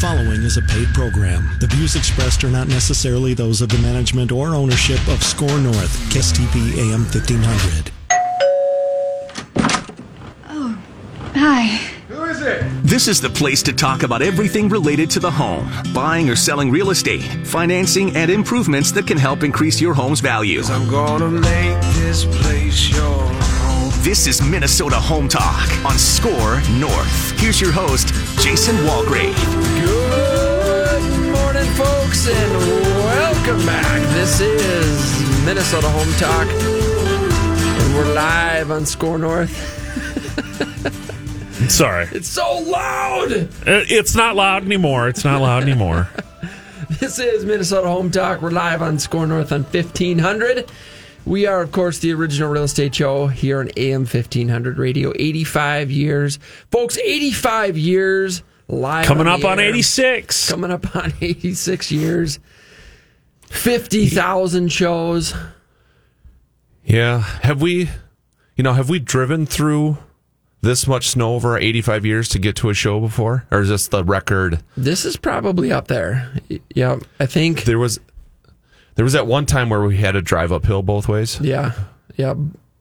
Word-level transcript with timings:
following 0.00 0.42
is 0.42 0.56
a 0.56 0.62
paid 0.62 0.88
program. 0.94 1.46
The 1.60 1.66
views 1.66 1.94
expressed 1.94 2.42
are 2.44 2.48
not 2.50 2.68
necessarily 2.68 3.34
those 3.34 3.60
of 3.60 3.68
the 3.68 3.76
management 3.78 4.32
or 4.32 4.48
ownership 4.54 4.98
of 5.08 5.22
SKOR 5.22 5.58
North, 5.58 5.94
KSTP 6.10 6.78
AM 6.78 7.02
1500. 7.04 7.90
Oh, 10.48 10.78
Hi. 11.34 11.66
Who 12.08 12.24
is 12.24 12.40
it? 12.40 12.64
This 12.82 13.08
is 13.08 13.20
the 13.20 13.28
place 13.28 13.62
to 13.64 13.74
talk 13.74 14.02
about 14.02 14.22
everything 14.22 14.70
related 14.70 15.10
to 15.10 15.20
the 15.20 15.30
home 15.30 15.70
buying 15.92 16.30
or 16.30 16.36
selling 16.36 16.70
real 16.70 16.90
estate, 16.90 17.22
financing, 17.46 18.16
and 18.16 18.30
improvements 18.30 18.90
that 18.92 19.06
can 19.06 19.18
help 19.18 19.42
increase 19.42 19.82
your 19.82 19.92
home's 19.92 20.20
value. 20.20 20.62
I'm 20.64 20.88
gonna 20.90 21.28
make 21.30 21.80
this 21.96 22.24
place 22.24 22.88
your 22.88 23.02
home. 23.04 23.90
This 24.02 24.26
is 24.26 24.40
Minnesota 24.40 24.96
Home 24.96 25.28
Talk 25.28 25.68
on 25.84 25.98
SKOR 25.98 26.62
North. 26.80 27.38
Here's 27.38 27.60
your 27.60 27.70
host, 27.70 28.14
Jason 28.42 28.76
Walgrave. 28.76 29.79
Folks, 31.80 32.28
and 32.28 32.52
welcome 33.06 33.64
back. 33.64 34.02
This 34.14 34.40
is 34.40 35.44
Minnesota 35.46 35.88
Home 35.88 36.12
Talk, 36.18 36.46
and 36.46 37.94
we're 37.94 38.12
live 38.14 38.70
on 38.70 38.84
SKOR 38.84 39.16
North. 39.18 39.50
Sorry. 41.70 42.06
It's 42.12 42.28
so 42.28 42.58
loud. 42.58 43.32
Uh, 43.32 43.48
It's 43.88 44.14
not 44.14 44.36
loud 44.36 44.64
anymore. 44.64 45.08
It's 45.08 45.24
not 45.24 45.40
loud 45.40 45.62
anymore. 45.62 46.08
This 47.00 47.18
is 47.18 47.46
Minnesota 47.46 47.88
Home 47.88 48.10
Talk. 48.10 48.42
We're 48.42 48.50
live 48.50 48.82
on 48.82 48.98
SKOR 48.98 49.26
North 49.26 49.50
on 49.52 49.62
1500. 49.62 50.70
We 51.24 51.46
are, 51.46 51.62
of 51.62 51.72
course, 51.72 51.98
the 52.00 52.12
original 52.12 52.50
real 52.50 52.64
estate 52.64 52.94
show 52.94 53.28
here 53.28 53.60
on 53.60 53.70
AM 53.78 54.00
1500 54.00 54.76
radio. 54.76 55.12
85 55.16 55.90
years. 55.90 56.38
Folks, 56.70 56.98
85 56.98 57.78
years 57.78 58.42
live. 58.70 59.06
Coming 59.06 59.26
on 59.26 59.40
up 59.40 59.44
on 59.44 59.58
air. 59.60 59.68
86. 59.68 60.50
Coming 60.50 60.70
up 60.70 60.94
on 60.96 61.12
86 61.20 61.90
years. 61.92 62.38
50,000 63.50 64.68
shows. 64.70 65.34
Yeah. 66.84 67.18
Have 67.42 67.60
we, 67.60 67.90
you 68.56 68.62
know, 68.64 68.72
have 68.74 68.88
we 68.88 68.98
driven 68.98 69.44
through 69.46 69.98
this 70.62 70.86
much 70.86 71.08
snow 71.08 71.34
over 71.34 71.56
85 71.58 72.04
years 72.06 72.28
to 72.30 72.38
get 72.38 72.56
to 72.56 72.70
a 72.70 72.74
show 72.74 73.00
before? 73.00 73.46
Or 73.50 73.62
is 73.62 73.68
this 73.68 73.88
the 73.88 74.04
record? 74.04 74.62
This 74.76 75.04
is 75.04 75.16
probably 75.16 75.72
up 75.72 75.88
there. 75.88 76.32
Yeah, 76.74 76.98
I 77.18 77.26
think. 77.26 77.64
There 77.64 77.78
was, 77.78 77.98
there 78.94 79.04
was 79.04 79.14
that 79.14 79.26
one 79.26 79.46
time 79.46 79.70
where 79.70 79.82
we 79.82 79.96
had 79.96 80.12
to 80.12 80.22
drive 80.22 80.52
uphill 80.52 80.82
both 80.82 81.08
ways. 81.08 81.40
Yeah, 81.40 81.72
yeah, 82.16 82.34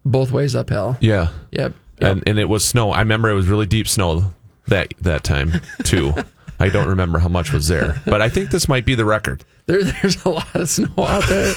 both 0.06 0.32
ways 0.32 0.56
uphill. 0.56 0.98
Yeah. 1.00 1.30
Yep. 1.52 1.74
And, 2.02 2.24
and 2.28 2.40
it 2.40 2.48
was 2.48 2.64
snow. 2.64 2.92
I 2.92 3.00
remember 3.00 3.30
it 3.30 3.34
was 3.34 3.48
really 3.48 3.66
deep 3.66 3.88
snow 3.88 4.34
that, 4.70 4.94
that 5.02 5.24
time 5.24 5.54
too. 5.84 6.14
I 6.60 6.70
don't 6.70 6.88
remember 6.90 7.20
how 7.20 7.30
much 7.30 7.54
was 7.54 7.68
there, 7.70 8.02
but 8.06 8.22
I 8.22 8.28
think 8.30 8.52
this 8.52 8.68
might 8.68 8.86
be 8.86 8.94
the 8.96 9.06
record. 9.06 9.46
There, 9.66 9.84
there's 9.84 10.24
a 10.26 10.30
lot 10.30 10.54
of 10.56 10.68
snow 10.70 10.92
out 10.98 11.24
there. 11.30 11.54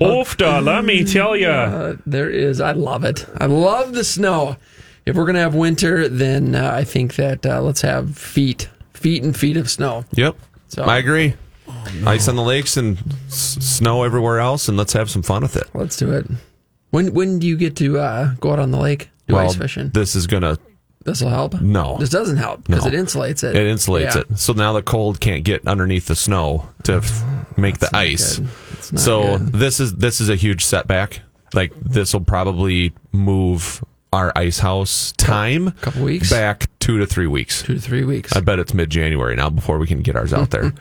Oofda, 0.00 0.64
let 0.64 0.84
me 0.84 1.04
tell 1.04 1.36
you. 1.36 1.48
Uh, 1.48 1.96
there 2.06 2.30
is. 2.30 2.60
I 2.60 2.72
love 2.72 3.04
it. 3.04 3.26
I 3.38 3.46
love 3.46 3.92
the 3.94 4.04
snow. 4.04 4.56
If 5.06 5.16
we're 5.16 5.26
gonna 5.26 5.40
have 5.40 5.54
winter, 5.54 6.08
then 6.08 6.54
uh, 6.54 6.70
I 6.74 6.84
think 6.84 7.16
that 7.16 7.44
uh, 7.44 7.60
let's 7.60 7.82
have 7.82 8.16
feet, 8.16 8.68
feet 8.94 9.22
and 9.22 9.36
feet 9.36 9.56
of 9.56 9.70
snow. 9.70 10.04
Yep. 10.12 10.36
So- 10.68 10.84
I 10.84 10.98
agree. 10.98 11.34
Ice 12.06 12.28
on 12.28 12.36
the 12.36 12.42
lakes 12.42 12.76
and 12.76 12.98
s- 13.28 13.56
snow 13.60 14.02
everywhere 14.02 14.40
else, 14.40 14.68
and 14.68 14.76
let's 14.76 14.92
have 14.92 15.10
some 15.10 15.22
fun 15.22 15.42
with 15.42 15.56
it. 15.56 15.68
Let's 15.74 15.96
do 15.96 16.10
it. 16.12 16.26
When 16.90 17.12
when 17.14 17.38
do 17.38 17.46
you 17.46 17.56
get 17.56 17.76
to 17.76 17.98
uh, 17.98 18.34
go 18.40 18.52
out 18.52 18.58
on 18.58 18.70
the 18.70 18.78
lake 18.78 19.08
do 19.28 19.36
ice 19.36 19.54
fishing? 19.56 19.88
this 19.90 20.14
is 20.14 20.26
gonna 20.26 20.58
This 21.04 21.20
will 21.22 21.30
help. 21.30 21.60
No. 21.60 21.96
this 21.98 22.10
doesn't 22.10 22.36
help 22.36 22.64
because 22.64 22.84
No. 22.84 22.90
it 22.92 22.94
insulates 22.94 23.42
it. 23.44 23.56
It 23.56 23.74
insulates 23.74 24.14
Yeah. 24.14 24.18
it. 24.30 24.38
So 24.38 24.52
now 24.52 24.72
the 24.72 24.82
cold 24.82 25.18
can't 25.20 25.42
get 25.44 25.66
underneath 25.66 26.06
the 26.06 26.14
snow 26.16 26.68
to 26.84 26.94
f- 26.96 27.24
make 27.56 27.78
the 27.78 27.94
ice. 27.94 28.36
good. 28.38 28.48
It's 28.74 28.92
not 28.92 29.00
So 29.00 29.38
good. 29.38 29.52
this 29.52 29.80
is 29.80 29.94
this 29.94 30.20
is 30.20 30.28
a 30.28 30.36
huge 30.36 30.64
setback. 30.64 31.20
Like 31.54 31.72
this 31.80 32.12
will 32.12 32.20
probably 32.24 32.92
move 33.12 33.84
our 34.12 34.32
ice 34.36 34.58
house 34.58 35.12
time 35.16 35.68
a 35.68 35.72
Couple 35.72 36.02
weeks? 36.04 36.30
back 36.30 36.68
2 36.80 36.98
to 36.98 37.06
3 37.06 37.26
weeks. 37.26 37.62
Two 37.62 37.74
to 37.74 37.80
three 37.80 38.04
weeks. 38.04 38.34
I 38.36 38.40
bet 38.40 38.58
it's 38.58 38.74
mid-January 38.74 39.34
now 39.36 39.48
before 39.50 39.78
we 39.78 39.86
can 39.86 40.02
get 40.02 40.16
ours 40.16 40.32
out 40.34 40.50
there. 40.50 40.72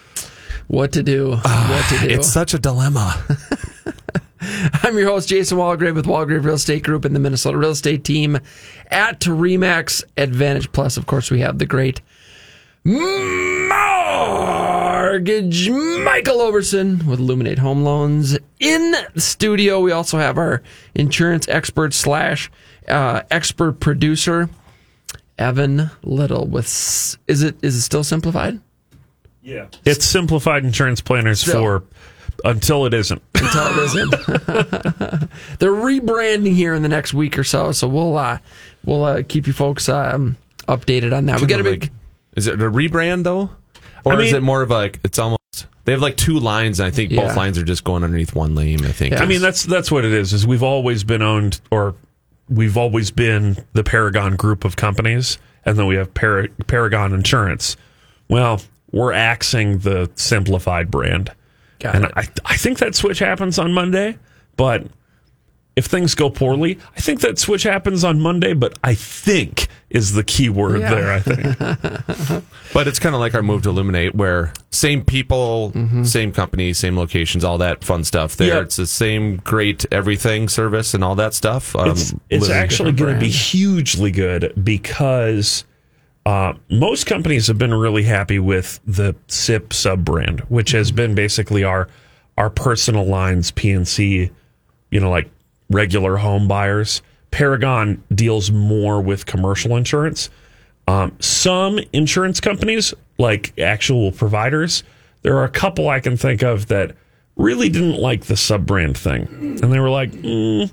what 0.66 0.92
to 0.92 1.02
do? 1.02 1.30
what 1.36 1.84
to 1.90 1.98
do? 2.00 2.06
it's 2.08 2.28
such 2.30 2.52
a 2.54 2.58
dilemma. 2.58 3.14
I'm 4.82 4.96
your 4.98 5.08
host, 5.08 5.28
Jason 5.28 5.58
Walgrave 5.58 5.94
with 5.94 6.06
Walgrave 6.06 6.44
Real 6.44 6.54
Estate 6.54 6.82
Group 6.82 7.04
and 7.04 7.14
the 7.14 7.20
Minnesota 7.20 7.56
Real 7.56 7.70
Estate 7.70 8.04
Team 8.04 8.38
at 8.90 9.20
Remax 9.20 10.02
Advantage 10.16 10.72
Plus. 10.72 10.96
Of 10.96 11.06
course, 11.06 11.30
we 11.30 11.40
have 11.40 11.58
the 11.58 11.66
great 11.66 12.00
mortgage 15.24 15.70
Michael 15.70 16.38
Overson 16.38 17.04
with 17.04 17.20
Illuminate 17.20 17.58
Home 17.58 17.84
Loans 17.84 18.36
in 18.60 18.94
the 19.14 19.20
studio. 19.20 19.80
We 19.80 19.92
also 19.92 20.18
have 20.18 20.36
our 20.36 20.62
insurance 20.94 21.48
expert 21.48 21.94
slash 21.94 22.50
uh, 22.88 23.22
expert 23.30 23.80
producer, 23.80 24.50
Evan 25.38 25.90
Little. 26.02 26.46
With 26.46 26.66
is 27.26 27.42
it 27.42 27.56
is 27.62 27.76
it 27.76 27.82
still 27.82 28.04
simplified? 28.04 28.60
Yeah. 29.42 29.66
It's 29.84 30.04
simplified 30.04 30.64
insurance 30.64 31.00
planners 31.02 31.40
Still. 31.42 31.62
for 31.62 31.84
until 32.44 32.86
it 32.86 32.94
isn't. 32.94 33.20
until 33.34 33.66
it 33.66 33.78
isn't. 33.84 34.10
They're 35.58 35.70
rebranding 35.72 36.54
here 36.54 36.74
in 36.74 36.82
the 36.82 36.88
next 36.88 37.14
week 37.14 37.38
or 37.38 37.44
so, 37.44 37.72
so 37.72 37.88
we'll 37.88 38.16
uh, 38.16 38.38
we'll 38.84 39.04
uh, 39.04 39.22
keep 39.26 39.46
you 39.46 39.52
folks 39.52 39.88
um, 39.88 40.36
updated 40.68 41.16
on 41.16 41.26
that. 41.26 41.40
We 41.40 41.46
got 41.46 41.60
a 41.60 41.64
big. 41.64 41.90
Is 42.36 42.46
it 42.46 42.54
a 42.60 42.70
rebrand 42.70 43.24
though? 43.24 43.50
Or 44.04 44.14
I 44.14 44.22
is 44.22 44.32
it 44.32 44.42
more 44.42 44.62
of 44.62 44.70
like 44.70 45.00
it's 45.02 45.18
almost 45.18 45.40
they 45.84 45.92
have 45.92 46.02
like 46.02 46.16
two 46.16 46.38
lines 46.38 46.80
and 46.80 46.86
I 46.86 46.90
think 46.90 47.10
Yeah. 47.10 47.26
both 47.26 47.36
lines 47.36 47.58
are 47.58 47.62
just 47.62 47.84
going 47.84 48.04
underneath 48.04 48.34
one 48.34 48.54
name, 48.54 48.80
I 48.84 48.92
think. 48.92 49.12
Yeah. 49.14 49.22
I 49.22 49.26
mean, 49.26 49.40
that's 49.40 49.64
that's 49.64 49.90
what 49.90 50.04
it 50.04 50.12
is. 50.12 50.32
Is 50.32 50.46
we've 50.46 50.62
always 50.62 51.04
been 51.04 51.22
owned, 51.22 51.60
or 51.70 51.94
we've 52.48 52.76
always 52.76 53.10
been 53.10 53.56
the 53.72 53.84
Paragon 53.84 54.36
group 54.36 54.64
of 54.64 54.76
companies, 54.76 55.38
and 55.64 55.78
then 55.78 55.86
we 55.86 55.96
have 55.96 56.12
Par- 56.14 56.48
Paragon 56.66 57.12
Insurance. 57.12 57.76
Well, 58.28 58.60
we're 58.92 59.12
axing 59.12 59.78
the 59.78 60.10
simplified 60.14 60.90
brand, 60.90 61.32
Got 61.84 61.94
and 61.94 62.04
it. 62.06 62.12
I 62.16 62.28
I 62.44 62.56
think 62.56 62.78
that 62.78 62.94
switch 62.94 63.20
happens 63.20 63.58
on 63.58 63.72
Monday. 63.72 64.18
But 64.56 64.86
if 65.76 65.86
things 65.86 66.14
go 66.14 66.30
poorly, 66.30 66.78
I 66.96 67.00
think 67.00 67.20
that 67.22 67.38
switch 67.38 67.64
happens 67.64 68.04
on 68.04 68.20
Monday. 68.20 68.52
But 68.54 68.78
I 68.84 68.94
think 68.94 69.68
is 69.90 70.12
the 70.12 70.22
key 70.24 70.48
word 70.48 70.80
Yeah. 70.80 70.94
there. 70.94 71.12
I 71.12 71.20
think. 71.20 72.44
But 72.72 72.88
it's 72.88 72.98
kind 72.98 73.14
of 73.14 73.20
like 73.20 73.34
our 73.34 73.42
move 73.42 73.62
to 73.62 73.68
Illuminate, 73.68 74.16
where 74.16 74.52
same 74.70 75.04
people, 75.04 75.70
Mm-hmm. 75.76 76.02
same 76.04 76.32
company, 76.32 76.72
same 76.72 76.96
locations, 76.98 77.44
all 77.44 77.58
that 77.58 77.84
fun 77.84 78.02
stuff. 78.02 78.34
There, 78.34 78.48
Yeah. 78.48 78.60
it's 78.62 78.74
the 78.74 78.86
same 78.86 79.36
great 79.36 79.84
everything 79.92 80.48
service 80.48 80.92
and 80.94 81.04
all 81.04 81.14
that 81.14 81.34
stuff. 81.34 81.76
Um, 81.76 81.90
it's, 81.90 82.12
it's 82.30 82.50
actually 82.50 82.90
going 82.92 83.14
to 83.14 83.20
be 83.20 83.28
hugely 83.30 84.10
good 84.10 84.52
because 84.60 85.64
uh, 86.26 86.54
most 86.70 87.06
companies 87.06 87.46
have 87.48 87.58
been 87.58 87.74
really 87.74 88.02
happy 88.02 88.38
with 88.38 88.80
the 88.86 89.14
SIP 89.26 89.72
sub 89.72 90.04
brand, 90.04 90.40
which 90.48 90.70
has 90.70 90.90
been 90.90 91.14
basically 91.14 91.64
our 91.64 91.88
our 92.36 92.50
personal 92.50 93.04
lines 93.04 93.52
P&C, 93.52 94.28
you 94.90 95.00
know, 95.00 95.10
like 95.10 95.30
regular 95.70 96.16
home 96.16 96.48
buyers. 96.48 97.00
Paragon 97.30 98.02
deals 98.12 98.50
more 98.50 99.00
with 99.00 99.26
commercial 99.26 99.76
insurance. 99.76 100.30
Um, 100.88 101.16
some 101.20 101.78
insurance 101.92 102.40
companies, 102.40 102.92
like 103.18 103.56
actual 103.58 104.10
providers, 104.10 104.82
there 105.22 105.36
are 105.36 105.44
a 105.44 105.50
couple 105.50 105.88
I 105.88 106.00
can 106.00 106.16
think 106.16 106.42
of 106.42 106.66
that 106.68 106.96
really 107.36 107.68
didn't 107.68 108.00
like 108.00 108.24
the 108.24 108.36
sub 108.36 108.66
brand 108.66 108.96
thing, 108.96 109.26
and 109.62 109.72
they 109.72 109.80
were 109.80 109.90
like, 109.90 110.12
mm, 110.12 110.70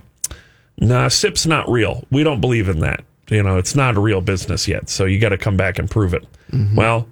nah, 0.77 1.07
SIP's 1.07 1.45
not 1.45 1.69
real. 1.69 2.05
We 2.11 2.23
don't 2.23 2.41
believe 2.41 2.69
in 2.69 2.79
that. 2.79 3.03
You 3.31 3.41
know, 3.41 3.57
it's 3.57 3.75
not 3.75 3.95
a 3.95 3.99
real 3.99 4.21
business 4.21 4.67
yet. 4.67 4.89
So 4.89 5.05
you 5.05 5.17
got 5.19 5.29
to 5.29 5.37
come 5.37 5.55
back 5.57 5.79
and 5.79 5.89
prove 5.89 6.13
it. 6.13 6.27
Well, 6.75 7.07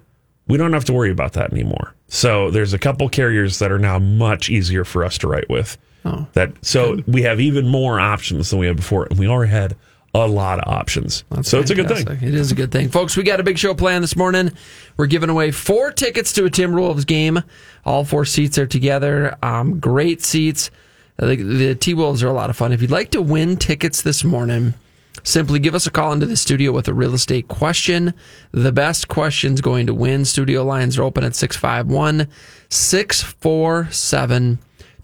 we 0.46 0.58
don't 0.58 0.72
have 0.74 0.84
to 0.84 0.92
worry 0.92 1.10
about 1.10 1.32
that 1.32 1.50
anymore. 1.50 1.94
So 2.08 2.50
there's 2.50 2.74
a 2.74 2.78
couple 2.78 3.08
carriers 3.08 3.58
that 3.58 3.72
are 3.72 3.78
now 3.78 3.98
much 3.98 4.50
easier 4.50 4.84
for 4.84 5.02
us 5.04 5.16
to 5.18 5.28
write 5.28 5.48
with. 5.48 5.78
Oh, 6.04 6.26
that 6.34 6.52
so 6.64 7.00
we 7.06 7.22
have 7.22 7.40
even 7.40 7.66
more 7.66 7.98
options 8.00 8.50
than 8.50 8.58
we 8.58 8.66
had 8.66 8.76
before, 8.76 9.06
and 9.10 9.18
we 9.18 9.28
already 9.28 9.50
had 9.50 9.76
a 10.14 10.26
lot 10.26 10.58
of 10.58 10.70
options. 10.72 11.24
so 11.42 11.60
it's 11.60 11.70
a 11.70 11.74
good 11.74 11.88
thing. 11.88 12.06
It 12.06 12.34
is 12.34 12.50
a 12.50 12.54
good 12.54 12.72
thing. 12.72 12.88
Folks, 12.88 13.16
we 13.16 13.22
got 13.22 13.38
a 13.38 13.42
big 13.42 13.58
show 13.58 13.74
planned 13.74 14.02
this 14.02 14.16
morning. 14.16 14.52
We're 14.96 15.06
giving 15.06 15.30
away 15.30 15.52
four 15.52 15.92
tickets 15.92 16.32
to 16.34 16.44
a 16.46 16.50
Timberwolves 16.50 17.06
game. 17.06 17.42
All 17.84 18.04
four 18.04 18.24
seats 18.24 18.58
are 18.58 18.66
together. 18.66 19.36
Um, 19.42 19.78
great 19.78 20.22
seats. 20.22 20.70
The, 21.16 21.36
the 21.36 21.74
T 21.74 21.94
Wolves 21.94 22.22
are 22.22 22.28
a 22.28 22.32
lot 22.32 22.50
of 22.50 22.56
fun. 22.56 22.72
If 22.72 22.82
you'd 22.82 22.90
like 22.90 23.10
to 23.12 23.22
win 23.22 23.56
tickets 23.56 24.02
this 24.02 24.24
morning, 24.24 24.74
simply 25.22 25.58
give 25.58 25.74
us 25.74 25.86
a 25.86 25.90
call 25.90 26.12
into 26.12 26.26
the 26.26 26.36
studio 26.36 26.72
with 26.72 26.88
a 26.88 26.94
real 26.94 27.14
estate 27.14 27.48
question. 27.48 28.14
The 28.52 28.72
best 28.72 29.08
question's 29.08 29.60
going 29.60 29.86
to 29.86 29.94
win. 29.94 30.24
Studio 30.24 30.64
lines 30.64 30.98
are 30.98 31.02
open 31.02 31.24
at 31.24 31.34
651 31.34 32.28
647 32.68 34.58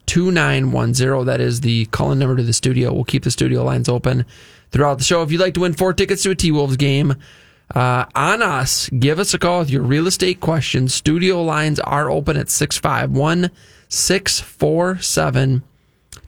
2910. 0.07 1.27
That 1.27 1.41
is 1.41 1.61
the 1.61 1.87
call 1.87 2.13
in 2.13 2.19
number 2.19 2.37
to 2.37 2.43
the 2.43 2.53
studio. 2.53 2.93
We'll 2.93 3.05
keep 3.05 3.25
the 3.25 3.31
studio 3.31 3.65
lines 3.65 3.89
open 3.89 4.25
throughout 4.71 4.99
the 4.99 5.05
show. 5.05 5.23
If 5.23 5.33
you'd 5.33 5.41
like 5.41 5.55
to 5.55 5.61
win 5.61 5.73
four 5.75 5.93
tickets 5.93 6.23
to 6.23 6.31
a 6.31 6.35
T 6.35 6.51
Wolves 6.53 6.77
game, 6.77 7.15
Uh, 7.75 8.07
on 8.15 8.43
us, 8.43 8.89
give 8.91 9.19
us 9.19 9.35
a 9.35 9.39
call 9.41 9.59
with 9.59 9.71
your 9.71 9.83
real 9.83 10.07
estate 10.07 10.39
questions. 10.39 10.95
Studio 10.95 11.43
lines 11.43 11.81
are 11.81 12.09
open 12.09 12.37
at 12.37 12.49
651 12.49 13.51
647 13.89 15.65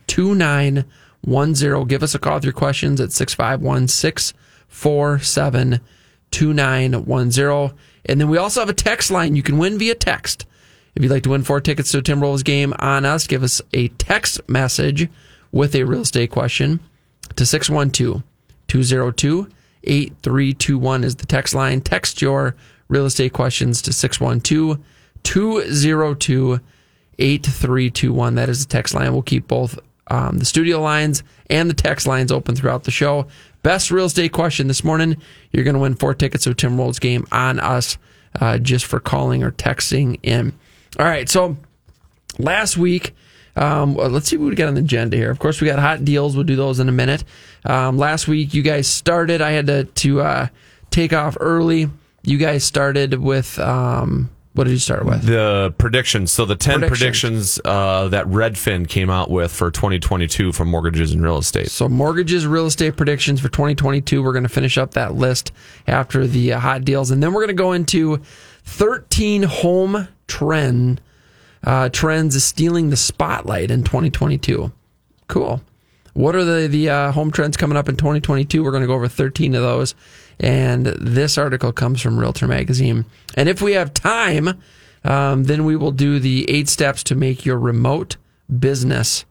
2910. 0.08 0.84
Give 1.28 2.02
us 2.02 2.14
a 2.14 2.18
call 2.18 2.34
with 2.34 2.44
your 2.44 2.52
questions 2.52 3.00
at 3.00 3.12
651 3.12 3.88
647 3.88 5.80
2910. 6.30 7.78
And 8.06 8.20
then 8.20 8.28
we 8.28 8.38
also 8.38 8.60
have 8.60 8.68
a 8.68 8.74
text 8.74 9.10
line 9.10 9.36
you 9.36 9.42
can 9.42 9.58
win 9.58 9.78
via 9.78 9.94
text. 9.94 10.46
If 10.94 11.02
you'd 11.02 11.12
like 11.12 11.22
to 11.24 11.30
win 11.30 11.42
four 11.42 11.60
tickets 11.60 11.92
to 11.92 11.98
a 11.98 12.02
Timberwolves 12.02 12.44
game 12.44 12.74
on 12.78 13.04
us, 13.04 13.26
give 13.26 13.42
us 13.42 13.62
a 13.72 13.88
text 13.88 14.40
message 14.48 15.08
with 15.52 15.74
a 15.74 15.84
real 15.84 16.00
estate 16.00 16.30
question 16.30 16.80
to 17.36 17.46
612 17.46 18.22
202 18.66 19.48
8321 19.84 21.04
is 21.04 21.16
the 21.16 21.26
text 21.26 21.54
line. 21.54 21.80
Text 21.80 22.20
your 22.20 22.56
real 22.88 23.06
estate 23.06 23.32
questions 23.32 23.80
to 23.82 23.92
612 23.92 24.78
202 25.22 26.60
8321. 27.18 28.34
That 28.34 28.48
is 28.48 28.66
the 28.66 28.72
text 28.72 28.94
line. 28.94 29.12
We'll 29.12 29.22
keep 29.22 29.48
both 29.48 29.78
um, 30.08 30.38
the 30.38 30.44
studio 30.44 30.80
lines 30.80 31.22
and 31.50 31.68
the 31.68 31.74
text 31.74 32.06
lines 32.06 32.32
open 32.32 32.54
throughout 32.54 32.84
the 32.84 32.90
show. 32.90 33.26
Best 33.62 33.90
real 33.90 34.06
estate 34.06 34.32
question 34.32 34.68
this 34.68 34.84
morning. 34.84 35.16
You're 35.52 35.64
going 35.64 35.74
to 35.74 35.80
win 35.80 35.94
four 35.94 36.14
tickets 36.14 36.44
to 36.44 36.50
a 36.50 36.54
Timberwolves 36.54 37.00
game 37.00 37.26
on 37.32 37.58
us 37.60 37.98
uh, 38.40 38.58
just 38.58 38.86
for 38.86 39.00
calling 39.00 39.42
or 39.42 39.50
texting 39.50 40.18
in. 40.22 40.52
All 40.98 41.06
right. 41.06 41.28
So 41.28 41.56
last 42.38 42.76
week, 42.76 43.14
um, 43.56 43.96
let's 43.96 44.28
see 44.28 44.36
what 44.36 44.50
we 44.50 44.54
got 44.54 44.68
on 44.68 44.74
the 44.74 44.80
agenda 44.80 45.16
here. 45.16 45.30
Of 45.30 45.38
course, 45.38 45.60
we 45.60 45.66
got 45.66 45.78
hot 45.80 46.04
deals. 46.04 46.36
We'll 46.36 46.44
do 46.44 46.56
those 46.56 46.78
in 46.78 46.88
a 46.88 46.92
minute. 46.92 47.24
Um, 47.64 47.98
last 47.98 48.28
week, 48.28 48.54
you 48.54 48.62
guys 48.62 48.86
started. 48.86 49.42
I 49.42 49.50
had 49.50 49.66
to 49.66 49.84
to 49.84 50.20
uh, 50.20 50.46
take 50.90 51.12
off 51.12 51.36
early. 51.40 51.90
You 52.22 52.38
guys 52.38 52.62
started 52.62 53.14
with 53.14 53.58
um, 53.58 54.30
what 54.58 54.64
did 54.64 54.72
you 54.72 54.78
start 54.80 55.04
with? 55.04 55.22
The 55.22 55.72
predictions. 55.78 56.32
So 56.32 56.44
the 56.44 56.56
10 56.56 56.80
Predictions. 56.80 56.98
predictions, 56.98 57.60
uh, 57.64 58.08
that 58.08 58.26
Redfin 58.26 58.88
came 58.88 59.08
out 59.08 59.30
with 59.30 59.52
for 59.52 59.70
2022 59.70 60.50
for 60.50 60.64
mortgages 60.64 61.12
and 61.12 61.22
real 61.22 61.38
estate. 61.38 61.70
So 61.70 61.88
mortgages, 61.88 62.44
real 62.44 62.66
estate 62.66 62.96
predictions 62.96 63.40
for 63.40 63.48
2022. 63.48 64.20
We're 64.20 64.32
going 64.32 64.42
to 64.42 64.48
finish 64.48 64.76
up 64.76 64.94
that 64.94 65.14
list 65.14 65.52
after 65.86 66.26
the 66.26 66.54
uh, 66.54 66.58
hot 66.58 66.84
deals, 66.84 67.12
and 67.12 67.22
then 67.22 67.32
we're 67.32 67.42
going 67.42 67.56
to 67.56 67.62
go 67.62 67.70
into 67.70 68.20
13 68.64 69.44
home 69.44 70.08
trend 70.26 71.00
uh, 71.62 71.88
trends 71.90 72.42
stealing 72.42 72.90
the 72.90 72.96
spotlight 72.96 73.70
in 73.70 73.84
2022. 73.84 74.72
Cool. 75.28 75.60
What 76.14 76.34
are 76.34 76.42
the 76.42 76.66
the 76.66 76.90
uh, 76.90 77.12
home 77.12 77.30
trends 77.30 77.56
coming 77.56 77.78
up 77.78 77.88
in 77.88 77.94
2022? 77.94 78.64
We're 78.64 78.72
going 78.72 78.80
to 78.80 78.88
go 78.88 78.94
over 78.94 79.06
13 79.06 79.54
of 79.54 79.62
those, 79.62 79.94
and 80.40 80.86
this 80.86 81.36
article 81.38 81.72
comes 81.72 82.00
from 82.00 82.18
Realtor 82.18 82.46
Magazine. 82.46 83.04
And 83.34 83.48
if 83.48 83.60
we 83.60 83.72
have 83.72 83.92
time, 83.94 84.60
um, 85.04 85.44
then 85.44 85.64
we 85.64 85.76
will 85.76 85.92
do 85.92 86.18
the 86.18 86.48
eight 86.50 86.68
steps 86.68 87.02
to 87.04 87.14
make 87.14 87.44
your 87.44 87.58
remote 87.58 88.16
business 88.58 89.24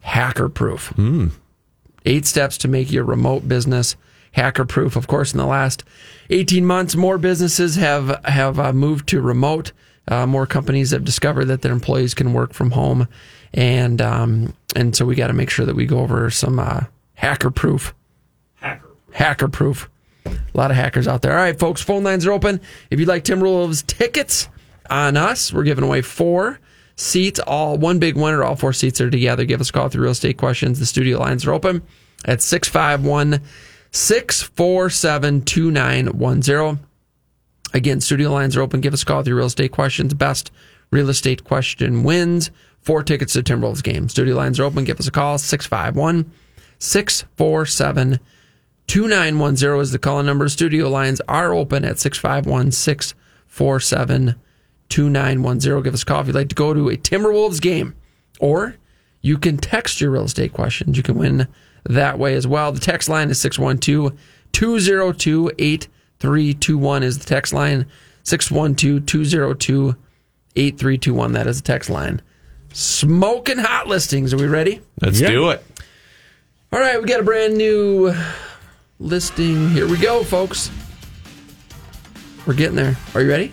hacker 0.00 0.48
proof 0.48 0.92
eight 2.08 2.26
steps 2.26 2.58
to 2.58 2.68
make 2.68 2.90
your 2.90 3.04
remote 3.04 3.46
business 3.48 3.96
hacker 4.32 4.64
proof. 4.64 4.96
Of 4.96 5.06
course, 5.06 5.32
in 5.32 5.38
the 5.38 5.46
last 5.46 5.84
18 6.30 6.64
months, 6.64 6.96
more 6.96 7.18
businesses 7.18 7.76
have 7.76 8.24
have 8.24 8.58
uh, 8.58 8.72
moved 8.72 9.08
to 9.10 9.20
remote. 9.20 9.72
Uh, 10.08 10.26
more 10.26 10.46
companies 10.46 10.90
have 10.90 11.04
discovered 11.04 11.44
that 11.46 11.60
their 11.60 11.72
employees 11.72 12.14
can 12.14 12.32
work 12.32 12.54
from 12.54 12.70
home, 12.70 13.08
and 13.52 14.00
um, 14.00 14.54
and 14.74 14.96
so 14.96 15.04
we 15.04 15.14
got 15.14 15.26
to 15.26 15.32
make 15.34 15.50
sure 15.50 15.66
that 15.66 15.76
we 15.76 15.86
go 15.86 15.98
over 15.98 16.30
some 16.30 16.58
uh, 16.58 16.80
hacker 17.14 17.50
proof. 17.50 17.94
Hacker. 18.54 18.88
Hacker 19.12 19.48
proof. 19.48 19.90
A 20.26 20.36
lot 20.54 20.70
of 20.70 20.76
hackers 20.76 21.08
out 21.08 21.22
there. 21.22 21.32
All 21.32 21.38
right, 21.38 21.58
folks, 21.58 21.82
phone 21.82 22.04
lines 22.04 22.26
are 22.26 22.32
open. 22.32 22.60
If 22.90 22.98
you'd 22.98 23.08
like 23.08 23.24
Timberwolves 23.24 23.86
tickets 23.86 24.48
on 24.90 25.16
us, 25.16 25.52
we're 25.52 25.64
giving 25.64 25.84
away 25.84 26.02
four 26.02 26.58
seats, 26.96 27.38
all 27.40 27.78
one 27.78 27.98
big 27.98 28.16
winner, 28.16 28.42
all 28.42 28.56
four 28.56 28.72
seats 28.72 29.00
are 29.00 29.10
together. 29.10 29.44
Give 29.44 29.60
us 29.60 29.70
a 29.70 29.72
call 29.72 29.88
through 29.88 30.02
real 30.02 30.12
estate 30.12 30.36
questions. 30.36 30.78
The 30.78 30.86
studio 30.86 31.18
lines 31.18 31.46
are 31.46 31.52
open 31.52 31.82
at 32.24 32.42
651 32.42 33.40
647 33.92 35.42
2910. 35.42 36.86
Again, 37.74 38.00
studio 38.00 38.30
lines 38.32 38.56
are 38.56 38.62
open. 38.62 38.80
Give 38.80 38.94
us 38.94 39.02
a 39.02 39.06
call 39.06 39.22
through 39.22 39.36
real 39.36 39.46
estate 39.46 39.72
questions. 39.72 40.14
Best 40.14 40.50
real 40.90 41.08
estate 41.08 41.44
question 41.44 42.02
wins. 42.02 42.50
Four 42.80 43.02
tickets 43.02 43.34
to 43.34 43.42
Timberwolves 43.42 43.82
game. 43.82 44.08
Studio 44.08 44.34
lines 44.34 44.58
are 44.58 44.64
open. 44.64 44.84
Give 44.84 44.98
us 44.98 45.06
a 45.06 45.10
call. 45.10 45.38
651 45.38 46.30
647 46.78 48.10
2910 48.10 48.20
is 48.88 49.92
the 49.92 49.98
call 50.00 50.22
number. 50.22 50.48
Studio 50.48 50.88
lines 50.88 51.20
are 51.28 51.52
open 51.54 51.84
at 51.84 51.98
651 51.98 52.72
647 52.72 54.34
2910. 54.88 55.82
Give 55.82 55.94
us 55.94 56.02
a 56.02 56.06
call 56.06 56.20
if 56.20 56.26
you'd 56.26 56.34
like 56.36 56.48
to 56.48 56.54
go 56.54 56.72
to 56.74 56.88
a 56.88 56.96
Timberwolves 56.96 57.60
game. 57.60 57.94
Or 58.40 58.76
you 59.20 59.36
can 59.38 59.56
text 59.58 60.00
your 60.00 60.10
real 60.10 60.24
estate 60.24 60.52
questions. 60.52 60.96
You 60.96 61.02
can 61.02 61.16
win 61.16 61.48
that 61.84 62.18
way 62.18 62.34
as 62.34 62.46
well. 62.46 62.72
The 62.72 62.80
text 62.80 63.08
line 63.08 63.30
is 63.30 63.40
612 63.40 64.18
202 64.52 65.50
8321 65.58 67.02
is 67.02 67.18
the 67.18 67.24
text 67.26 67.52
line. 67.52 67.86
612 68.24 69.06
202 69.06 69.96
8321. 70.56 71.32
That 71.32 71.46
is 71.46 71.60
the 71.60 71.66
text 71.66 71.90
line. 71.90 72.22
Smoking 72.72 73.58
hot 73.58 73.86
listings. 73.88 74.32
Are 74.32 74.36
we 74.38 74.46
ready? 74.46 74.80
Let's 75.00 75.20
Yeah. 75.20 75.28
do 75.30 75.50
it. 75.50 75.64
All 76.72 76.78
right, 76.80 77.00
we 77.00 77.08
got 77.08 77.20
a 77.20 77.24
brand 77.24 77.56
new 77.56 78.14
listing. 78.98 79.70
Here 79.70 79.86
we 79.88 79.96
go, 79.98 80.22
folks. 80.24 80.70
We're 82.46 82.54
getting 82.54 82.76
there. 82.76 82.96
Are 83.14 83.20
you 83.22 83.28
ready? 83.28 83.50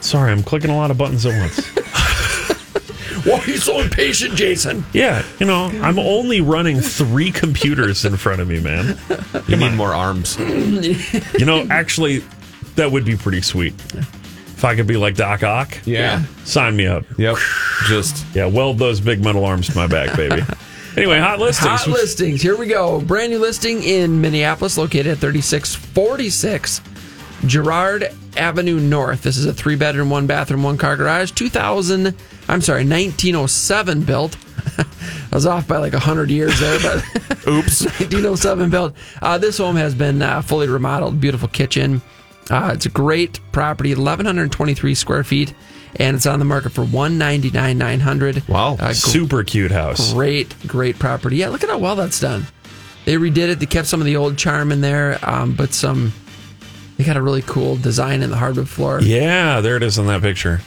Sorry, 0.00 0.30
I'm 0.30 0.42
clicking 0.42 0.70
a 0.70 0.76
lot 0.76 0.90
of 0.90 0.98
buttons 0.98 1.26
at 1.26 1.38
once. 1.38 1.66
Why 3.26 3.38
are 3.38 3.44
you 3.50 3.58
so 3.58 3.80
impatient, 3.80 4.34
Jason? 4.34 4.84
yeah, 4.94 5.22
you 5.38 5.46
know, 5.46 5.66
I'm 5.82 5.98
only 5.98 6.40
running 6.40 6.80
three 6.80 7.30
computers 7.30 8.04
in 8.06 8.16
front 8.16 8.40
of 8.40 8.48
me, 8.48 8.60
man. 8.60 8.98
You 9.46 9.56
need 9.56 9.74
more 9.74 9.92
arms. 9.94 10.38
You 10.38 11.44
know, 11.44 11.66
actually, 11.70 12.22
that 12.76 12.90
would 12.90 13.04
be 13.04 13.16
pretty 13.16 13.42
sweet. 13.42 13.74
If 13.94 14.64
I 14.64 14.74
could 14.74 14.86
be 14.86 14.96
like 14.96 15.16
Doc 15.16 15.42
Ock, 15.42 15.78
Yeah. 15.84 16.22
sign 16.44 16.76
me 16.76 16.86
up. 16.86 17.04
Yep. 17.18 17.36
Just 17.88 18.24
Yeah, 18.34 18.46
weld 18.46 18.78
those 18.78 19.00
big 19.00 19.22
metal 19.22 19.44
arms 19.44 19.66
to 19.68 19.76
my 19.76 19.86
back, 19.86 20.16
baby. 20.16 20.42
Anyway, 20.96 21.18
hot 21.18 21.38
listings. 21.38 21.68
Hot 21.68 21.86
listings. 21.88 22.42
Here 22.42 22.56
we 22.56 22.66
go. 22.66 23.00
Brand 23.00 23.32
new 23.32 23.38
listing 23.38 23.82
in 23.82 24.20
Minneapolis, 24.20 24.76
located 24.76 25.06
at 25.08 25.18
3646 25.18 26.80
Girard 27.46 28.12
Avenue 28.36 28.80
North. 28.80 29.22
This 29.22 29.36
is 29.36 29.46
a 29.46 29.54
three 29.54 29.76
bedroom, 29.76 30.10
one 30.10 30.26
bathroom, 30.26 30.62
one 30.62 30.76
car 30.76 30.96
garage. 30.96 31.30
2000, 31.32 32.14
I'm 32.48 32.60
sorry, 32.60 32.84
1907 32.84 34.02
built. 34.02 34.36
I 34.78 34.84
was 35.32 35.46
off 35.46 35.66
by 35.66 35.78
like 35.78 35.92
100 35.92 36.30
years 36.30 36.58
there, 36.60 36.78
but 36.80 37.04
oops. 37.48 37.84
1907 37.84 38.70
built. 38.70 38.94
Uh, 39.22 39.38
this 39.38 39.58
home 39.58 39.76
has 39.76 39.94
been 39.94 40.20
uh, 40.22 40.42
fully 40.42 40.68
remodeled. 40.68 41.20
Beautiful 41.20 41.48
kitchen. 41.48 42.02
Uh, 42.50 42.72
it's 42.74 42.86
a 42.86 42.90
great 42.90 43.38
property, 43.52 43.94
1,123 43.94 44.94
square 44.94 45.22
feet, 45.22 45.54
and 45.96 46.16
it's 46.16 46.26
on 46.26 46.38
the 46.38 46.44
market 46.44 46.70
for 46.72 46.84
199,900. 46.84 48.48
Wow. 48.48 48.76
Uh, 48.78 48.92
Super 48.92 49.42
cute 49.44 49.70
house. 49.70 50.12
Great, 50.12 50.54
great 50.66 50.98
property. 50.98 51.36
Yeah, 51.36 51.48
look 51.48 51.62
at 51.62 51.70
how 51.70 51.78
well 51.78 51.96
that's 51.96 52.20
done. 52.20 52.46
They 53.04 53.14
redid 53.14 53.48
it. 53.48 53.58
They 53.60 53.66
kept 53.66 53.88
some 53.88 54.00
of 54.00 54.06
the 54.06 54.16
old 54.16 54.36
charm 54.36 54.72
in 54.72 54.80
there, 54.80 55.18
um, 55.22 55.54
but 55.54 55.72
some. 55.72 56.12
They 56.96 57.04
got 57.04 57.16
a 57.16 57.22
really 57.22 57.40
cool 57.42 57.76
design 57.76 58.22
in 58.22 58.28
the 58.30 58.36
hardwood 58.36 58.68
floor. 58.68 59.00
Yeah, 59.00 59.62
there 59.62 59.76
it 59.76 59.82
is 59.82 59.98
on 59.98 60.06
that 60.08 60.20
picture. 60.20 60.60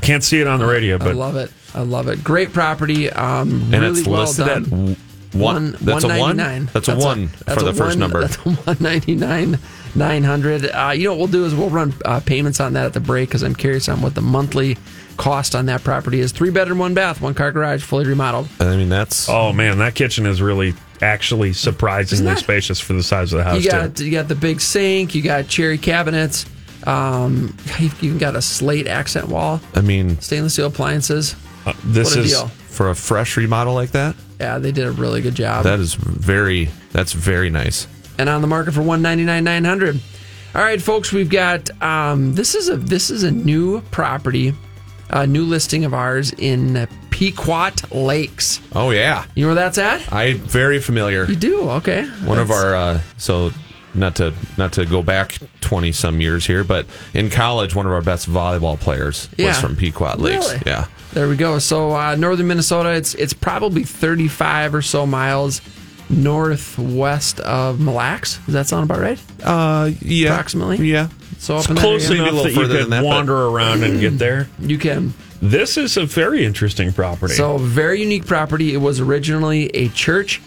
Can't 0.00 0.22
see 0.22 0.40
it 0.40 0.46
on 0.46 0.60
the 0.60 0.66
radio, 0.66 0.96
but 0.96 1.08
I 1.08 1.12
love 1.12 1.34
it. 1.36 1.50
I 1.74 1.80
love 1.82 2.06
it. 2.08 2.22
Great 2.22 2.52
property. 2.52 3.10
Um, 3.10 3.62
And 3.72 3.82
really 3.82 3.98
it's 4.00 4.08
well 4.08 4.32
done. 4.32 4.92
at 4.92 4.96
w- 5.32 5.44
one. 5.44 5.72
That's 5.80 6.04
a 6.04 6.08
one. 6.08 6.18
199. 6.36 6.70
That's 6.72 6.88
a 6.88 6.96
one 6.96 7.30
that's 7.44 7.54
for 7.62 7.68
a 7.68 7.72
the 7.72 7.74
first 7.74 7.98
number. 7.98 8.20
That's 8.20 8.36
a 8.36 8.50
one 8.50 8.76
ninety 8.80 9.14
nine 9.14 9.58
nine 9.94 10.24
hundred. 10.24 10.66
Uh, 10.66 10.92
you 10.94 11.04
know 11.04 11.12
what 11.12 11.18
we'll 11.18 11.26
do 11.28 11.44
is 11.44 11.54
we'll 11.54 11.70
run 11.70 11.92
uh, 12.04 12.20
payments 12.20 12.60
on 12.60 12.72
that 12.74 12.86
at 12.86 12.92
the 12.92 13.00
break 13.00 13.28
because 13.28 13.42
I'm 13.42 13.54
curious 13.54 13.88
on 13.88 14.00
what 14.02 14.14
the 14.14 14.20
monthly 14.22 14.76
cost 15.16 15.54
on 15.54 15.66
that 15.66 15.82
property 15.84 16.20
is. 16.20 16.32
Three 16.32 16.50
bedroom, 16.50 16.78
one 16.78 16.94
bath, 16.94 17.20
one 17.20 17.34
car 17.34 17.52
garage, 17.52 17.82
fully 17.82 18.06
remodeled. 18.06 18.48
I 18.60 18.76
mean, 18.76 18.88
that's 18.88 19.28
oh 19.28 19.52
man, 19.52 19.78
that 19.78 19.94
kitchen 19.94 20.26
is 20.26 20.40
really 20.40 20.74
actually 21.00 21.52
surprisingly 21.52 22.24
that- 22.26 22.38
spacious 22.38 22.78
for 22.80 22.92
the 22.92 23.02
size 23.02 23.32
of 23.32 23.38
the 23.38 23.44
house 23.44 23.62
You 23.64 23.70
got 23.70 23.96
too. 23.96 24.04
you 24.06 24.12
got 24.12 24.28
the 24.28 24.34
big 24.36 24.60
sink. 24.60 25.14
You 25.14 25.22
got 25.22 25.48
cherry 25.48 25.78
cabinets. 25.78 26.46
Um, 26.84 27.56
you've 27.78 28.02
even 28.02 28.18
got 28.18 28.34
a 28.34 28.42
slate 28.42 28.88
accent 28.88 29.28
wall, 29.28 29.60
I 29.74 29.82
mean, 29.82 30.18
stainless 30.20 30.54
steel 30.54 30.66
appliances. 30.66 31.36
Uh, 31.64 31.74
this 31.84 32.10
what 32.10 32.16
a 32.16 32.20
is 32.22 32.32
deal! 32.32 32.48
for 32.48 32.90
a 32.90 32.94
fresh 32.96 33.36
remodel 33.36 33.74
like 33.74 33.92
that, 33.92 34.16
Yeah, 34.42 34.58
they 34.58 34.72
did 34.72 34.86
a 34.86 34.90
really 34.92 35.20
good 35.22 35.34
job. 35.34 35.64
that 35.64 35.78
is 35.80 35.94
very. 35.94 36.68
That's 36.92 37.12
very 37.12 37.48
nice. 37.48 37.86
and 38.18 38.28
on 38.28 38.40
the 38.42 38.46
market 38.48 38.72
for 38.74 38.82
one 38.82 39.00
ninety 39.02 39.24
nine 39.24 39.44
nine 39.44 39.64
hundred. 39.64 40.00
All 40.54 40.60
right, 40.62 40.82
folks, 40.82 41.12
we've 41.12 41.30
got 41.30 41.70
um, 41.82 42.34
this 42.34 42.54
is 42.54 42.68
a 42.68 42.76
this 42.76 43.10
is 43.10 43.22
a 43.22 43.30
new 43.30 43.80
property, 43.90 44.52
a 45.10 45.26
new 45.26 45.44
listing 45.44 45.84
of 45.86 45.94
ours 45.94 46.32
in 46.36 46.86
Pequot 47.10 47.70
Lakes. 47.90 48.60
Oh 48.74 48.90
yeah, 48.90 49.24
You 49.34 49.44
know 49.44 49.48
where 49.48 49.54
that's 49.54 49.78
at? 49.78 50.12
I 50.12 50.34
very 50.34 50.78
familiar. 50.80 51.24
You 51.24 51.36
do 51.36 51.70
okay. 51.70 52.04
One 52.24 52.38
of 52.38 52.50
our 52.50 52.74
uh, 52.74 53.00
so 53.16 53.52
not 53.94 54.16
to 54.16 54.34
not 54.58 54.72
to 54.74 54.84
go 54.84 55.02
back 55.02 55.38
twenty 55.60 55.92
some 55.92 56.20
years 56.20 56.44
here, 56.46 56.64
but 56.64 56.84
in 57.14 57.30
college, 57.30 57.74
one 57.74 57.86
of 57.86 57.92
our 57.92 58.02
best 58.02 58.28
volleyball 58.28 58.78
players 58.78 59.28
Yeah. 59.38 59.48
was 59.48 59.58
from 59.60 59.76
Pequot 59.76 60.16
Lakes. 60.18 60.50
Really? 60.52 60.62
Yeah, 60.66 60.86
There 61.12 61.28
we 61.28 61.36
go. 61.36 61.58
So 61.58 61.92
uh, 61.94 62.14
northern 62.16 62.46
Minnesota, 62.48 62.90
it's 62.92 63.14
it's 63.14 63.32
probably 63.34 63.84
35 63.84 64.74
or 64.74 64.82
so 64.82 65.06
miles 65.06 65.60
northwest 66.08 67.40
of 67.40 67.80
Mille 67.80 67.94
Lacs. 67.94 68.38
Does 68.44 68.54
that 68.54 68.66
sound 68.66 68.84
about 68.84 69.00
right? 69.00 69.18
uh, 69.44 69.90
yeah, 70.00 70.30
Approximately? 70.30 70.86
yeah. 70.88 71.08
So 71.38 71.56
up 71.56 71.68
in 71.68 71.76
Close 71.76 72.08
that 72.08 72.14
area, 72.16 72.22
a 72.22 72.28
enough 72.28 72.34
little 72.34 72.44
that 72.44 72.50
you 72.50 72.56
further 72.56 72.74
could 72.76 72.82
than 72.84 72.90
that, 72.90 73.00
but- 73.02 73.06
wander 73.06 73.46
around 73.46 73.82
and 73.82 74.00
get 74.00 74.18
there. 74.18 74.48
you 74.60 74.78
can. 74.78 75.14
This 75.40 75.76
is 75.76 75.96
a 75.96 76.04
very 76.06 76.44
interesting 76.44 76.92
property. 76.92 77.34
So 77.34 77.58
very 77.58 78.00
unique 78.00 78.26
property. 78.26 78.74
It 78.74 78.76
was 78.78 79.00
originally 79.00 79.66
a 79.70 79.88
church. 79.88 80.40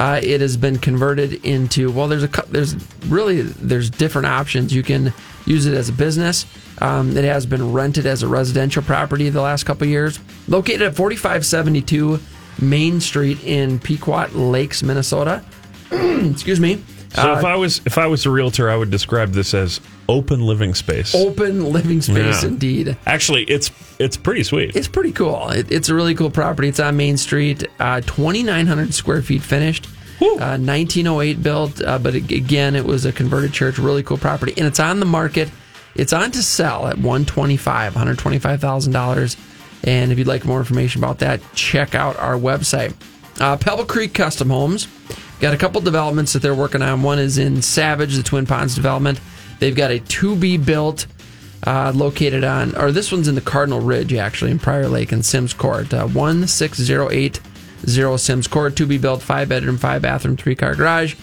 Uh, 0.00 0.18
it 0.22 0.40
has 0.40 0.56
been 0.56 0.78
converted 0.78 1.44
into 1.44 1.92
well. 1.92 2.08
There's 2.08 2.24
a 2.24 2.30
there's 2.48 2.74
really 3.04 3.42
there's 3.42 3.90
different 3.90 4.28
options. 4.28 4.72
You 4.72 4.82
can 4.82 5.12
use 5.44 5.66
it 5.66 5.74
as 5.74 5.90
a 5.90 5.92
business. 5.92 6.46
Um, 6.78 7.14
it 7.18 7.24
has 7.24 7.44
been 7.44 7.74
rented 7.74 8.06
as 8.06 8.22
a 8.22 8.26
residential 8.26 8.82
property 8.82 9.28
the 9.28 9.42
last 9.42 9.64
couple 9.64 9.86
years. 9.86 10.18
Located 10.48 10.80
at 10.80 10.96
4572 10.96 12.18
Main 12.62 12.98
Street 13.02 13.44
in 13.44 13.78
Pequot 13.78 14.28
Lakes, 14.32 14.82
Minnesota. 14.82 15.44
Excuse 15.90 16.60
me. 16.60 16.82
So 17.14 17.32
Uh, 17.32 17.38
if 17.38 17.44
I 17.44 17.56
was 17.56 17.80
if 17.86 17.98
I 17.98 18.06
was 18.06 18.24
a 18.26 18.30
realtor, 18.30 18.70
I 18.70 18.76
would 18.76 18.90
describe 18.90 19.32
this 19.32 19.52
as 19.52 19.80
open 20.08 20.42
living 20.46 20.74
space. 20.74 21.14
open 21.14 21.72
living 21.72 22.00
space, 22.02 22.42
Yeah. 22.42 22.48
indeed. 22.48 22.96
Actually, 23.06 23.44
it's 23.44 23.70
it's 23.98 24.16
pretty 24.16 24.44
sweet. 24.44 24.76
It's 24.76 24.88
pretty 24.88 25.12
cool. 25.12 25.48
It, 25.50 25.70
it's 25.72 25.88
a 25.88 25.94
really 25.94 26.14
cool 26.14 26.30
property. 26.30 26.68
It's 26.68 26.78
on 26.80 26.96
Main 26.96 27.16
Street, 27.16 27.66
uh, 27.80 28.00
2,900 28.06 28.94
square 28.94 29.22
feet 29.22 29.42
finished, 29.42 29.86
uh, 30.22 30.56
1908 30.56 31.42
built. 31.42 31.82
Uh, 31.82 31.98
but 31.98 32.14
ag- 32.14 32.32
again, 32.32 32.76
it 32.76 32.84
was 32.86 33.04
a 33.04 33.12
converted 33.12 33.52
church. 33.52 33.78
Really 33.78 34.02
cool 34.04 34.16
property, 34.18 34.54
and 34.56 34.66
it's 34.66 34.78
on 34.80 35.00
the 35.00 35.06
market. 35.06 35.50
It's 35.96 36.12
on 36.12 36.30
to 36.30 36.42
sell 36.44 36.86
at 36.86 36.96
125, 36.98 37.94
125 37.96 38.60
thousand 38.60 38.92
dollars. 38.92 39.36
And 39.82 40.12
if 40.12 40.18
you'd 40.18 40.28
like 40.28 40.44
more 40.44 40.58
information 40.60 41.02
about 41.02 41.18
that, 41.20 41.40
check 41.54 41.94
out 41.96 42.16
our 42.20 42.36
website. 42.36 42.92
Uh, 43.40 43.56
Pebble 43.56 43.84
Creek 43.86 44.12
Custom 44.14 44.50
Homes 44.50 44.86
got 45.40 45.54
a 45.54 45.56
couple 45.56 45.80
developments 45.80 46.32
that 46.34 46.42
they're 46.42 46.54
working 46.54 46.82
on. 46.82 47.02
One 47.02 47.18
is 47.18 47.38
in 47.38 47.62
Savage, 47.62 48.16
the 48.16 48.22
Twin 48.22 48.46
Ponds 48.46 48.74
development. 48.74 49.20
They've 49.58 49.74
got 49.74 49.90
a 49.90 49.98
to 49.98 50.36
be 50.36 50.56
built 50.56 51.06
uh, 51.66 51.92
located 51.94 52.44
on, 52.44 52.76
or 52.76 52.92
this 52.92 53.10
one's 53.12 53.28
in 53.28 53.34
the 53.34 53.40
Cardinal 53.40 53.80
Ridge, 53.80 54.14
actually, 54.14 54.50
in 54.50 54.58
Prior 54.58 54.88
Lake 54.88 55.12
and 55.12 55.24
Sims 55.24 55.52
Court. 55.52 55.92
Uh, 55.92 56.06
16080 56.06 57.40
Sims 58.18 58.46
Court, 58.46 58.76
to 58.76 58.86
be 58.86 58.98
built, 58.98 59.22
five 59.22 59.48
bedroom, 59.48 59.76
five 59.78 60.02
bathroom, 60.02 60.36
three 60.36 60.54
car 60.54 60.74
garage. 60.74 61.14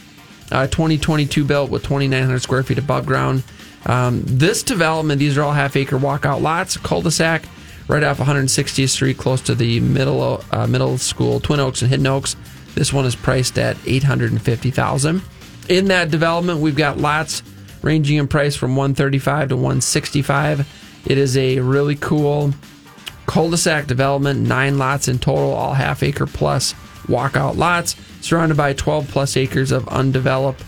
Uh, 0.51 0.65
2022 0.67 1.43
built 1.43 1.69
with 1.69 1.83
2,900 1.83 2.39
square 2.39 2.63
feet 2.63 2.77
above 2.77 3.05
ground. 3.05 3.43
Um, 3.85 4.23
this 4.25 4.63
development, 4.63 5.19
these 5.19 5.37
are 5.37 5.43
all 5.43 5.53
half 5.53 5.75
acre 5.75 5.97
walkout 5.97 6.41
lots, 6.41 6.77
cul 6.77 7.01
de 7.01 7.11
sac, 7.11 7.43
right 7.87 8.03
off 8.03 8.19
160th 8.19 8.89
Street, 8.89 9.17
close 9.17 9.41
to 9.41 9.55
the 9.55 9.79
middle 9.79 10.43
uh, 10.51 10.67
middle 10.67 10.97
school, 10.97 11.39
Twin 11.39 11.59
Oaks 11.59 11.81
and 11.81 11.89
Hidden 11.89 12.07
Oaks. 12.07 12.35
This 12.77 12.93
one 12.93 13.05
is 13.05 13.15
priced 13.15 13.57
at 13.57 13.75
850000 13.87 15.23
In 15.67 15.85
that 15.85 16.11
development, 16.11 16.59
we've 16.59 16.75
got 16.75 16.99
lots 16.99 17.41
ranging 17.81 18.17
in 18.17 18.27
price 18.27 18.55
from 18.55 18.75
135 18.75 19.49
to 19.49 19.55
165. 19.55 21.01
It 21.07 21.17
is 21.17 21.35
a 21.37 21.59
really 21.59 21.95
cool 21.95 22.53
cul-de-sac 23.25 23.87
development, 23.87 24.47
nine 24.47 24.77
lots 24.77 25.07
in 25.07 25.17
total, 25.17 25.53
all 25.53 25.73
half 25.73 26.03
acre 26.03 26.27
plus 26.27 26.75
walkout 27.07 27.57
lots, 27.57 27.95
surrounded 28.21 28.57
by 28.57 28.73
12 28.73 29.07
plus 29.07 29.35
acres 29.37 29.71
of 29.71 29.87
undeveloped 29.87 30.63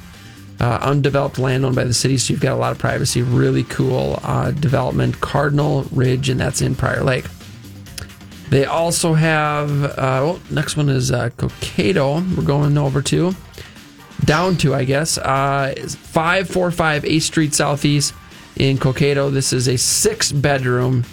uh, 0.60 0.80
undeveloped 0.82 1.38
land 1.38 1.64
owned 1.64 1.76
by 1.76 1.84
the 1.84 1.94
city. 1.94 2.18
So 2.18 2.34
you've 2.34 2.42
got 2.42 2.54
a 2.54 2.60
lot 2.60 2.72
of 2.72 2.80
privacy. 2.80 3.22
Really 3.22 3.64
cool 3.64 4.20
uh, 4.24 4.50
development, 4.52 5.22
Cardinal 5.22 5.84
Ridge, 5.92 6.28
and 6.28 6.40
that's 6.40 6.60
in 6.60 6.74
Prior 6.76 7.04
Lake. 7.04 7.26
They 8.50 8.66
also 8.66 9.14
have. 9.14 9.84
Uh, 9.84 9.94
well, 9.98 10.40
next 10.50 10.76
one 10.76 10.90
is 10.90 11.12
uh, 11.12 11.30
Cokato. 11.38 12.36
We're 12.36 12.44
going 12.44 12.78
over 12.78 13.02
to 13.04 13.36
down 14.26 14.58
to, 14.58 14.76
I 14.76 14.84
guess, 14.84 15.18
uh, 15.18 15.74
545 15.78 17.04
8th 17.04 17.22
Street 17.22 17.54
Southeast 17.54 18.14
in 18.56 18.78
Cokato. 18.78 19.32
This 19.32 19.54
is 19.54 19.68
a 19.68 19.78
six 19.78 20.32
bedroom, 20.32 21.06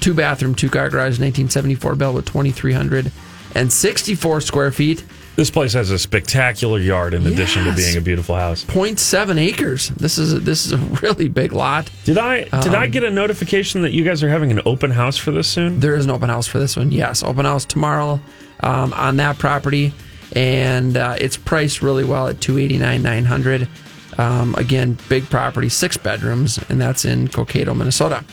two 0.00 0.14
bathroom, 0.14 0.54
two 0.54 0.70
car 0.70 0.88
garage, 0.88 1.18
1974 1.18 1.96
built 1.96 2.14
with 2.14 2.24
2,364 2.26 4.40
square 4.40 4.72
feet. 4.72 5.04
This 5.36 5.50
place 5.50 5.74
has 5.74 5.90
a 5.90 5.98
spectacular 5.98 6.78
yard 6.78 7.12
in 7.12 7.26
addition 7.26 7.64
to 7.64 7.74
being 7.74 7.94
a 7.98 8.00
beautiful 8.00 8.34
house. 8.36 8.64
0.7 8.64 9.38
acres. 9.38 9.90
This 9.90 10.16
is 10.16 10.32
a, 10.32 10.38
this 10.38 10.64
is 10.64 10.72
a 10.72 10.78
really 11.02 11.28
big 11.28 11.52
lot. 11.52 11.90
Did 12.04 12.16
I 12.16 12.44
did 12.60 12.74
I 12.74 12.86
get 12.86 13.04
a 13.04 13.10
notification 13.10 13.82
that 13.82 13.92
you 13.92 14.02
guys 14.02 14.22
are 14.22 14.30
having 14.30 14.50
an 14.50 14.62
open 14.64 14.90
house 14.90 15.18
for 15.18 15.30
this 15.32 15.46
soon? 15.46 15.80
There 15.80 15.94
is 15.94 16.06
an 16.06 16.10
open 16.10 16.30
house 16.30 16.46
for 16.46 16.58
this 16.58 16.74
one. 16.74 16.90
Yes, 16.90 17.22
open 17.22 17.44
house 17.44 17.66
tomorrow 17.66 18.18
um, 18.60 18.94
on 18.94 19.18
that 19.18 19.38
property, 19.38 19.92
and 20.34 20.96
uh, 20.96 21.16
it's 21.20 21.36
priced 21.36 21.82
really 21.82 22.04
well 22.04 22.28
at 22.28 22.40
two 22.40 22.56
eighty 22.56 22.78
nine 22.78 23.02
nine 23.02 23.26
hundred. 23.26 23.68
Um, 24.16 24.54
again, 24.54 24.96
big 25.10 25.28
property, 25.28 25.68
six 25.68 25.98
bedrooms, 25.98 26.58
and 26.70 26.80
that's 26.80 27.04
in 27.04 27.28
Cokato, 27.28 27.76
Minnesota. 27.76 28.24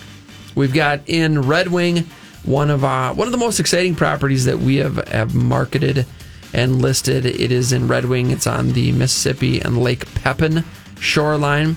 We've 0.55 0.73
got 0.73 1.01
in 1.07 1.41
Red 1.41 1.67
Wing 1.67 2.05
one 2.45 2.69
of 2.69 2.85
uh, 2.85 3.13
one 3.13 3.27
of 3.27 3.33
the 3.33 3.37
most 3.37 3.59
exciting 3.59 3.95
properties 3.95 4.45
that 4.45 4.59
we 4.59 4.77
have 4.77 5.05
have 5.09 5.35
marketed 5.35 6.05
and 6.53 6.81
listed. 6.81 7.25
It 7.25 7.51
is 7.51 7.73
in 7.73 7.87
Red 7.87 8.05
Wing. 8.05 8.31
It's 8.31 8.47
on 8.47 8.73
the 8.73 8.91
Mississippi 8.91 9.59
and 9.59 9.77
Lake 9.77 10.13
Pepin 10.15 10.63
shoreline, 10.99 11.75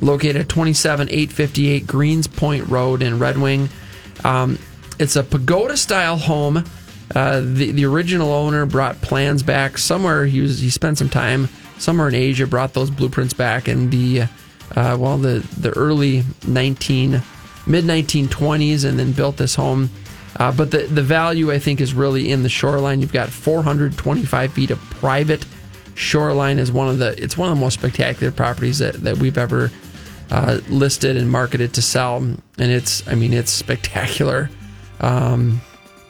located 0.00 0.36
at 0.36 0.48
27858 0.48 1.86
Greens 1.86 2.26
Point 2.26 2.66
Road 2.68 3.02
in 3.02 3.18
Red 3.18 3.38
Wing. 3.38 3.68
Um, 4.24 4.58
it's 4.98 5.16
a 5.16 5.22
pagoda 5.22 5.76
style 5.76 6.16
home. 6.16 6.64
Uh, 7.14 7.40
the 7.40 7.70
the 7.70 7.84
original 7.84 8.32
owner 8.32 8.66
brought 8.66 9.00
plans 9.00 9.42
back 9.42 9.78
somewhere. 9.78 10.26
He 10.26 10.40
was 10.40 10.58
he 10.58 10.70
spent 10.70 10.98
some 10.98 11.08
time 11.08 11.48
somewhere 11.78 12.08
in 12.08 12.14
Asia. 12.14 12.46
Brought 12.46 12.74
those 12.74 12.90
blueprints 12.90 13.32
back 13.32 13.68
in 13.68 13.90
the 13.90 14.22
uh, 14.74 14.96
well 14.98 15.16
the 15.16 15.46
the 15.58 15.70
early 15.70 16.24
19 16.46 17.22
mid 17.66 17.84
1920s, 17.84 18.84
and 18.84 18.98
then 18.98 19.12
built 19.12 19.36
this 19.36 19.54
home. 19.54 19.90
Uh, 20.38 20.52
but 20.52 20.70
the 20.70 20.78
the 20.78 21.02
value 21.02 21.50
I 21.50 21.58
think 21.58 21.80
is 21.80 21.94
really 21.94 22.30
in 22.30 22.42
the 22.42 22.48
shoreline. 22.48 23.00
You've 23.00 23.12
got 23.12 23.28
425 23.30 24.52
feet 24.52 24.70
of 24.70 24.78
private 24.90 25.46
shoreline. 25.94 26.58
is 26.58 26.70
one 26.70 26.88
of 26.88 26.98
the 26.98 27.20
it's 27.22 27.36
one 27.36 27.50
of 27.50 27.56
the 27.56 27.60
most 27.60 27.74
spectacular 27.74 28.30
properties 28.32 28.78
that 28.78 28.94
that 29.02 29.18
we've 29.18 29.38
ever 29.38 29.70
uh, 30.30 30.60
listed 30.68 31.16
and 31.16 31.30
marketed 31.30 31.74
to 31.74 31.82
sell, 31.82 32.16
and 32.16 32.40
it's 32.58 33.06
I 33.08 33.14
mean 33.14 33.32
it's 33.32 33.50
spectacular. 33.50 34.50
Um, 35.00 35.60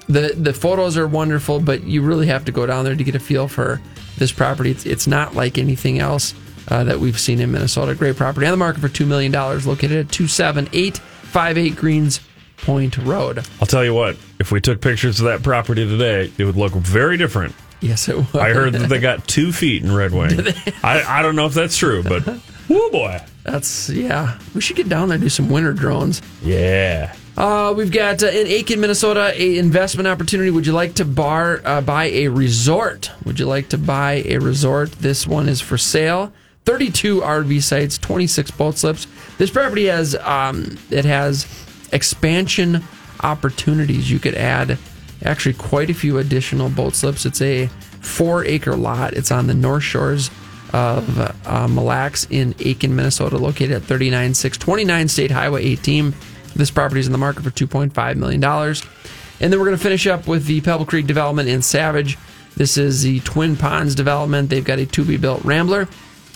the 0.09 0.35
the 0.37 0.52
photos 0.52 0.97
are 0.97 1.06
wonderful, 1.06 1.61
but 1.61 1.85
you 1.85 2.02
really 2.02 2.26
have 2.26 2.45
to 2.47 2.52
go 2.52 2.66
down 2.66 2.85
there 2.85 2.95
to 2.95 3.04
get 3.04 3.14
a 3.14 3.21
feel 3.21 3.49
for 3.49 3.80
this 4.18 4.33
property. 4.33 4.71
It's, 4.71 4.87
it's 4.87 5.06
not 5.06 5.35
like 5.35 5.59
anything 5.59 5.99
else 5.99 6.35
uh, 6.68 6.85
that 6.85 6.99
we've 6.99 7.18
seen 7.18 7.40
in 7.40 7.52
Minnesota. 7.52 7.95
Great 7.95 8.16
property 8.16 8.47
on 8.47 8.52
the 8.52 8.56
market 8.56 8.80
for 8.80 8.88
two 8.88 9.06
million 9.06 9.30
dollars, 9.30 9.66
located 9.66 10.06
at 10.06 10.12
two 10.12 10.26
seven 10.26 10.68
eight 10.73 10.99
five 10.99 11.59
eight 11.59 11.76
Greens 11.76 12.21
Point 12.59 12.97
Road. 12.99 13.47
I'll 13.61 13.67
tell 13.67 13.85
you 13.85 13.95
what, 13.95 14.17
if 14.39 14.51
we 14.51 14.61
took 14.61 14.81
pictures 14.81 15.21
of 15.21 15.27
that 15.27 15.43
property 15.43 15.87
today, 15.87 16.33
it 16.39 16.45
would 16.45 16.57
look 16.57 16.73
very 16.73 17.17
different. 17.17 17.55
Yes, 17.81 18.09
it 18.09 18.17
would. 18.17 18.37
I 18.37 18.53
heard 18.53 18.73
that 18.73 18.89
they 18.89 18.99
got 18.99 19.27
two 19.29 19.53
feet 19.53 19.83
in 19.83 19.93
Red 19.95 20.13
Wing. 20.13 20.41
I, 20.83 21.03
I 21.03 21.23
don't 21.23 21.37
know 21.37 21.47
if 21.47 21.55
that's 21.55 21.77
true, 21.77 22.03
but 22.03 22.27
whoo 22.69 22.91
boy. 22.91 23.21
That's 23.45 23.89
yeah. 23.91 24.39
We 24.55 24.61
should 24.61 24.77
get 24.77 24.89
down 24.89 25.09
there 25.09 25.17
and 25.17 25.23
do 25.23 25.29
some 25.29 25.49
winter 25.49 25.73
drones. 25.73 26.23
Yeah. 26.43 27.15
Uh, 27.37 27.75
we've 27.77 27.93
got 27.93 28.23
uh, 28.23 28.29
in 28.29 28.47
Aitkin, 28.47 28.79
Minnesota, 28.79 29.33
a 29.35 29.59
investment 29.59 30.09
opportunity. 30.09 30.51
Would 30.51 30.67
you 30.67 30.73
like 30.73 30.95
to 30.95 31.05
bar 31.05 31.61
uh, 31.65 31.83
buy 31.83 32.07
a 32.07 32.29
resort? 32.29 33.11
Would 33.25 33.39
you 33.39 33.47
like 33.47 33.69
to 33.69 33.79
buy 33.79 34.23
a 34.25 34.39
resort? 34.39 34.93
This 34.93 35.27
one 35.27 35.49
is 35.49 35.61
for 35.61 35.77
sale. 35.77 36.33
32 36.65 37.21
RV 37.21 37.63
sites, 37.63 37.99
26 37.99 38.51
boat 38.53 38.77
slips. 38.77 39.07
This 39.39 39.51
property 39.51 39.85
has 39.85 40.17
um, 40.17 40.79
it 40.91 41.05
has 41.05 41.45
expansion 41.93 42.83
opportunities. 43.23 44.11
You 44.11 44.19
could 44.19 44.35
add 44.35 44.78
actually 45.25 45.55
quite 45.55 45.90
a 45.90 45.95
few 45.95 46.19
additional 46.19 46.69
boat 46.69 46.95
slips. 46.95 47.26
It's 47.26 47.43
a 47.43 47.66
four 48.00 48.45
acre 48.45 48.76
lot. 48.76 49.14
It's 49.14 49.31
on 49.31 49.47
the 49.47 49.55
north 49.55 49.83
shores 49.83 50.31
of 50.73 51.47
uh, 51.47 51.69
Mille 51.69 51.85
Lacs 51.85 52.26
in 52.31 52.55
Aitkin, 52.55 52.90
Minnesota, 52.90 53.38
located 53.38 53.73
at 53.73 53.83
39629 53.83 55.09
State 55.09 55.31
Highway 55.31 55.64
18. 55.64 56.14
This 56.55 56.71
property 56.71 57.00
is 57.00 57.07
in 57.07 57.12
the 57.12 57.19
market 57.19 57.43
for 57.43 57.50
$2.5 57.50 58.16
million. 58.16 58.43
And 58.43 59.52
then 59.52 59.59
we're 59.61 59.66
going 59.66 59.76
to 59.76 59.83
finish 59.83 60.07
up 60.07 60.26
with 60.26 60.47
the 60.47 60.61
Pebble 60.62 60.87
Creek 60.87 61.07
development 61.07 61.49
in 61.49 61.62
Savage. 61.62 62.19
This 62.57 62.78
is 62.78 63.02
the 63.02 63.21
Twin 63.21 63.57
Ponds 63.57 63.95
development. 63.95 64.49
They've 64.49 64.64
got 64.64 64.78
a 64.78 64.87
to 64.87 65.05
be 65.05 65.19
built 65.19 65.45
Rambler 65.45 65.88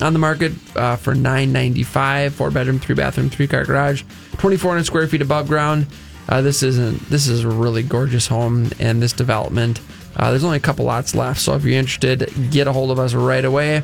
on 0.02 0.12
the 0.12 0.18
market 0.18 0.52
uh, 0.76 0.96
for 0.96 1.14
nine 1.14 1.52
ninety 1.52 1.82
five, 1.82 2.34
four 2.34 2.50
bedroom, 2.50 2.78
three 2.78 2.94
bathroom, 2.94 3.30
three 3.30 3.46
car 3.46 3.64
garage, 3.64 4.02
twenty 4.38 4.56
four 4.56 4.70
hundred 4.72 4.84
square 4.84 5.06
feet 5.06 5.22
above 5.22 5.48
ground. 5.48 5.86
Uh, 6.28 6.40
this 6.40 6.62
isn't. 6.62 7.00
This 7.08 7.26
is 7.26 7.44
a 7.44 7.48
really 7.48 7.82
gorgeous 7.82 8.26
home, 8.26 8.70
and 8.78 9.02
this 9.02 9.12
development. 9.12 9.80
Uh, 10.16 10.30
there's 10.30 10.44
only 10.44 10.56
a 10.56 10.60
couple 10.60 10.84
lots 10.84 11.14
left, 11.14 11.40
so 11.40 11.54
if 11.54 11.64
you're 11.64 11.78
interested, 11.78 12.30
get 12.50 12.66
a 12.66 12.72
hold 12.72 12.90
of 12.90 12.98
us 12.98 13.14
right 13.14 13.44
away. 13.44 13.82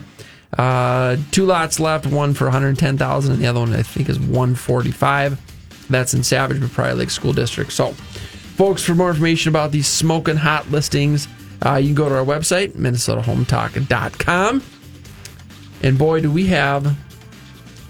Uh, 0.57 1.17
two 1.31 1.45
lots 1.45 1.79
left, 1.81 2.07
one 2.07 2.35
for 2.35 2.45
110,000 2.45 3.33
and 3.33 3.43
the 3.43 3.47
other 3.47 3.61
one 3.61 3.73
I 3.75 3.83
think 3.83 4.09
is 4.09 4.19
145. 4.19 5.87
That's 5.91 6.15
in 6.15 6.23
Savage 6.23 6.61
but 6.61 6.71
Prior 6.71 6.95
Lake 6.95 7.11
School 7.11 7.33
District. 7.33 7.71
So, 7.73 7.93
folks, 7.93 8.83
for 8.83 8.95
more 8.95 9.11
information 9.11 9.51
about 9.51 9.71
these 9.73 9.87
smoking 9.87 10.37
hot 10.37 10.71
listings, 10.71 11.29
uh, 11.65 11.77
you 11.77 11.89
can 11.89 11.95
go 11.95 12.09
to 12.09 12.17
our 12.17 12.25
website, 12.25 12.73
minnesotahometalk.com. 12.73 14.63
And 15.87 15.97
boy, 15.97 16.21
do 16.21 16.33
we 16.33 16.47
have 16.47 16.97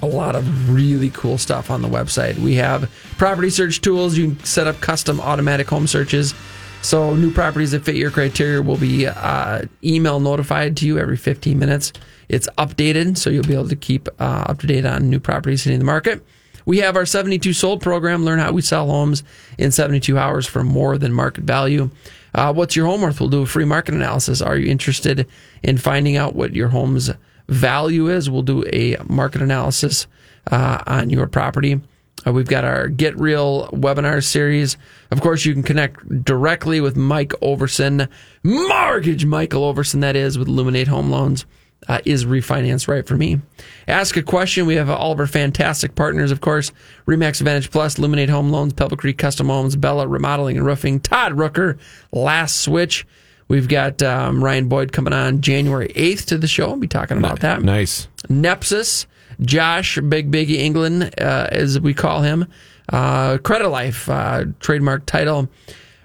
a 0.03 0.07
lot 0.07 0.37
of 0.37 0.71
really 0.71 1.09
cool 1.09 1.38
stuff 1.38 1.71
on 1.71 1.81
the 1.81 1.88
website. 1.88 2.38
We 2.38 2.57
have 2.57 2.91
property 3.17 3.49
search 3.49 3.81
tools. 3.81 4.19
You 4.19 4.33
can 4.35 4.45
set 4.45 4.67
up 4.67 4.83
custom 4.83 5.19
automatic 5.19 5.67
home 5.67 5.87
searches. 5.87 6.35
So 6.83 7.15
new 7.15 7.31
properties 7.31 7.71
that 7.71 7.87
fit 7.87 7.97
your 7.97 8.11
criteria 8.11 8.61
will 8.61 8.76
be 8.76 9.07
uh, 9.07 9.62
email 9.83 10.21
notified 10.21 10.76
to 10.76 10.87
you 10.87 10.99
every 10.99 11.17
15 11.17 11.59
minutes. 11.59 11.95
It's 12.29 12.47
updated, 12.59 13.17
so 13.17 13.31
you'll 13.31 13.45
be 13.45 13.55
able 13.55 13.71
to 13.71 13.76
keep 13.76 14.11
uh, 14.21 14.45
up 14.47 14.61
to 14.61 14.67
date 14.67 14.85
on 14.85 15.09
new 15.09 15.19
properties 15.19 15.65
hitting 15.65 15.79
the 15.79 15.87
market. 15.87 16.23
We 16.67 16.81
have 16.81 16.97
our 16.97 17.07
72 17.07 17.55
sold 17.55 17.81
program. 17.81 18.26
Learn 18.26 18.41
how 18.41 18.53
we 18.53 18.61
sell 18.61 18.88
homes 18.88 19.25
in 19.57 19.71
72 19.73 20.19
hours 20.19 20.47
for 20.47 20.62
more 20.62 20.99
than 20.99 21.15
market 21.15 21.45
value. 21.45 21.88
Uh, 22.35 22.53
what's 22.53 22.76
your 22.76 22.85
home 22.85 23.00
worth? 23.00 23.21
We'll 23.21 23.31
do 23.31 23.41
a 23.41 23.47
free 23.47 23.65
market 23.65 23.95
analysis. 23.95 24.43
Are 24.43 24.59
you 24.59 24.71
interested 24.71 25.26
in 25.62 25.79
finding 25.79 26.19
out 26.19 26.35
what 26.35 26.55
your 26.55 26.69
home's 26.69 27.11
value 27.49 28.09
is? 28.09 28.29
We'll 28.29 28.43
do 28.43 28.65
a 28.73 28.97
market 29.09 29.43
analysis 29.43 30.07
uh, 30.50 30.83
on 30.87 31.11
your 31.11 31.26
property. 31.26 31.81
Uh, 32.26 32.33
we've 32.33 32.49
got 32.49 32.65
our 32.65 32.88
Get 32.88 33.19
Real 33.19 33.69
webinar 33.69 34.23
series. 34.25 34.76
Of 35.11 35.21
course, 35.21 35.45
you 35.45 35.53
can 35.53 35.62
connect 35.62 36.25
directly 36.25 36.81
with 36.81 36.97
Mike 36.97 37.31
Overson, 37.43 38.09
Mortgage 38.43 39.25
Michael 39.25 39.73
Overson, 39.73 40.00
that 40.00 40.17
is, 40.17 40.38
with 40.38 40.49
Illuminate 40.49 40.88
Home 40.88 41.11
Loans. 41.11 41.47
Uh, 41.88 42.00
is 42.05 42.25
refinance 42.25 42.88
right 42.88 43.07
for 43.07 43.17
me? 43.17 43.41
Ask 43.87 44.17
a 44.17 44.23
question. 44.23 44.67
We 44.67 44.75
have 44.76 44.88
all 44.88 45.12
of 45.12 45.21
our 45.21 45.26
fantastic 45.26 45.95
partners, 45.95 46.33
of 46.33 46.41
course 46.41 46.73
Remax 47.07 47.41
Advantage 47.41 47.71
Plus, 47.71 47.99
Illuminate 47.99 48.31
Home 48.31 48.50
Loans, 48.50 48.73
Pebble 48.73 48.97
Creek 48.97 49.19
Custom 49.19 49.49
Homes, 49.49 49.76
Bella 49.76 50.09
Remodeling 50.09 50.57
and 50.57 50.67
Roofing, 50.67 51.00
Todd 51.00 51.33
Rooker, 51.33 51.79
Last 52.12 52.57
Switch. 52.62 53.07
We've 53.49 53.69
got 53.69 54.03
um, 54.03 54.43
Ryan 54.43 54.69
Boyd 54.69 54.93
coming 54.93 55.12
on 55.12 55.41
January 55.41 55.88
8th 55.88 56.26
to 56.26 56.38
the 56.38 56.49
show. 56.49 56.69
We'll 56.69 56.76
be 56.76 56.88
talking 56.88 57.19
about 57.19 57.41
that. 57.41 57.62
Nice. 57.62 58.09
Nepsis, 58.29 59.07
Josh, 59.41 59.99
Big 60.00 60.31
Biggie 60.31 60.57
England, 60.57 61.15
uh, 61.21 61.49
as 61.53 61.79
we 61.79 61.95
call 61.95 62.23
him, 62.23 62.47
uh, 62.88 63.38
Credit 63.38 63.69
Life, 63.69 64.09
uh, 64.09 64.47
trademark 64.59 65.07
title, 65.07 65.49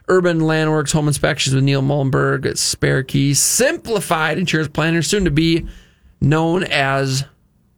Urban 0.08 0.42
Landworks 0.42 0.92
Home 0.94 1.08
Inspections 1.08 1.56
with 1.56 1.64
Neil 1.64 1.82
Mullenberg, 1.82 2.58
Spare 2.58 3.04
Key, 3.04 3.34
Simplified 3.34 4.38
Insurance 4.38 4.70
Planner, 4.70 5.02
soon 5.02 5.26
to 5.26 5.32
be 5.32 5.66
known 6.20 6.64
as 6.66 7.26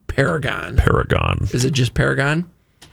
Paragon. 0.08 0.78
Paragon. 0.78 1.48
Is 1.54 1.64
it 1.64 1.72
just 1.72 1.94
Paragon? 1.94 2.50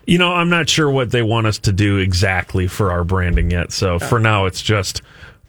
You 0.06 0.18
know, 0.18 0.32
I'm 0.32 0.50
not 0.50 0.68
sure 0.68 0.90
what 0.90 1.10
they 1.10 1.22
want 1.22 1.46
us 1.46 1.58
to 1.60 1.72
do 1.72 1.98
exactly 1.98 2.66
for 2.66 2.90
our 2.90 3.04
branding 3.04 3.50
yet. 3.50 3.72
So 3.72 3.98
for 3.98 4.18
now, 4.18 4.46
it's 4.46 4.62
just 4.62 5.02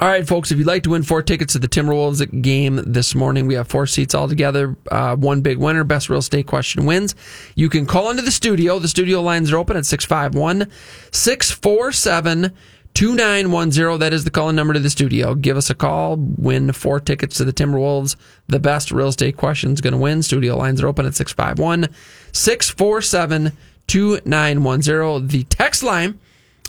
All 0.00 0.06
right, 0.06 0.26
folks, 0.26 0.52
if 0.52 0.58
you'd 0.58 0.66
like 0.66 0.84
to 0.84 0.90
win 0.90 1.02
four 1.02 1.24
tickets 1.24 1.54
to 1.54 1.58
the 1.58 1.66
Timberwolves 1.66 2.40
game 2.40 2.80
this 2.86 3.16
morning, 3.16 3.48
we 3.48 3.54
have 3.54 3.66
four 3.66 3.84
seats 3.84 4.14
altogether. 4.14 4.76
Uh, 4.92 5.16
one 5.16 5.40
big 5.40 5.58
winner, 5.58 5.82
best 5.82 6.08
real 6.08 6.20
estate 6.20 6.46
question 6.46 6.86
wins. 6.86 7.16
You 7.56 7.68
can 7.68 7.84
call 7.84 8.10
into 8.10 8.22
the 8.22 8.30
studio. 8.30 8.78
The 8.78 8.86
studio 8.86 9.20
lines 9.20 9.52
are 9.52 9.56
open 9.56 9.76
at 9.76 9.86
651 9.86 10.70
647 11.10 12.52
2910. 12.98 14.00
That 14.00 14.12
is 14.12 14.24
the 14.24 14.30
call 14.32 14.48
in 14.48 14.56
number 14.56 14.74
to 14.74 14.80
the 14.80 14.90
studio. 14.90 15.36
Give 15.36 15.56
us 15.56 15.70
a 15.70 15.74
call, 15.76 16.16
win 16.16 16.72
four 16.72 16.98
tickets 16.98 17.36
to 17.36 17.44
the 17.44 17.52
Timberwolves. 17.52 18.16
The 18.48 18.58
best 18.58 18.90
real 18.90 19.06
estate 19.06 19.36
question 19.36 19.72
is 19.72 19.80
going 19.80 19.92
to 19.92 19.98
win. 20.00 20.20
Studio 20.24 20.56
lines 20.56 20.82
are 20.82 20.88
open 20.88 21.06
at 21.06 21.14
651 21.14 21.94
647 22.32 23.52
2910. 23.86 25.28
The 25.28 25.44
text 25.44 25.84
line, 25.84 26.18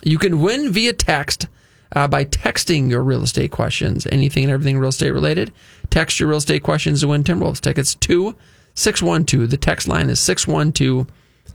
you 0.04 0.20
can 0.20 0.40
win 0.40 0.72
via 0.72 0.94
text 0.94 1.48
uh, 1.96 2.08
by 2.08 2.26
texting 2.26 2.92
your 2.92 3.02
real 3.02 3.24
estate 3.24 3.50
questions, 3.50 4.06
anything 4.12 4.44
and 4.44 4.54
everything 4.54 4.78
real 4.78 4.90
estate 4.90 5.10
related. 5.10 5.52
Text 5.90 6.20
your 6.20 6.30
real 6.30 6.38
estate 6.38 6.62
questions 6.62 7.02
to 7.02 7.08
win 7.08 7.24
Timberwolves 7.24 7.60
tickets 7.60 7.96
to 7.96 8.36
612. 8.76 9.50
The 9.50 9.58
text 9.58 9.88
line 9.88 10.12
is 10.12 10.20
612 10.20 11.08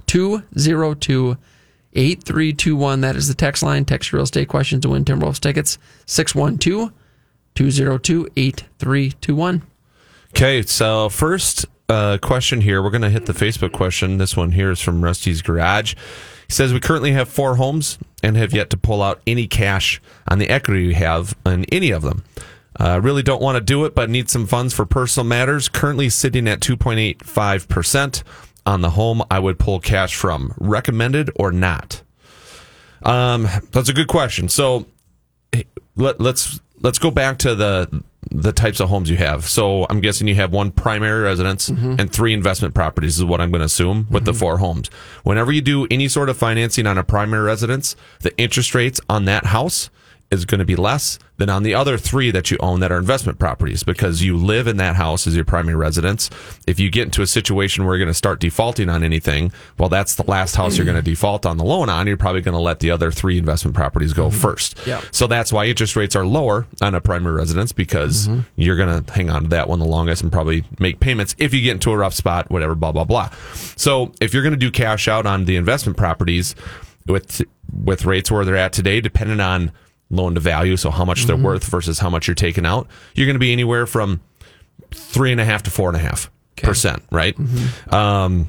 202 0.08 1.37
8321. 1.94 3.00
That 3.00 3.16
is 3.16 3.28
the 3.28 3.35
text 3.35 3.62
line. 3.62 3.85
Text 3.85 4.12
real 4.12 4.24
estate 4.24 4.48
questions 4.48 4.83
to 4.83 4.90
win 4.90 5.04
Timberwolves 5.04 5.40
tickets 5.40 5.78
612 6.07 6.92
202 7.54 8.28
8321. 8.37 9.62
Okay, 10.30 10.62
so 10.62 11.09
first 11.09 11.66
uh, 11.88 12.18
question 12.20 12.61
here. 12.61 12.83
We're 12.83 12.90
going 12.90 13.02
to 13.02 13.11
hit 13.11 13.26
the 13.26 13.33
Facebook 13.33 13.72
question. 13.72 14.18
This 14.18 14.37
one 14.37 14.52
here 14.52 14.70
is 14.70 14.80
from 14.80 15.02
Rusty's 15.02 15.42
Garage. 15.42 15.94
He 16.46 16.52
says, 16.52 16.72
We 16.72 16.80
currently 16.80 17.12
have 17.12 17.28
four 17.28 17.57
homes 17.57 17.98
and 18.22 18.37
have 18.37 18.52
yet 18.52 18.70
to 18.70 18.76
pull 18.76 19.02
out 19.02 19.20
any 19.26 19.46
cash 19.46 20.00
on 20.28 20.38
the 20.38 20.48
equity 20.48 20.88
we 20.88 20.94
have 20.94 21.37
on 21.46 21.64
any 21.70 21.90
of 21.90 22.02
them. 22.02 22.24
Uh, 22.78 23.00
really 23.00 23.22
don't 23.22 23.40
want 23.40 23.57
to 23.57 23.61
do 23.61 23.85
it, 23.85 23.94
but 23.94 24.11
need 24.11 24.28
some 24.28 24.46
funds 24.46 24.74
for 24.74 24.85
personal 24.85 25.24
matters. 25.24 25.68
Currently 25.68 26.09
sitting 26.09 26.48
at 26.48 26.61
2.85% 26.61 28.22
on 28.66 28.81
the 28.81 28.90
home 28.90 29.22
I 29.31 29.38
would 29.38 29.59
pull 29.59 29.81
cash 29.81 30.14
from. 30.14 30.55
Recommended 30.59 31.31
or 31.37 31.53
not? 31.53 32.03
Um, 33.03 33.48
that's 33.70 33.88
a 33.88 33.92
good 33.92 34.09
question. 34.09 34.48
So 34.48 34.87
eh, 35.53 35.64
let, 35.96 36.20
let's 36.20 36.61
let's 36.81 36.98
go 36.98 37.11
back 37.11 37.38
to 37.38 37.55
the 37.55 38.05
the 38.31 38.53
types 38.53 38.81
of 38.81 38.88
homes 38.88 39.11
you 39.11 39.16
have. 39.16 39.44
So 39.44 39.87
I'm 39.90 40.00
guessing 40.00 40.27
you 40.29 40.35
have 40.37 40.53
one 40.53 40.70
primary 40.70 41.22
residence 41.22 41.70
mm-hmm. 41.70 41.96
and 41.98 42.11
three 42.11 42.33
investment 42.33 42.74
properties 42.74 43.18
is 43.18 43.24
what 43.24 43.40
I'm 43.40 43.50
going 43.50 43.61
to 43.61 43.66
assume 43.66 44.07
with 44.11 44.24
the 44.24 44.33
mm-hmm. 44.33 44.40
four 44.40 44.59
homes. 44.59 44.88
Whenever 45.22 45.53
you 45.53 45.61
do 45.61 45.87
any 45.90 46.09
sort 46.09 46.29
of 46.29 46.37
financing 46.37 46.87
on 46.87 46.98
a 46.98 47.05
primary 47.05 47.44
residence, 47.44 47.96
the 48.20 48.37
interest 48.38 48.74
rates 48.74 49.00
on 49.09 49.27
that 49.27 49.46
house 49.46 49.90
is 50.35 50.44
going 50.44 50.59
to 50.59 50.64
be 50.64 50.77
less 50.77 51.18
than 51.37 51.51
on 51.51 51.64
the 51.64 51.75
other 51.75 51.99
three 51.99 52.31
that 52.31 52.51
you 52.51 52.57
own 52.61 52.81
that 52.81 52.92
are 52.92 52.99
investment 52.99 53.38
properties 53.38 53.83
because 53.83 54.23
you 54.23 54.37
live 54.37 54.66
in 54.66 54.77
that 54.77 54.94
house 54.94 55.27
as 55.27 55.35
your 55.35 55.44
primary 55.44 55.75
residence. 55.75 56.31
If 56.66 56.79
you 56.79 56.90
get 56.90 57.05
into 57.05 57.23
a 57.23 57.27
situation 57.27 57.85
where 57.85 57.97
you're 57.97 58.05
going 58.05 58.12
to 58.12 58.14
start 58.14 58.38
defaulting 58.38 58.88
on 58.88 59.03
anything, 59.03 59.53
well, 59.79 59.88
that's 59.88 60.14
the 60.14 60.23
last 60.25 60.55
house 60.55 60.77
you're 60.77 60.85
going 60.85 60.97
to 60.97 61.03
default 61.03 61.44
on 61.44 61.57
the 61.57 61.64
loan 61.64 61.88
on. 61.88 62.07
You're 62.07 62.16
probably 62.16 62.40
going 62.40 62.55
to 62.55 62.61
let 62.61 62.81
the 62.81 62.90
other 62.90 63.11
three 63.11 63.37
investment 63.37 63.75
properties 63.75 64.12
go 64.12 64.29
mm-hmm. 64.29 64.38
first. 64.38 64.79
Yeah. 64.87 65.03
So 65.11 65.27
that's 65.27 65.53
why 65.53 65.66
interest 65.66 65.97
rates 65.97 66.14
are 66.14 66.25
lower 66.25 66.66
on 66.81 66.94
a 66.94 67.01
primary 67.01 67.35
residence 67.35 67.73
because 67.73 68.29
mm-hmm. 68.29 68.40
you're 68.57 68.77
going 68.77 69.05
to 69.05 69.12
hang 69.12 69.31
on 69.31 69.42
to 69.42 69.49
that 69.49 69.68
one 69.68 69.81
the 69.81 69.85
longest 69.87 70.23
and 70.23 70.31
probably 70.31 70.64
make 70.79 71.01
payments 71.01 71.35
if 71.38 71.53
you 71.53 71.62
get 71.62 71.73
into 71.73 71.90
a 71.90 71.97
rough 71.97 72.14
spot, 72.14 72.51
whatever, 72.51 72.75
blah, 72.77 72.92
blah, 72.92 73.05
blah. 73.05 73.29
So 73.77 74.12
if 74.20 74.33
you're 74.33 74.42
going 74.44 74.55
to 74.55 74.59
do 74.59 74.70
cash 74.70 75.09
out 75.09 75.27
on 75.27 75.47
the 75.47 75.57
investment 75.57 75.97
properties 75.97 76.55
with, 77.09 77.42
with 77.73 78.05
rates 78.05 78.31
where 78.31 78.44
they're 78.44 78.57
at 78.57 78.73
today, 78.73 79.01
depending 79.01 79.40
on 79.40 79.73
loan 80.14 80.35
to 80.35 80.40
value, 80.40 80.77
so 80.77 80.90
how 80.90 81.05
much 81.05 81.24
they're 81.24 81.37
worth 81.44 81.64
versus 81.64 81.98
how 81.98 82.11
much 82.11 82.27
you're 82.29 82.35
taking 82.35 82.64
out, 82.66 82.87
you're 83.14 83.27
going 83.27 83.35
to 83.35 83.40
be 83.40 83.53
anywhere 83.53 83.87
from 83.87 84.20
three 84.92 85.33
and 85.33 85.40
a 85.40 85.44
half 85.44 85.62
to 85.64 85.70
four 85.70 85.88
and 85.88 85.96
a 85.96 86.00
half 86.00 86.31
percent, 86.68 87.03
right? 87.11 87.37
Um, 87.92 88.48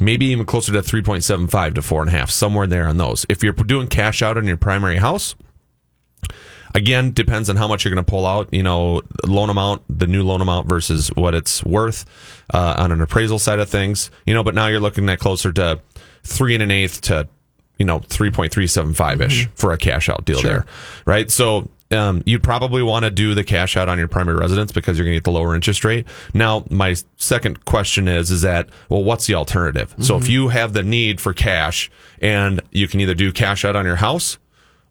maybe 0.00 0.26
even 0.26 0.44
closer 0.46 0.72
to 0.72 0.80
3.75 0.80 1.74
to 1.76 1.82
four 1.82 2.00
and 2.02 2.08
a 2.08 2.12
half, 2.12 2.30
somewhere 2.30 2.66
there 2.66 2.86
on 2.86 2.96
those. 2.96 3.26
If 3.28 3.42
you're 3.42 3.52
doing 3.52 3.86
cash 3.86 4.22
out 4.22 4.36
on 4.36 4.46
your 4.46 4.56
primary 4.56 4.96
house, 4.96 5.34
again, 6.74 7.12
depends 7.12 7.48
on 7.48 7.56
how 7.56 7.68
much 7.68 7.84
you're 7.84 7.94
going 7.94 8.04
to 8.04 8.10
pull 8.10 8.26
out, 8.26 8.52
you 8.52 8.62
know, 8.62 9.02
loan 9.24 9.50
amount, 9.50 9.82
the 9.88 10.06
new 10.06 10.22
loan 10.22 10.40
amount 10.40 10.68
versus 10.68 11.08
what 11.14 11.34
it's 11.34 11.62
worth 11.64 12.04
uh, 12.52 12.74
on 12.78 12.92
an 12.92 13.00
appraisal 13.00 13.38
side 13.38 13.60
of 13.60 13.68
things, 13.68 14.10
you 14.26 14.34
know, 14.34 14.42
but 14.42 14.54
now 14.54 14.66
you're 14.66 14.80
looking 14.80 15.08
at 15.08 15.20
closer 15.20 15.52
to 15.52 15.80
three 16.24 16.54
and 16.54 16.62
an 16.62 16.70
eighth 16.70 17.00
to, 17.02 17.28
you 17.78 17.86
know, 17.86 18.00
3.375 18.00 19.20
ish 19.20 19.46
mm-hmm. 19.46 19.54
for 19.54 19.72
a 19.72 19.78
cash 19.78 20.08
out 20.08 20.24
deal 20.24 20.40
there, 20.40 20.64
right? 21.06 21.30
So 21.30 21.68
um, 21.90 22.22
you'd 22.26 22.42
probably 22.42 22.82
want 22.82 23.04
to 23.04 23.10
do 23.10 23.34
the 23.34 23.44
cash 23.44 23.76
out 23.76 23.88
on 23.88 23.98
your 23.98 24.08
primary 24.08 24.38
residence 24.38 24.72
because 24.72 24.98
you're 24.98 25.04
going 25.04 25.14
to 25.14 25.16
get 25.16 25.24
the 25.24 25.32
lower 25.32 25.54
interest 25.54 25.84
rate. 25.84 26.06
Now, 26.32 26.64
my 26.70 26.96
second 27.16 27.64
question 27.64 28.08
is, 28.08 28.30
is 28.30 28.42
that, 28.42 28.68
well, 28.88 29.04
what's 29.04 29.26
the 29.26 29.34
alternative? 29.34 29.94
So 29.98 30.16
if 30.16 30.24
mm-hmm. 30.24 30.32
you 30.32 30.48
have 30.48 30.72
the 30.72 30.82
need 30.82 31.20
for 31.20 31.32
cash 31.32 31.90
and 32.20 32.60
you 32.70 32.88
can 32.88 33.00
either 33.00 33.14
do 33.14 33.32
cash 33.32 33.64
out 33.64 33.76
on 33.76 33.84
your 33.84 33.96
house 33.96 34.38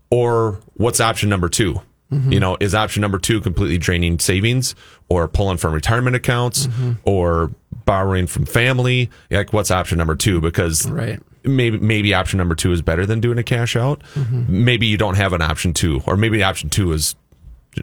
or 0.10 0.60
what's 0.76 1.00
option 1.00 1.30
number 1.30 1.50
2 1.50 1.74
mm-hmm. 1.74 2.32
You 2.32 2.39
know, 2.39 2.58
is 2.60 2.76
option 2.76 3.02
number 3.02 3.17
two 3.17 3.41
completely 3.41 3.78
draining 3.78 4.19
savings 4.19 4.76
or 5.10 5.28
pulling 5.28 5.58
from 5.58 5.74
retirement 5.74 6.15
accounts 6.15 6.67
or 7.06 7.52
borrowing 7.86 8.28
from 8.28 8.46
family? 8.46 9.10
Like, 9.32 9.52
what's 9.52 9.72
option 9.72 9.98
number 9.98 10.15
two? 10.15 10.39
Because 10.39 10.89
Right. 10.89 11.19
Maybe 11.43 11.77
maybe 11.79 12.13
option 12.13 12.38
number 12.38 12.56
two 12.56 12.71
is 12.71 12.82
better 12.82 13.06
than 13.06 13.19
doing 13.19 13.38
a 13.38 13.43
cash 13.43 13.75
out. 13.75 14.01
Maybe 14.47 14.88
you 14.88 14.97
don't 14.97 15.15
have 15.15 15.34
an 15.34 15.41
option 15.41 15.73
two, 15.73 16.01
or 16.08 16.15
maybe 16.17 16.43
option 16.43 16.69
two 16.69 16.91
is 16.93 17.15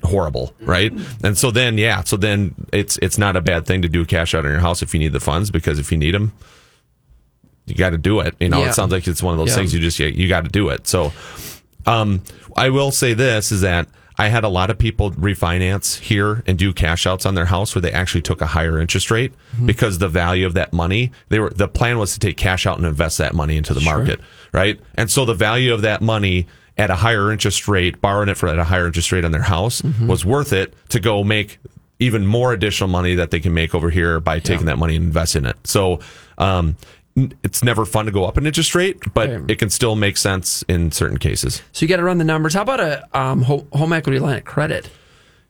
horrible, 0.04 0.54
right? 0.60 0.92
And 1.24 1.36
so 1.36 1.50
then, 1.50 1.76
yeah, 1.78 2.02
so 2.04 2.16
then 2.16 2.54
it's 2.72 2.96
it's 2.98 3.18
not 3.18 3.36
a 3.36 3.40
bad 3.40 3.66
thing 3.66 3.82
to 3.82 3.88
do 3.88 4.02
a 4.02 4.06
cash 4.06 4.34
out 4.34 4.44
on 4.44 4.50
your 4.50 4.60
house 4.60 4.82
if 4.82 4.94
you 4.94 5.00
need 5.00 5.12
the 5.12 5.20
funds 5.20 5.50
because 5.50 5.78
if 5.78 5.90
you 5.90 5.98
need 5.98 6.14
them, 6.14 6.32
you 7.66 7.74
got 7.74 7.90
to 7.90 7.98
do 7.98 8.20
it. 8.20 8.34
You 8.40 8.48
know, 8.48 8.60
Yeah. 8.62 8.70
it 8.70 8.74
sounds 8.74 8.92
like 8.92 9.06
it's 9.08 9.22
one 9.22 9.32
of 9.34 9.38
those 9.38 9.48
Yeah. 9.50 9.56
things 9.56 9.74
you 9.74 9.80
just 9.80 9.98
you, 9.98 10.06
you 10.08 10.28
got 10.28 10.44
to 10.44 10.50
do 10.50 10.68
it. 10.68 10.86
So, 10.86 11.12
um, 11.86 12.22
I 12.56 12.70
will 12.70 12.90
say 12.92 13.14
this 13.14 13.52
is 13.52 13.60
that. 13.62 13.88
I 14.20 14.28
had 14.28 14.44
a 14.44 14.48
lot 14.48 14.68
of 14.70 14.76
people 14.78 15.10
refinance 15.12 15.98
here 15.98 16.42
and 16.46 16.58
do 16.58 16.72
cash 16.74 17.06
outs 17.06 17.24
on 17.26 17.34
their 17.34 17.46
house 17.46 17.74
where 17.74 17.80
they 17.82 17.92
actually 17.92 18.20
took 18.22 18.40
a 18.42 18.46
higher 18.46 18.78
interest 18.78 19.10
rate 19.10 19.32
Mm-hmm. 19.54 19.66
because 19.66 19.98
the 19.98 20.08
value 20.08 20.46
of 20.46 20.54
that 20.54 20.72
money, 20.72 21.10
they 21.30 21.38
were 21.40 21.50
the 21.50 21.66
plan 21.68 21.98
was 21.98 22.12
to 22.14 22.20
take 22.20 22.36
cash 22.36 22.66
out 22.66 22.76
and 22.78 22.86
invest 22.86 23.18
that 23.18 23.34
money 23.34 23.56
into 23.56 23.74
the 23.74 23.80
market, 23.80 24.20
right? 24.52 24.78
And 24.94 25.10
so 25.10 25.24
the 25.24 25.34
value 25.34 25.72
of 25.74 25.82
that 25.82 26.00
money 26.02 26.46
at 26.78 26.88
a 26.90 26.94
higher 26.94 27.32
interest 27.32 27.66
rate, 27.68 28.00
borrowing 28.00 28.28
it 28.28 28.36
for 28.36 28.48
at 28.48 28.58
a 28.58 28.64
higher 28.64 28.86
interest 28.86 29.10
rate 29.12 29.24
on 29.24 29.32
their 29.32 29.42
house 29.42 29.82
Mm-hmm. 29.82 30.06
was 30.06 30.24
worth 30.24 30.52
it 30.52 30.74
to 30.90 31.00
go 31.00 31.24
make 31.24 31.58
even 31.98 32.26
more 32.26 32.52
additional 32.52 32.88
money 32.88 33.14
that 33.16 33.30
they 33.30 33.40
can 33.40 33.52
make 33.54 33.74
over 33.74 33.90
here 33.90 34.20
by 34.20 34.38
taking 34.38 34.66
that 34.66 34.78
money 34.78 34.96
and 34.96 35.04
invest 35.04 35.34
in 35.36 35.44
it. 35.46 35.56
So, 35.64 36.00
um, 36.38 36.76
it's 37.16 37.62
never 37.62 37.84
fun 37.84 38.06
to 38.06 38.12
go 38.12 38.24
up 38.24 38.36
an 38.36 38.46
interest 38.46 38.74
rate, 38.74 38.98
but 39.14 39.28
Right. 39.28 39.50
it 39.50 39.58
can 39.58 39.68
still 39.70 39.96
make 39.96 40.16
sense 40.16 40.62
in 40.68 40.92
certain 40.92 41.18
cases. 41.18 41.62
So 41.72 41.82
you 41.84 41.88
got 41.88 41.96
to 41.96 42.04
run 42.04 42.18
the 42.18 42.24
numbers. 42.24 42.54
How 42.54 42.62
about 42.62 42.80
a 42.80 43.18
um, 43.18 43.42
home 43.42 43.92
equity 43.92 44.18
line 44.18 44.38
of 44.38 44.44
credit? 44.44 44.88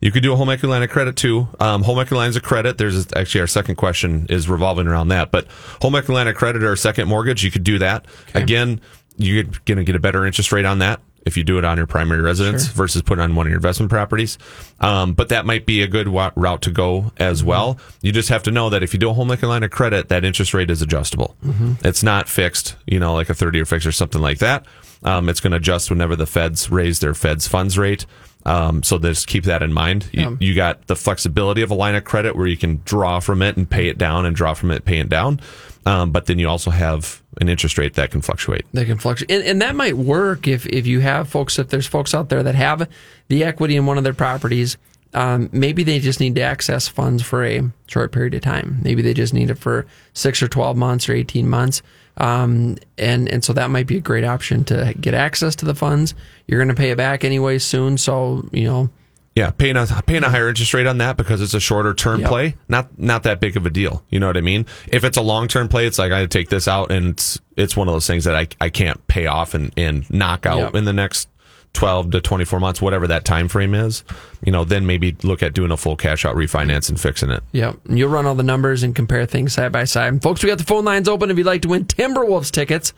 You 0.01 0.11
could 0.11 0.23
do 0.23 0.33
a 0.33 0.37
home 0.37 0.49
equity 0.49 0.68
line 0.68 0.83
of 0.83 0.88
credit 0.88 1.16
too. 1.16 1.49
Um, 1.61 1.83
home 1.83 1.99
equity 1.99 2.16
lines 2.16 2.35
of 2.37 2.42
credit. 2.42 2.79
There's 2.79 3.07
actually 3.14 3.42
our 3.42 3.46
second 3.46 3.75
question 3.77 4.27
is 4.31 4.49
revolving 4.49 4.87
around 4.87 5.09
that. 5.09 5.31
But 5.31 5.46
home 5.83 5.94
equity 5.94 6.14
line 6.14 6.29
of 6.29 6.35
credit 6.37 6.62
or 6.62 6.73
a 6.73 6.77
second 6.77 7.07
mortgage, 7.09 7.44
you 7.44 7.51
could 7.51 7.64
do 7.64 7.79
that. 7.81 8.07
Again, 8.35 8.81
you're 9.18 9.44
going 9.66 9.77
to 9.77 9.85
get 9.85 9.94
a 9.94 10.01
better 10.01 10.25
interest 10.25 10.53
rate 10.53 10.64
on 10.64 10.79
that 10.79 11.01
if 11.31 11.37
you 11.37 11.45
do 11.45 11.57
it 11.59 11.64
on 11.64 11.79
your 11.79 11.87
primary 11.87 12.21
residence 12.21 12.66
versus 12.66 13.01
put 13.03 13.19
it 13.19 13.23
on 13.23 13.35
one 13.35 13.47
of 13.47 13.51
your 13.51 13.57
investment 13.59 13.88
properties. 13.90 14.37
Um, 14.81 15.14
but 15.14 15.31
that 15.31 15.47
might 15.47 15.64
be 15.64 15.83
a 15.83 15.87
good 15.87 16.09
wa- 16.09 16.33
route 16.37 16.62
to 16.62 16.71
go 16.71 17.12
as 17.16 17.43
well. 17.43 17.79
You 18.03 18.12
just 18.12 18.29
have 18.29 18.43
to 18.43 18.51
know 18.51 18.69
that 18.71 18.83
if 18.83 18.93
you 18.93 18.99
do 18.99 19.09
a 19.11 19.14
home 19.14 19.31
equity 19.31 19.47
line 19.47 19.62
of 19.62 19.71
credit, 19.71 20.09
that 20.11 20.25
interest 20.25 20.53
rate 20.53 20.71
is 20.71 20.83
adjustable. 20.83 21.37
It's 21.85 22.03
not 22.03 22.29
fixed, 22.29 22.77
you 22.87 22.99
know, 23.01 23.14
like 23.14 23.31
a 23.31 23.35
30 23.35 23.57
year 23.59 23.64
fix 23.64 23.87
or 23.87 23.93
something 23.93 24.21
like 24.21 24.38
that. 24.38 24.66
Um, 25.03 25.29
it's 25.31 25.40
going 25.40 25.53
to 25.53 25.57
adjust 25.57 25.88
whenever 25.88 26.14
the 26.16 26.27
feds 26.27 26.71
raise 26.71 26.99
their 27.01 27.14
feds 27.14 27.49
funds 27.49 27.79
rate. 27.79 28.05
Um, 28.47 28.83
so 28.83 28.99
just 28.99 29.27
keep 29.27 29.45
that 29.45 29.62
in 29.62 29.73
mind. 29.73 30.09
You, 30.12 30.23
you 30.40 30.55
got 30.55 30.87
the 30.87 30.97
flexibility 30.97 31.62
of 31.62 31.71
a 31.71 31.75
line 31.75 31.95
of 31.95 32.05
credit 32.05 32.35
where 32.37 32.47
you 32.47 32.57
can 32.57 32.81
draw 32.85 33.21
from 33.21 33.43
it 33.43 33.57
and 33.57 33.69
pay 33.69 33.88
it 33.88 33.99
down 33.99 34.25
and 34.27 34.35
draw 34.35 34.55
from 34.55 34.71
it, 34.71 34.85
pay 34.85 34.99
it 34.99 35.09
down. 35.11 35.40
Um, 35.87 36.11
but 36.11 36.27
then 36.27 36.38
you 36.38 36.49
also 36.49 36.71
have 36.71 37.23
an 37.40 37.49
interest 37.49 37.79
rate 37.79 37.95
that 37.95 38.11
can 38.11 38.21
fluctuate. 38.21 38.66
They 38.73 38.85
can 38.85 38.99
fluctuate, 38.99 39.31
and, 39.31 39.43
and 39.45 39.62
that 39.62 39.75
might 39.75 39.97
work 39.97 40.47
if 40.47 40.66
if 40.66 40.87
you 40.87 41.01
have 41.01 41.29
folks. 41.29 41.59
If 41.59 41.69
there's 41.69 41.87
folks 41.87 42.14
out 42.14 42.29
there 42.29 42.43
that 42.43 42.55
have 42.55 42.88
the 43.29 43.45
equity 43.45 43.77
in 43.77 43.87
one 43.87 43.97
of 43.97 44.05
their 44.05 44.14
properties, 44.14 44.77
um, 45.14 45.49
maybe 45.53 45.83
they 45.83 45.99
just 45.99 46.21
need 46.21 46.35
to 46.35 46.43
access 46.43 46.87
funds 46.87 47.23
for 47.23 47.45
a 47.45 47.62
short 47.87 48.12
period 48.12 48.35
of 48.35 48.43
time. 48.43 48.79
Maybe 48.83 49.01
they 49.01 49.14
just 49.14 49.33
need 49.33 49.49
it 49.49 49.59
for 49.59 49.87
six 50.12 50.43
or 50.43 50.49
twelve 50.49 50.77
months 50.77 51.09
or 51.09 51.14
eighteen 51.14 51.49
months, 51.49 51.83
um, 52.19 52.77
and 52.99 53.29
and 53.29 53.43
so 53.43 53.55
that 53.55 53.71
might 53.71 53.87
be 53.87 53.97
a 53.97 54.01
great 54.01 54.25
option 54.25 54.64
to 54.64 54.95
get 55.01 55.14
access 55.14 55.57
to 55.57 55.64
the 55.64 55.75
funds. 55.75 56.14
You're 56.47 56.59
going 56.59 56.69
to 56.69 56.75
pay 56.75 56.90
it 56.90 56.97
back 56.99 57.25
anyway 57.25 57.59
soon, 57.59 57.97
so 57.97 58.47
you 58.53 58.64
know. 58.64 58.90
Yeah, 59.37 59.51
paying 59.51 59.77
a 59.77 59.87
paying 60.07 60.25
a 60.25 60.29
higher 60.29 60.49
interest 60.49 60.75
rate 60.75 60.88
on 60.88 60.99
that 60.99 61.16
because 61.16 61.40
it's 61.40 61.55
a 61.55 61.61
shorter 61.61 61.95
term 61.95 62.21
Yep. 62.21 62.29
play, 62.29 62.57
not 62.69 62.99
not 62.99 63.23
that 63.23 63.38
big 63.40 63.57
of 63.57 63.64
a 63.64 63.71
deal. 63.71 64.03
You 64.11 64.19
know 64.19 64.27
what 64.27 64.37
I 64.37 64.40
mean? 64.40 64.66
If 64.88 65.05
it's 65.05 65.16
a 65.16 65.23
long 65.23 65.47
term 65.47 65.69
play, 65.69 65.87
it's 65.87 65.99
like 66.01 66.11
I 66.12 66.27
take 66.27 66.49
this 66.49 66.66
out, 66.66 66.90
and 66.90 67.11
it's 67.11 67.38
it's 67.57 67.77
one 67.77 67.87
of 67.88 67.95
those 67.95 68.07
things 68.09 68.25
that 68.25 68.35
I 68.35 68.49
I 68.61 68.71
can't 68.71 69.07
pay 69.07 69.27
off 69.27 69.55
and 69.55 69.73
and 69.77 70.09
knock 70.11 70.47
out 70.47 70.59
Yep. 70.59 70.75
in 70.75 70.85
the 70.85 70.93
next 70.93 71.29
twelve 71.73 72.11
to 72.11 72.21
twenty 72.21 72.45
four 72.45 72.59
months, 72.59 72.83
whatever 72.83 73.07
that 73.07 73.25
time 73.25 73.47
frame 73.47 73.73
is. 73.73 74.03
You 74.45 74.51
know, 74.51 74.64
then 74.64 74.85
maybe 74.85 75.16
look 75.23 75.45
at 75.45 75.53
doing 75.55 75.71
a 75.71 75.77
full 75.77 75.95
cash 75.95 76.25
out 76.25 76.35
refinance 76.35 76.88
and 76.88 77.01
fixing 77.01 77.31
it. 77.31 77.45
Yep. 77.53 77.77
You'll 77.88 78.11
run 78.11 78.27
all 78.27 78.35
the 78.35 78.43
numbers 78.43 78.83
and 78.83 78.97
compare 78.97 79.27
things 79.27 79.53
side 79.53 79.71
by 79.71 79.85
side. 79.85 80.09
And 80.09 80.21
folks, 80.21 80.43
we 80.43 80.49
got 80.49 80.59
the 80.59 80.64
phone 80.64 80.85
lines 80.85 81.09
open 81.09 81.31
if 81.31 81.38
you'd 81.38 81.47
like 81.47 81.62
to 81.62 81.69
win 81.69 81.85
Timberwolves 81.85 82.51
tickets. 82.51 82.93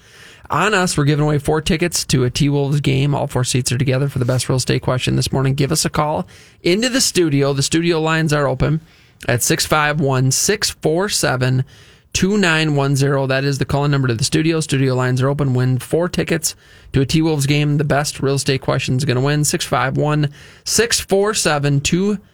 On 0.50 0.74
us, 0.74 0.96
we're 0.96 1.04
giving 1.04 1.24
away 1.24 1.38
four 1.38 1.60
tickets 1.60 2.04
to 2.06 2.24
a 2.24 2.30
T 2.30 2.48
Wolves 2.48 2.80
game. 2.80 3.14
All 3.14 3.26
four 3.26 3.44
seats 3.44 3.72
are 3.72 3.78
together 3.78 4.08
for 4.08 4.18
the 4.18 4.24
best 4.24 4.48
real 4.48 4.56
estate 4.56 4.82
question 4.82 5.16
this 5.16 5.32
morning. 5.32 5.54
Give 5.54 5.72
us 5.72 5.84
a 5.84 5.90
call 5.90 6.26
into 6.62 6.88
the 6.88 7.00
studio. 7.00 7.52
The 7.52 7.62
studio 7.62 8.00
lines 8.00 8.32
are 8.32 8.46
open 8.46 8.80
at 9.28 9.42
651 9.42 10.30
647 10.32 11.64
2910. 12.12 13.28
That 13.28 13.44
is 13.44 13.58
the 13.58 13.64
calling 13.64 13.90
number 13.90 14.08
to 14.08 14.14
the 14.14 14.24
studio. 14.24 14.60
Studio 14.60 14.94
lines 14.94 15.22
are 15.22 15.28
open. 15.28 15.54
Win 15.54 15.78
four 15.78 16.08
tickets 16.08 16.54
to 16.92 17.00
a 17.00 17.06
T 17.06 17.22
Wolves 17.22 17.46
game. 17.46 17.78
The 17.78 17.84
best 17.84 18.20
real 18.20 18.34
estate 18.34 18.60
question 18.60 18.96
is 18.96 19.04
going 19.04 19.16
to 19.16 19.22
win 19.22 19.44
651 19.44 20.30
647 20.64 21.80
2910. 21.80 22.31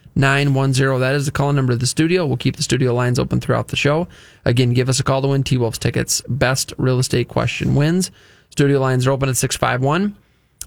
That 0.98 1.14
is 1.14 1.26
the 1.26 1.33
call 1.33 1.52
number 1.52 1.72
to 1.72 1.78
the 1.78 1.87
studio. 1.87 2.26
We'll 2.26 2.37
keep 2.37 2.57
the 2.57 2.62
studio 2.62 2.92
lines 2.92 3.18
open 3.18 3.40
throughout 3.40 3.68
the 3.68 3.76
show. 3.76 4.09
Again, 4.44 4.74
give 4.74 4.88
us 4.88 5.00
a 5.00 5.04
call 5.04 5.22
to 5.22 5.28
win 5.28 5.44
T 5.44 5.57
Wolves 5.57 5.78
tickets. 5.78 6.22
Best 6.28 6.74
real 6.76 6.98
estate 6.98 7.28
question 7.28 7.74
wins. 7.74 8.11
Studio 8.50 8.81
lines 8.81 9.07
are 9.07 9.12
open 9.12 9.28
at 9.28 9.37
651 9.37 10.16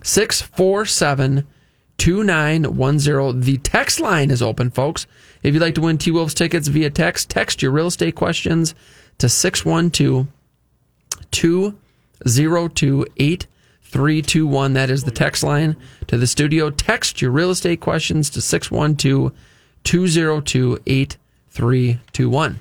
647 0.04 1.46
2910. 1.98 3.42
The 3.42 3.58
text 3.58 4.00
line 4.00 4.32
is 4.32 4.42
open, 4.42 4.72
folks. 4.72 5.06
If 5.44 5.54
you'd 5.54 5.60
like 5.62 5.76
to 5.76 5.82
win 5.82 5.98
T 5.98 6.12
Wolves 6.12 6.34
tickets 6.34 6.70
via 6.70 6.90
text, 6.90 7.30
text 7.30 7.62
your 7.62 7.72
real 7.72 7.88
estate 7.88 8.16
questions 8.16 8.74
to 9.18 9.28
612 9.28 10.28
202 11.32 13.06
8321. 13.96 14.74
That 14.74 14.90
is 14.90 15.04
the 15.04 15.12
text 15.12 15.44
line 15.44 15.76
to 16.08 16.18
the 16.18 16.28
studio. 16.28 16.70
Text 16.70 17.22
your 17.22 17.32
real 17.32 17.52
estate 17.52 17.82
questions 17.82 18.30
to 18.32 18.42
612 18.42 19.32
202 19.84 20.80
8321. 20.86 22.60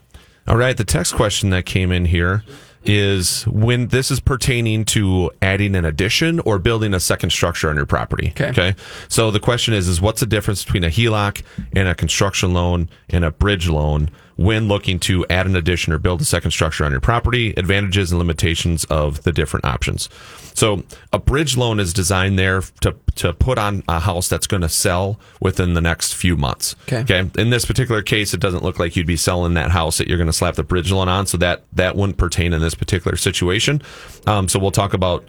All 0.48 0.56
right, 0.56 0.76
the 0.76 0.84
text 0.84 1.14
question 1.14 1.50
that 1.50 1.66
came 1.66 1.92
in 1.92 2.06
here 2.06 2.42
is 2.84 3.46
when 3.46 3.88
this 3.88 4.10
is 4.10 4.20
pertaining 4.20 4.84
to 4.86 5.30
adding 5.42 5.74
an 5.76 5.84
addition 5.84 6.40
or 6.40 6.58
building 6.58 6.94
a 6.94 7.00
second 7.00 7.30
structure 7.30 7.68
on 7.68 7.76
your 7.76 7.86
property. 7.86 8.28
Okay. 8.30 8.48
Okay. 8.48 8.74
So 9.08 9.30
the 9.30 9.40
question 9.40 9.74
is 9.74 9.86
is 9.86 10.00
what's 10.00 10.20
the 10.20 10.26
difference 10.26 10.64
between 10.64 10.84
a 10.84 10.88
HELOC 10.88 11.42
and 11.74 11.88
a 11.88 11.94
construction 11.94 12.54
loan 12.54 12.88
and 13.10 13.24
a 13.24 13.30
bridge 13.30 13.68
loan 13.68 14.10
when 14.40 14.68
looking 14.68 14.98
to 14.98 15.26
add 15.29 15.44
an 15.44 15.55
addition 15.55 15.92
or 15.92 15.98
build 15.98 16.18
a 16.18 16.24
second 16.24 16.50
structure 16.50 16.83
on 16.83 16.90
your 16.90 17.00
property, 17.00 17.50
advantages 17.59 18.11
and 18.11 18.18
limitations 18.18 18.85
of 18.87 19.22
the 19.24 19.33
different 19.33 19.66
options. 19.66 20.09
So 20.55 20.83
a 21.12 21.18
bridge 21.18 21.59
loan 21.59 21.79
is 21.79 21.92
designed 21.92 22.38
there 22.38 22.62
to 22.81 22.96
to 23.16 23.35
put 23.35 23.59
on 23.59 23.83
a 23.87 24.00
house 24.00 24.31
that's 24.31 24.46
going 24.46 24.62
to 24.62 24.68
sell 24.70 25.20
within 25.42 25.74
the 25.74 25.83
next 25.83 26.14
few 26.14 26.38
months. 26.38 26.74
Okay. 26.90 27.00
Okay. 27.00 27.31
In 27.38 27.50
this 27.50 27.66
particular 27.66 28.00
case, 28.00 28.33
it 28.33 28.40
doesn't 28.40 28.62
look 28.62 28.79
like 28.79 28.96
you'd 28.96 29.07
be 29.07 29.18
selling 29.18 29.53
that 29.55 29.72
house 29.72 29.98
that 29.98 30.09
you're 30.09 30.16
going 30.16 30.26
to 30.26 30.33
slap 30.33 30.55
the 30.55 30.62
bridge 30.62 30.90
loan 30.90 31.11
on, 31.11 31.26
so 31.26 31.37
that 31.37 31.64
that 31.74 31.94
wouldn't 31.94 32.16
pertain 32.16 32.55
in 32.55 32.62
this 32.62 32.74
particular 32.74 33.18
situation. 33.18 33.83
Um, 34.26 34.48
so 34.48 34.59
we'll 34.59 34.70
talk 34.70 34.94
about 34.94 35.22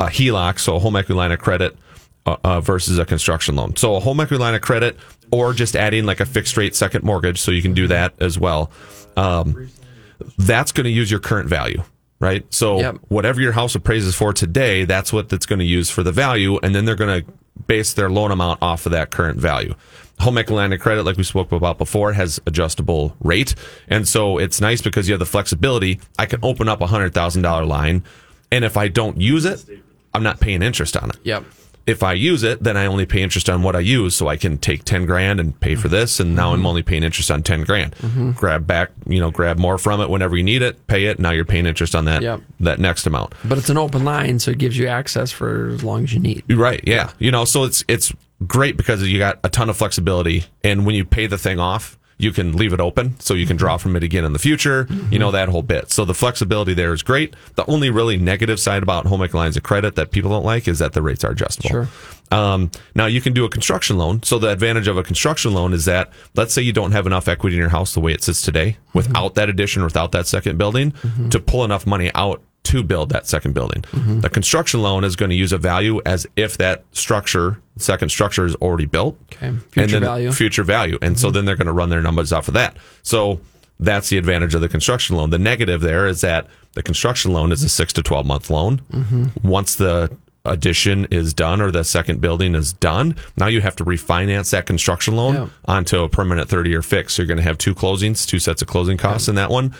a 0.00 0.06
HELOC, 0.06 0.58
so 0.60 0.76
a 0.76 0.78
home 0.78 0.96
equity 0.96 1.14
line 1.14 1.32
of 1.32 1.40
credit, 1.40 1.76
uh, 2.26 2.36
uh, 2.44 2.60
versus 2.60 2.98
a 2.98 3.04
construction 3.06 3.56
loan. 3.56 3.76
So 3.76 3.94
a 3.96 4.00
home 4.00 4.20
equity 4.20 4.40
line 4.42 4.54
of 4.54 4.60
credit, 4.60 4.98
or 5.30 5.52
just 5.52 5.74
adding 5.76 6.04
like 6.04 6.20
a 6.20 6.26
fixed 6.26 6.56
rate 6.56 6.74
second 6.74 7.04
mortgage, 7.04 7.40
so 7.40 7.50
you 7.50 7.62
can 7.62 7.72
do 7.74 7.86
that 7.88 8.14
as 8.20 8.38
well. 8.38 8.70
Um, 9.16 9.68
that's 10.38 10.72
going 10.72 10.84
to 10.84 10.90
use 10.90 11.10
your 11.10 11.20
current 11.20 11.48
value, 11.48 11.82
right? 12.20 12.44
So 12.52 12.80
Yep. 12.80 12.96
whatever 13.08 13.40
your 13.40 13.52
house 13.52 13.74
appraises 13.74 14.14
for 14.14 14.32
today, 14.32 14.84
that's 14.84 15.12
what 15.12 15.32
it's 15.32 15.46
going 15.46 15.58
to 15.60 15.64
use 15.64 15.90
for 15.90 16.02
the 16.02 16.12
value, 16.12 16.58
and 16.62 16.74
then 16.74 16.84
they're 16.84 16.94
going 16.96 17.22
to 17.24 17.32
base 17.66 17.94
their 17.94 18.10
loan 18.10 18.30
amount 18.30 18.60
off 18.62 18.86
of 18.86 18.92
that 18.92 19.10
current 19.10 19.38
value. 19.40 19.74
Home 20.20 20.38
equity 20.38 20.56
line 20.56 20.72
of 20.72 20.80
credit, 20.80 21.04
like 21.04 21.16
we 21.18 21.22
spoke 21.24 21.52
about 21.52 21.76
before, 21.78 22.12
has 22.14 22.40
adjustable 22.46 23.14
rate, 23.20 23.54
and 23.88 24.08
so 24.08 24.38
it's 24.38 24.60
nice 24.60 24.80
because 24.80 25.08
you 25.08 25.12
have 25.12 25.18
the 25.20 25.26
flexibility. 25.26 26.00
I 26.18 26.24
can 26.26 26.40
open 26.42 26.68
up 26.68 26.80
a 26.80 26.86
hundred 26.86 27.12
thousand 27.12 27.42
dollar 27.42 27.66
line, 27.66 28.02
and 28.50 28.64
if 28.64 28.76
I 28.78 28.88
don't 28.88 29.20
use 29.20 29.44
it, 29.44 29.62
I'm 30.14 30.22
not 30.22 30.40
paying 30.40 30.62
interest 30.62 30.96
on 30.96 31.10
it 31.10 31.16
Yep. 31.24 31.44
If 31.86 32.02
I 32.02 32.14
use 32.14 32.42
it, 32.42 32.62
then 32.62 32.76
I 32.76 32.86
only 32.86 33.06
pay 33.06 33.22
interest 33.22 33.48
on 33.48 33.62
what 33.62 33.76
I 33.76 33.80
use. 33.80 34.16
So 34.16 34.26
I 34.26 34.36
can 34.36 34.58
take 34.58 34.84
10 34.84 35.06
grand 35.06 35.38
and 35.38 35.58
pay 35.60 35.76
for 35.76 35.88
this. 35.88 36.18
And 36.18 36.34
now 36.34 36.52
I'm 36.52 36.58
mm-hmm. 36.58 36.66
only 36.66 36.82
paying 36.82 37.04
interest 37.04 37.30
on 37.30 37.42
10 37.42 37.62
grand. 37.62 37.94
Mm-hmm. 37.96 38.32
Grab 38.32 38.66
back, 38.66 38.90
you 39.06 39.20
know, 39.20 39.30
grab 39.30 39.58
more 39.58 39.78
from 39.78 40.00
it 40.00 40.10
whenever 40.10 40.36
you 40.36 40.42
need 40.42 40.62
it, 40.62 40.86
pay 40.88 41.04
it. 41.06 41.18
Now 41.20 41.30
you're 41.30 41.44
paying 41.44 41.66
interest 41.66 41.94
on 41.94 42.06
that, 42.06 42.22
Yep. 42.22 42.40
that 42.60 42.80
next 42.80 43.06
amount. 43.06 43.34
But 43.44 43.58
it's 43.58 43.70
an 43.70 43.78
open 43.78 44.04
line, 44.04 44.38
so 44.40 44.50
it 44.50 44.58
gives 44.58 44.76
you 44.76 44.88
access 44.88 45.30
for 45.30 45.68
as 45.68 45.84
long 45.84 46.04
as 46.04 46.12
you 46.12 46.20
need. 46.20 46.44
Right. 46.52 46.80
Yeah. 46.84 47.12
You 47.18 47.30
know, 47.30 47.44
so 47.44 47.64
it's, 47.64 47.84
it's 47.86 48.12
great 48.46 48.76
because 48.76 49.06
you 49.06 49.18
got 49.18 49.38
a 49.44 49.48
ton 49.48 49.70
of 49.70 49.76
flexibility. 49.76 50.44
And 50.64 50.86
when 50.86 50.96
you 50.96 51.04
pay 51.04 51.26
the 51.26 51.38
thing 51.38 51.60
off, 51.60 51.98
you 52.18 52.32
can 52.32 52.56
leave 52.56 52.72
it 52.72 52.80
open 52.80 53.18
so 53.20 53.34
you 53.34 53.46
can 53.46 53.56
draw 53.56 53.74
mm-hmm. 53.74 53.82
from 53.82 53.96
it 53.96 54.02
again 54.02 54.24
in 54.24 54.32
the 54.32 54.38
future, 54.38 54.86
you 54.88 54.96
mm-hmm. 54.96 55.16
know, 55.18 55.30
that 55.30 55.48
whole 55.48 55.62
bit. 55.62 55.90
So 55.90 56.04
the 56.04 56.14
flexibility 56.14 56.74
there 56.74 56.92
is 56.92 57.02
great. 57.02 57.34
The 57.56 57.66
only 57.66 57.90
really 57.90 58.16
negative 58.16 58.58
side 58.58 58.82
about 58.82 59.06
home 59.06 59.22
equity 59.22 59.38
lines 59.38 59.56
of 59.56 59.62
credit 59.62 59.96
that 59.96 60.10
people 60.10 60.30
don't 60.30 60.44
like 60.44 60.66
is 60.66 60.78
that 60.78 60.92
the 60.92 61.02
rates 61.02 61.24
are 61.24 61.32
adjustable. 61.32 61.68
Sure. 61.68 61.88
Um, 62.32 62.70
now 62.94 63.06
you 63.06 63.20
can 63.20 63.34
do 63.34 63.44
a 63.44 63.48
construction 63.48 63.98
loan. 63.98 64.22
So 64.22 64.38
the 64.38 64.48
advantage 64.48 64.88
of 64.88 64.96
a 64.96 65.02
construction 65.02 65.52
loan 65.52 65.72
is 65.72 65.84
that 65.84 66.10
let's 66.34 66.52
say 66.52 66.62
you 66.62 66.72
don't 66.72 66.92
have 66.92 67.06
enough 67.06 67.28
equity 67.28 67.56
in 67.56 67.60
your 67.60 67.68
house 67.68 67.94
the 67.94 68.00
way 68.00 68.12
it 68.12 68.24
sits 68.24 68.42
today 68.42 68.78
mm-hmm. 68.88 68.98
without 68.98 69.34
that 69.34 69.48
addition, 69.48 69.84
without 69.84 70.12
that 70.12 70.26
second 70.26 70.58
building 70.58 70.92
to 71.30 71.38
pull 71.38 71.64
enough 71.64 71.86
money 71.86 72.10
out 72.14 72.42
to 72.66 72.82
build 72.82 73.08
that 73.10 73.26
second 73.26 73.54
building. 73.54 73.82
Mm-hmm. 73.82 74.20
The 74.20 74.30
construction 74.30 74.82
loan 74.82 75.04
is 75.04 75.16
going 75.16 75.30
to 75.30 75.36
use 75.36 75.52
a 75.52 75.58
value 75.58 76.00
as 76.06 76.26
if 76.36 76.56
that 76.58 76.84
structure, 76.92 77.60
second 77.76 78.08
structure 78.10 78.44
is 78.44 78.54
already 78.56 78.86
built. 78.86 79.18
Okay. 79.32 79.48
and 79.48 79.62
Future 79.72 79.92
then 79.92 80.02
value. 80.02 80.32
Future 80.32 80.62
value. 80.64 80.98
And 81.02 81.18
so 81.18 81.28
mm-hmm. 81.28 81.34
then 81.34 81.44
they're 81.44 81.56
going 81.56 81.66
to 81.66 81.72
run 81.72 81.88
their 81.88 82.02
numbers 82.02 82.32
off 82.32 82.48
of 82.48 82.54
that. 82.54 82.76
So 83.02 83.40
that's 83.78 84.08
the 84.08 84.18
advantage 84.18 84.54
of 84.54 84.60
the 84.60 84.68
construction 84.68 85.16
loan. 85.16 85.30
The 85.30 85.38
negative 85.38 85.80
there 85.80 86.06
is 86.06 86.20
that 86.22 86.46
the 86.72 86.82
construction 86.82 87.32
loan 87.32 87.52
is 87.52 87.62
a 87.62 87.68
six 87.68 87.92
to 87.94 88.02
12 88.02 88.26
month 88.26 88.50
loan. 88.50 88.80
Mm-hmm. 88.92 89.48
Once 89.48 89.74
the 89.74 90.16
addition 90.44 91.06
is 91.06 91.34
done 91.34 91.60
or 91.60 91.70
the 91.70 91.82
second 91.84 92.20
building 92.20 92.54
is 92.54 92.72
done, 92.72 93.16
now 93.36 93.46
you 93.48 93.60
have 93.60 93.76
to 93.76 93.84
refinance 93.84 94.50
that 94.50 94.64
construction 94.66 95.16
loan 95.16 95.34
Yeah. 95.34 95.48
onto 95.66 96.02
a 96.02 96.08
permanent 96.08 96.48
30 96.48 96.70
year 96.70 96.82
fix. 96.82 97.14
So 97.14 97.22
you're 97.22 97.26
going 97.26 97.38
to 97.38 97.42
have 97.42 97.58
two 97.58 97.74
closings, 97.74 98.26
two 98.26 98.38
sets 98.38 98.62
of 98.62 98.68
closing 98.68 98.96
costs 98.96 99.28
in 99.28 99.34
that 99.34 99.50
one. 99.50 99.74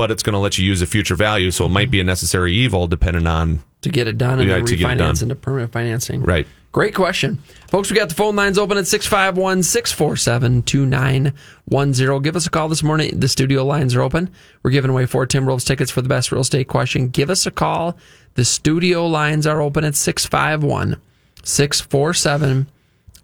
But 0.00 0.10
it's 0.10 0.22
going 0.22 0.32
to 0.32 0.38
let 0.38 0.56
you 0.56 0.64
use 0.64 0.80
a 0.80 0.86
future 0.86 1.14
value. 1.14 1.50
So 1.50 1.66
it 1.66 1.68
might 1.68 1.90
be 1.90 2.00
a 2.00 2.04
necessary 2.04 2.54
evil 2.54 2.86
depending 2.86 3.26
on, 3.26 3.62
to 3.82 3.90
get 3.90 4.08
it 4.08 4.16
done 4.16 4.40
and 4.40 4.48
Yeah, 4.48 4.56
to 4.56 4.62
refinance 4.62 4.96
done. 4.96 5.16
into 5.24 5.34
permanent 5.34 5.72
financing. 5.72 6.22
right. 6.22 6.46
Great 6.72 6.94
question. 6.94 7.36
Folks, 7.68 7.90
we 7.90 7.96
got 7.98 8.08
the 8.08 8.14
phone 8.14 8.34
lines 8.34 8.56
open 8.56 8.78
at 8.78 8.86
651 8.86 9.62
647 9.62 10.62
2910. 10.62 12.22
Give 12.22 12.34
us 12.34 12.46
a 12.46 12.50
call 12.50 12.68
this 12.70 12.82
morning. 12.82 13.20
The 13.20 13.28
studio 13.28 13.62
lines 13.66 13.94
are 13.94 14.00
open. 14.00 14.30
We're 14.62 14.70
giving 14.70 14.90
away 14.90 15.04
four 15.04 15.26
Timberwolves 15.26 15.66
tickets 15.66 15.90
for 15.90 16.00
the 16.00 16.08
best 16.08 16.32
real 16.32 16.40
estate 16.40 16.66
question. 16.68 17.08
Give 17.08 17.28
us 17.28 17.44
a 17.44 17.50
call. 17.50 17.98
The 18.36 18.44
studio 18.46 19.06
lines 19.06 19.46
are 19.46 19.60
open 19.60 19.84
at 19.84 19.96
651 19.96 20.96
647 21.44 22.68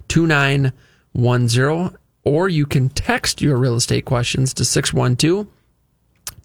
2910. 0.08 1.98
Or 2.24 2.48
you 2.50 2.66
can 2.66 2.88
text 2.90 3.40
your 3.40 3.56
real 3.56 3.76
estate 3.76 4.04
questions 4.04 4.52
to 4.54 4.64
612 4.64 5.46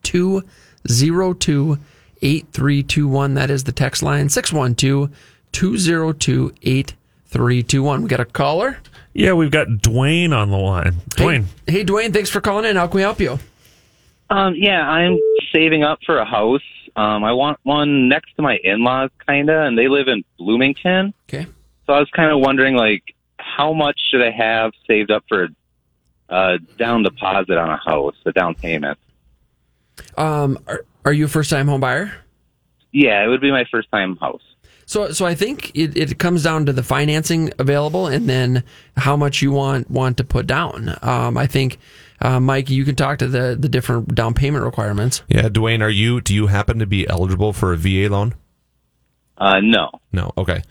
202 0.03 1.77
8321. 2.21 3.33
That 3.33 3.49
is 3.49 3.63
the 3.63 3.71
text 3.71 4.03
line 4.03 4.29
612 4.29 5.09
202 5.51 6.53
8321. 6.61 8.01
We 8.03 8.07
got 8.07 8.19
a 8.19 8.25
caller. 8.25 8.77
Yeah, 9.13 9.33
we've 9.33 9.51
got 9.51 9.67
Dwayne 9.67 10.35
on 10.35 10.51
the 10.51 10.57
line. 10.57 10.93
Dwayne, 11.11 11.45
Hey, 11.67 11.79
hey, 11.79 11.85
Dwayne, 11.85 12.13
thanks 12.13 12.29
for 12.29 12.39
calling 12.39 12.65
in. 12.65 12.75
How 12.77 12.87
can 12.87 12.95
we 12.95 13.01
help 13.01 13.19
you? 13.19 13.39
Um, 14.29 14.53
yeah, 14.55 14.87
I'm 14.89 15.17
saving 15.51 15.83
up 15.83 15.99
for 16.05 16.17
a 16.17 16.25
house. 16.25 16.61
Um, 16.95 17.23
I 17.23 17.33
want 17.33 17.59
one 17.63 18.07
next 18.07 18.35
to 18.35 18.41
my 18.41 18.57
in-laws, 18.63 19.09
kinda, 19.27 19.63
and 19.63 19.77
they 19.77 19.87
live 19.89 20.07
in 20.07 20.23
Bloomington. 20.37 21.13
Okay. 21.27 21.45
So 21.85 21.93
I 21.93 21.99
was 21.99 22.09
kind 22.15 22.31
of 22.31 22.39
wondering, 22.39 22.75
like, 22.75 23.03
how 23.37 23.73
much 23.73 23.99
should 24.09 24.21
I 24.21 24.31
have 24.31 24.71
saved 24.87 25.11
up 25.11 25.23
for 25.27 25.49
a 26.29 26.59
down 26.77 27.03
deposit 27.03 27.57
on 27.57 27.69
a 27.69 27.77
house, 27.77 28.15
a 28.25 28.31
down 28.31 28.55
payment? 28.55 28.97
Um, 30.17 30.57
are, 30.67 30.85
are 31.05 31.13
you 31.13 31.25
a 31.25 31.27
first 31.27 31.49
time 31.49 31.67
home 31.67 31.81
buyer? 31.81 32.13
Yeah, 32.91 33.23
it 33.23 33.27
would 33.27 33.41
be 33.41 33.51
my 33.51 33.65
first 33.71 33.89
time 33.91 34.17
house. 34.17 34.41
So, 34.85 35.11
so 35.11 35.25
I 35.25 35.35
think 35.35 35.71
it, 35.73 35.97
it 35.97 36.19
comes 36.19 36.43
down 36.43 36.65
to 36.65 36.73
the 36.73 36.83
financing 36.83 37.53
available 37.57 38.07
and 38.07 38.27
then 38.27 38.65
how 38.97 39.15
much 39.15 39.41
you 39.41 39.51
want 39.51 39.89
want 39.89 40.17
to 40.17 40.25
put 40.25 40.47
down. 40.47 40.97
Um, 41.01 41.37
I 41.37 41.47
think, 41.47 41.79
uh, 42.19 42.41
Mike, 42.41 42.69
you 42.69 42.83
can 42.83 42.95
talk 42.95 43.19
to 43.19 43.27
the 43.27 43.55
the 43.57 43.69
different 43.69 44.13
down 44.13 44.33
payment 44.33 44.65
requirements. 44.65 45.23
Yeah. 45.29 45.47
Dwayne, 45.47 45.81
are 45.81 45.89
you, 45.89 46.19
do 46.19 46.35
you 46.35 46.47
happen 46.47 46.79
to 46.79 46.85
be 46.85 47.07
eligible 47.07 47.53
for 47.53 47.71
a 47.71 47.77
VA 47.77 48.09
loan? 48.09 48.35
Uh, 49.37 49.61
no. 49.61 49.89
No. 50.11 50.33
Okay. 50.37 50.61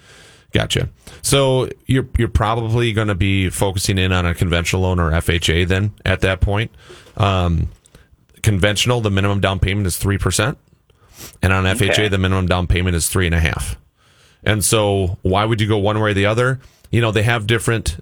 Gotcha. 0.53 0.91
So 1.23 1.69
you're 1.87 2.09
you're 2.19 2.29
probably 2.29 2.93
going 2.93 3.09
to 3.09 3.15
be 3.15 3.49
focusing 3.51 3.99
in 3.99 4.13
on 4.13 4.27
a 4.27 4.35
conventional 4.35 4.83
loan 4.83 5.01
or 5.01 5.13
FHA 5.13 5.67
then 5.67 5.93
at 6.05 6.21
that 6.21 6.41
point. 6.41 6.73
Um, 7.17 7.69
conventional, 8.43 9.01
the 9.01 9.11
minimum 9.11 9.41
down 9.41 9.59
payment 9.59 9.87
is 9.87 9.97
three 9.99 10.19
percent, 10.19 10.59
and 11.43 11.53
on 11.53 11.65
FHA, 11.65 11.91
Okay. 11.91 12.09
the 12.09 12.19
minimum 12.19 12.47
down 12.47 12.67
payment 12.67 12.97
is 12.97 13.09
three 13.09 13.27
and 13.27 13.35
a 13.35 13.41
half. 13.41 13.77
And 14.43 14.65
so, 14.65 15.19
why 15.23 15.45
would 15.45 15.61
you 15.61 15.69
go 15.69 15.77
one 15.79 16.01
way 16.01 16.11
or 16.11 16.15
the 16.15 16.27
other? 16.27 16.61
You 16.91 17.01
know, 17.01 17.13
they 17.13 17.23
have 17.23 17.47
different 17.47 17.99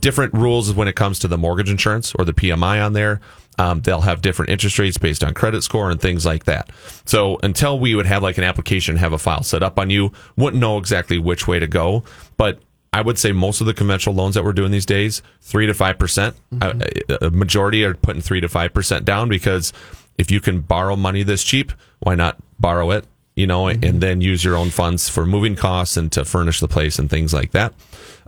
different 0.00 0.32
rules 0.34 0.72
when 0.72 0.86
it 0.86 0.94
comes 0.94 1.18
to 1.18 1.26
the 1.28 1.36
mortgage 1.36 1.68
insurance 1.68 2.14
or 2.16 2.24
the 2.24 2.32
PMI 2.32 2.84
on 2.84 2.92
there. 2.92 3.20
Um, 3.58 3.80
they'll 3.82 4.02
have 4.02 4.20
different 4.22 4.50
interest 4.50 4.78
rates 4.78 4.98
based 4.98 5.22
on 5.24 5.34
credit 5.34 5.62
score 5.62 5.90
and 5.90 6.00
things 6.00 6.24
like 6.24 6.44
that. 6.44 6.70
So 7.04 7.38
until 7.42 7.78
we 7.80 7.94
would 7.96 8.06
have 8.06 8.22
like 8.22 8.38
an 8.38 8.44
application, 8.44 8.96
have 8.96 9.12
a 9.12 9.18
file 9.18 9.42
set 9.42 9.62
up 9.64 9.78
on 9.78 9.90
you, 9.90 10.12
wouldn't 10.36 10.60
know 10.60 10.78
exactly 10.78 11.18
which 11.18 11.46
way 11.48 11.58
to 11.58 11.66
go. 11.66 12.04
But 12.36 12.60
I 12.94 13.00
would 13.00 13.18
say 13.18 13.32
most 13.32 13.60
of 13.60 13.66
the 13.66 13.74
conventional 13.74 14.14
loans 14.14 14.36
that 14.36 14.44
we're 14.44 14.52
doing 14.52 14.70
these 14.70 14.86
days, 14.86 15.20
three 15.40 15.66
to 15.66 15.74
five 15.74 15.98
percent. 15.98 16.36
Mm-hmm. 16.52 16.80
Uh, 17.10 17.14
uh, 17.14 17.26
a 17.26 17.30
majority 17.30 17.84
are 17.84 17.94
putting 17.94 18.22
three 18.22 18.40
to 18.40 18.48
five 18.48 18.72
percent 18.72 19.04
down 19.04 19.28
because 19.28 19.72
if 20.16 20.30
you 20.30 20.40
can 20.40 20.60
borrow 20.60 20.94
money 20.94 21.24
this 21.24 21.42
cheap, 21.42 21.72
why 21.98 22.14
not 22.14 22.36
borrow 22.60 22.92
it? 22.92 23.04
You 23.34 23.48
know, 23.48 23.64
mm-hmm. 23.64 23.82
and 23.82 24.00
then 24.00 24.20
use 24.20 24.44
your 24.44 24.54
own 24.54 24.70
funds 24.70 25.08
for 25.08 25.26
moving 25.26 25.56
costs 25.56 25.96
and 25.96 26.12
to 26.12 26.24
furnish 26.24 26.60
the 26.60 26.68
place 26.68 27.00
and 27.00 27.10
things 27.10 27.34
like 27.34 27.50
that. 27.50 27.74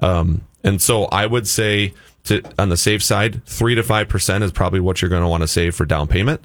Um, 0.01 0.43
and 0.65 0.83
so 0.83 1.05
I 1.05 1.27
would 1.27 1.47
say 1.47 1.95
to 2.25 2.43
on 2.59 2.69
the 2.69 2.77
safe 2.77 3.05
side, 3.05 3.45
three 3.47 3.77
to 3.77 3.85
five 3.85 4.09
percent 4.09 4.43
is 4.43 4.51
probably 4.51 4.81
what 4.81 5.01
you're 5.01 5.09
going 5.09 5.23
to 5.23 5.29
want 5.29 5.43
to 5.43 5.49
save 5.49 5.77
for 5.77 5.87
down 5.87 6.09
payment. 6.09 6.41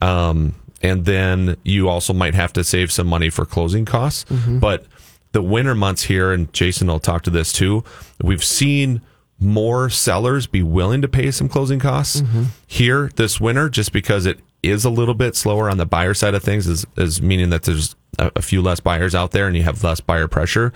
Um, 0.00 0.54
and 0.80 1.04
then 1.04 1.58
you 1.64 1.90
also 1.90 2.14
might 2.14 2.34
have 2.34 2.54
to 2.54 2.64
save 2.64 2.90
some 2.90 3.08
money 3.08 3.28
for 3.28 3.44
closing 3.44 3.84
costs. 3.84 4.24
Mm-hmm. 4.24 4.58
But 4.58 4.86
the 5.32 5.42
winter 5.42 5.74
months 5.74 6.04
here, 6.04 6.32
and 6.32 6.52
Jason 6.52 6.86
will 6.88 7.00
talk 7.00 7.22
to 7.22 7.30
this 7.30 7.52
too, 7.52 7.84
we've 8.22 8.44
seen 8.44 9.02
more 9.40 9.88
sellers 9.88 10.46
be 10.46 10.62
willing 10.62 11.00
to 11.02 11.08
pay 11.08 11.30
some 11.30 11.48
closing 11.48 11.78
costs 11.78 12.22
here 12.66 13.08
this 13.16 13.40
winter 13.40 13.68
just 13.68 13.92
because 13.92 14.26
it 14.26 14.40
is 14.62 14.84
a 14.84 14.90
little 14.90 15.14
bit 15.14 15.36
slower 15.36 15.70
on 15.70 15.76
the 15.76 15.86
buyer 15.86 16.14
side 16.14 16.34
of 16.34 16.42
things, 16.42 16.66
is, 16.66 16.84
is 16.96 17.22
meaning 17.22 17.50
that 17.50 17.62
there's 17.62 17.94
a, 18.18 18.32
a 18.36 18.42
few 18.42 18.60
less 18.60 18.80
buyers 18.80 19.14
out 19.14 19.30
there 19.30 19.46
and 19.46 19.56
you 19.56 19.62
have 19.62 19.84
less 19.84 20.00
buyer 20.00 20.26
pressure. 20.26 20.72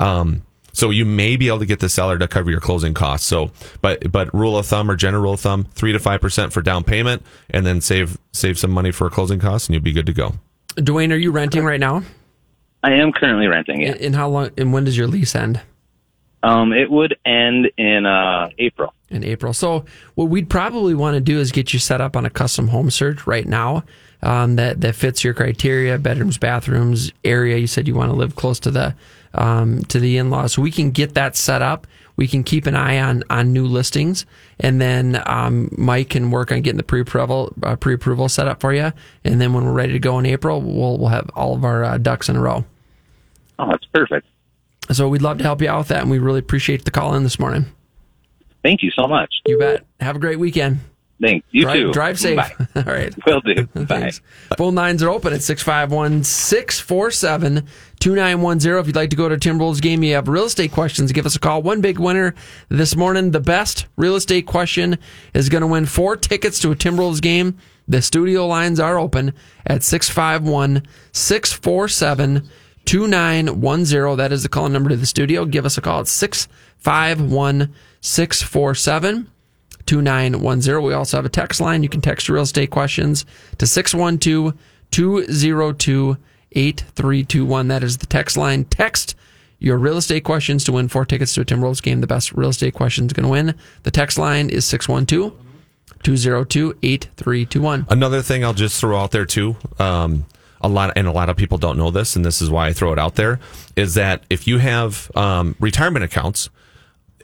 Um, 0.00 0.42
so 0.72 0.90
you 0.90 1.04
may 1.04 1.36
be 1.36 1.48
able 1.48 1.60
to 1.60 1.66
get 1.66 1.80
the 1.80 1.88
seller 1.88 2.18
to 2.18 2.28
cover 2.28 2.50
your 2.50 2.60
closing 2.60 2.92
costs. 2.92 3.26
So, 3.26 3.50
but 3.80 4.12
but 4.12 4.32
rule 4.34 4.58
of 4.58 4.66
thumb 4.66 4.90
or 4.90 4.96
general 4.96 5.22
rule 5.22 5.32
of 5.32 5.40
thumb, 5.40 5.64
three 5.72 5.92
to 5.92 5.98
five 5.98 6.20
percent 6.20 6.52
for 6.52 6.60
down 6.60 6.84
payment, 6.84 7.22
and 7.48 7.64
then 7.64 7.80
save 7.80 8.18
save 8.32 8.58
some 8.58 8.72
money 8.72 8.92
for 8.92 9.08
closing 9.08 9.38
costs, 9.38 9.68
and 9.68 9.74
you'll 9.74 9.82
be 9.82 9.92
good 9.92 10.04
to 10.04 10.12
go. 10.12 10.34
Dwayne, 10.76 11.12
are 11.12 11.16
you 11.16 11.30
renting 11.30 11.64
right 11.64 11.80
now? 11.80 12.02
I 12.86 12.92
am 12.92 13.10
currently 13.10 13.48
renting 13.48 13.82
it. 13.82 14.00
and 14.00 14.14
how 14.14 14.28
long? 14.28 14.50
And 14.56 14.72
when 14.72 14.84
does 14.84 14.96
your 14.96 15.08
lease 15.08 15.34
end? 15.34 15.60
Um, 16.44 16.72
it 16.72 16.88
would 16.88 17.16
end 17.26 17.68
in 17.76 18.06
uh, 18.06 18.48
April. 18.58 18.94
in 19.10 19.24
April. 19.24 19.52
So 19.52 19.84
what 20.14 20.26
we'd 20.26 20.48
probably 20.48 20.94
want 20.94 21.16
to 21.16 21.20
do 21.20 21.40
is 21.40 21.50
get 21.50 21.72
you 21.72 21.80
set 21.80 22.00
up 22.00 22.16
on 22.16 22.24
a 22.24 22.30
custom 22.30 22.68
home 22.68 22.90
search 22.90 23.26
right 23.26 23.44
now 23.44 23.82
um, 24.22 24.54
that 24.54 24.82
that 24.82 24.94
fits 24.94 25.24
your 25.24 25.34
criteria: 25.34 25.98
bedrooms, 25.98 26.38
bathrooms, 26.38 27.10
area. 27.24 27.56
You 27.56 27.66
said 27.66 27.88
you 27.88 27.96
want 27.96 28.12
to 28.12 28.16
live 28.16 28.36
close 28.36 28.60
to 28.60 28.70
the 28.70 28.94
um, 29.34 29.82
to 29.86 29.98
the 29.98 30.16
in 30.18 30.30
laws, 30.30 30.52
so 30.52 30.62
we 30.62 30.70
can 30.70 30.92
get 30.92 31.14
that 31.14 31.34
set 31.34 31.62
up. 31.62 31.88
We 32.14 32.28
can 32.28 32.44
keep 32.44 32.66
an 32.66 32.76
eye 32.76 33.00
on 33.00 33.24
on 33.30 33.52
new 33.52 33.66
listings, 33.66 34.26
and 34.60 34.80
then 34.80 35.20
um, 35.26 35.74
Mike 35.76 36.10
can 36.10 36.30
work 36.30 36.52
on 36.52 36.60
getting 36.60 36.76
the 36.76 36.84
pre 36.84 37.00
approval 37.00 37.52
uh, 37.64 37.74
pre 37.74 37.94
approval 37.94 38.28
set 38.28 38.46
up 38.46 38.60
for 38.60 38.72
you. 38.72 38.92
And 39.24 39.40
then 39.40 39.52
when 39.52 39.64
we're 39.64 39.72
ready 39.72 39.94
to 39.94 39.98
go 39.98 40.20
in 40.20 40.26
April, 40.26 40.60
we'll 40.62 40.98
we'll 40.98 41.08
have 41.08 41.28
all 41.34 41.56
of 41.56 41.64
our 41.64 41.82
uh, 41.82 41.98
ducks 41.98 42.28
in 42.28 42.36
a 42.36 42.40
row. 42.40 42.64
Oh, 43.58 43.68
that's 43.70 43.86
perfect. 43.92 44.26
So 44.92 45.08
we'd 45.08 45.22
love 45.22 45.38
to 45.38 45.44
help 45.44 45.60
you 45.60 45.68
out 45.68 45.78
with 45.78 45.88
that, 45.88 46.02
and 46.02 46.10
we 46.10 46.18
really 46.18 46.38
appreciate 46.38 46.84
the 46.84 46.90
call 46.90 47.14
in 47.14 47.22
this 47.22 47.38
morning. 47.38 47.66
Thank 48.62 48.82
you 48.82 48.90
so 48.90 49.06
much. 49.06 49.32
You 49.46 49.58
bet. 49.58 49.84
Have 50.00 50.16
a 50.16 50.18
great 50.18 50.38
weekend. 50.38 50.80
Thanks. 51.20 51.46
You 51.50 51.62
drive, 51.62 51.76
too. 51.76 51.92
Drive 51.92 52.20
safe. 52.20 52.36
Bye. 52.36 52.52
All 52.76 52.82
right. 52.82 53.14
Will 53.26 53.40
do. 53.40 53.66
Bye. 53.74 53.84
Thanks. 53.84 54.20
Phone 54.58 54.74
lines 54.74 55.02
are 55.02 55.08
open 55.08 55.32
at 55.32 55.42
651 55.42 56.24
647 56.24 57.66
2910. 58.00 58.78
If 58.78 58.86
you'd 58.86 58.96
like 58.96 59.10
to 59.10 59.16
go 59.16 59.28
to 59.28 59.36
Timberwolves 59.36 59.80
game, 59.80 60.02
you 60.02 60.14
have 60.14 60.28
real 60.28 60.44
estate 60.44 60.72
questions, 60.72 61.12
give 61.12 61.24
us 61.24 61.36
a 61.36 61.38
call. 61.40 61.62
One 61.62 61.80
big 61.80 61.98
winner 61.98 62.34
this 62.68 62.94
morning. 62.96 63.30
The 63.30 63.40
best 63.40 63.86
real 63.96 64.16
estate 64.16 64.46
question 64.46 64.98
is 65.32 65.48
going 65.48 65.62
to 65.62 65.66
win 65.66 65.86
four 65.86 66.16
tickets 66.16 66.60
to 66.60 66.70
a 66.70 66.76
Timberwolves 66.76 67.22
game. 67.22 67.56
The 67.88 68.02
studio 68.02 68.46
lines 68.46 68.78
are 68.78 68.98
open 68.98 69.32
at 69.64 69.82
651 69.84 70.82
647 71.12 72.48
2910. 72.86 74.16
That 74.16 74.32
is 74.32 74.42
the 74.42 74.48
call 74.48 74.68
number 74.68 74.90
to 74.90 74.96
the 74.96 75.06
studio. 75.06 75.44
Give 75.44 75.66
us 75.66 75.76
a 75.76 75.80
call 75.80 76.00
at 76.00 76.08
651 76.08 77.74
647 78.00 79.30
2910. 79.86 80.82
We 80.82 80.94
also 80.94 81.16
have 81.18 81.24
a 81.24 81.28
text 81.28 81.60
line. 81.60 81.82
You 81.82 81.88
can 81.88 82.00
text 82.00 82.28
real 82.28 82.42
estate 82.42 82.70
questions 82.70 83.24
to 83.58 83.66
612 83.66 84.54
202 84.90 86.16
8321. 86.52 87.68
That 87.68 87.82
is 87.82 87.98
the 87.98 88.06
text 88.06 88.36
line. 88.36 88.64
Text 88.64 89.14
your 89.58 89.78
real 89.78 89.96
estate 89.96 90.24
questions 90.24 90.64
to 90.64 90.72
win 90.72 90.88
four 90.88 91.04
tickets 91.04 91.34
to 91.34 91.40
a 91.40 91.44
Timberwolves 91.44 91.82
game. 91.82 92.00
The 92.00 92.06
best 92.06 92.32
real 92.32 92.50
estate 92.50 92.74
questions 92.74 93.12
going 93.12 93.24
to 93.24 93.30
win. 93.30 93.54
The 93.84 93.90
text 93.90 94.18
line 94.18 94.50
is 94.50 94.64
612 94.66 95.32
202 96.02 96.78
8321. 96.82 97.86
Another 97.88 98.22
thing 98.22 98.44
I'll 98.44 98.54
just 98.54 98.80
throw 98.80 98.98
out 98.98 99.10
there 99.10 99.24
too, 99.24 99.56
um, 99.78 100.26
a 100.66 100.68
lot 100.68 100.92
and 100.96 101.06
a 101.06 101.12
lot 101.12 101.28
of 101.28 101.36
people 101.36 101.58
don't 101.58 101.78
know 101.78 101.90
this, 101.90 102.16
and 102.16 102.24
this 102.24 102.42
is 102.42 102.50
why 102.50 102.68
I 102.68 102.72
throw 102.72 102.92
it 102.92 102.98
out 102.98 103.14
there, 103.14 103.40
is 103.76 103.94
that 103.94 104.24
if 104.28 104.46
you 104.46 104.58
have 104.58 105.10
um, 105.14 105.56
retirement 105.60 106.04
accounts, 106.04 106.50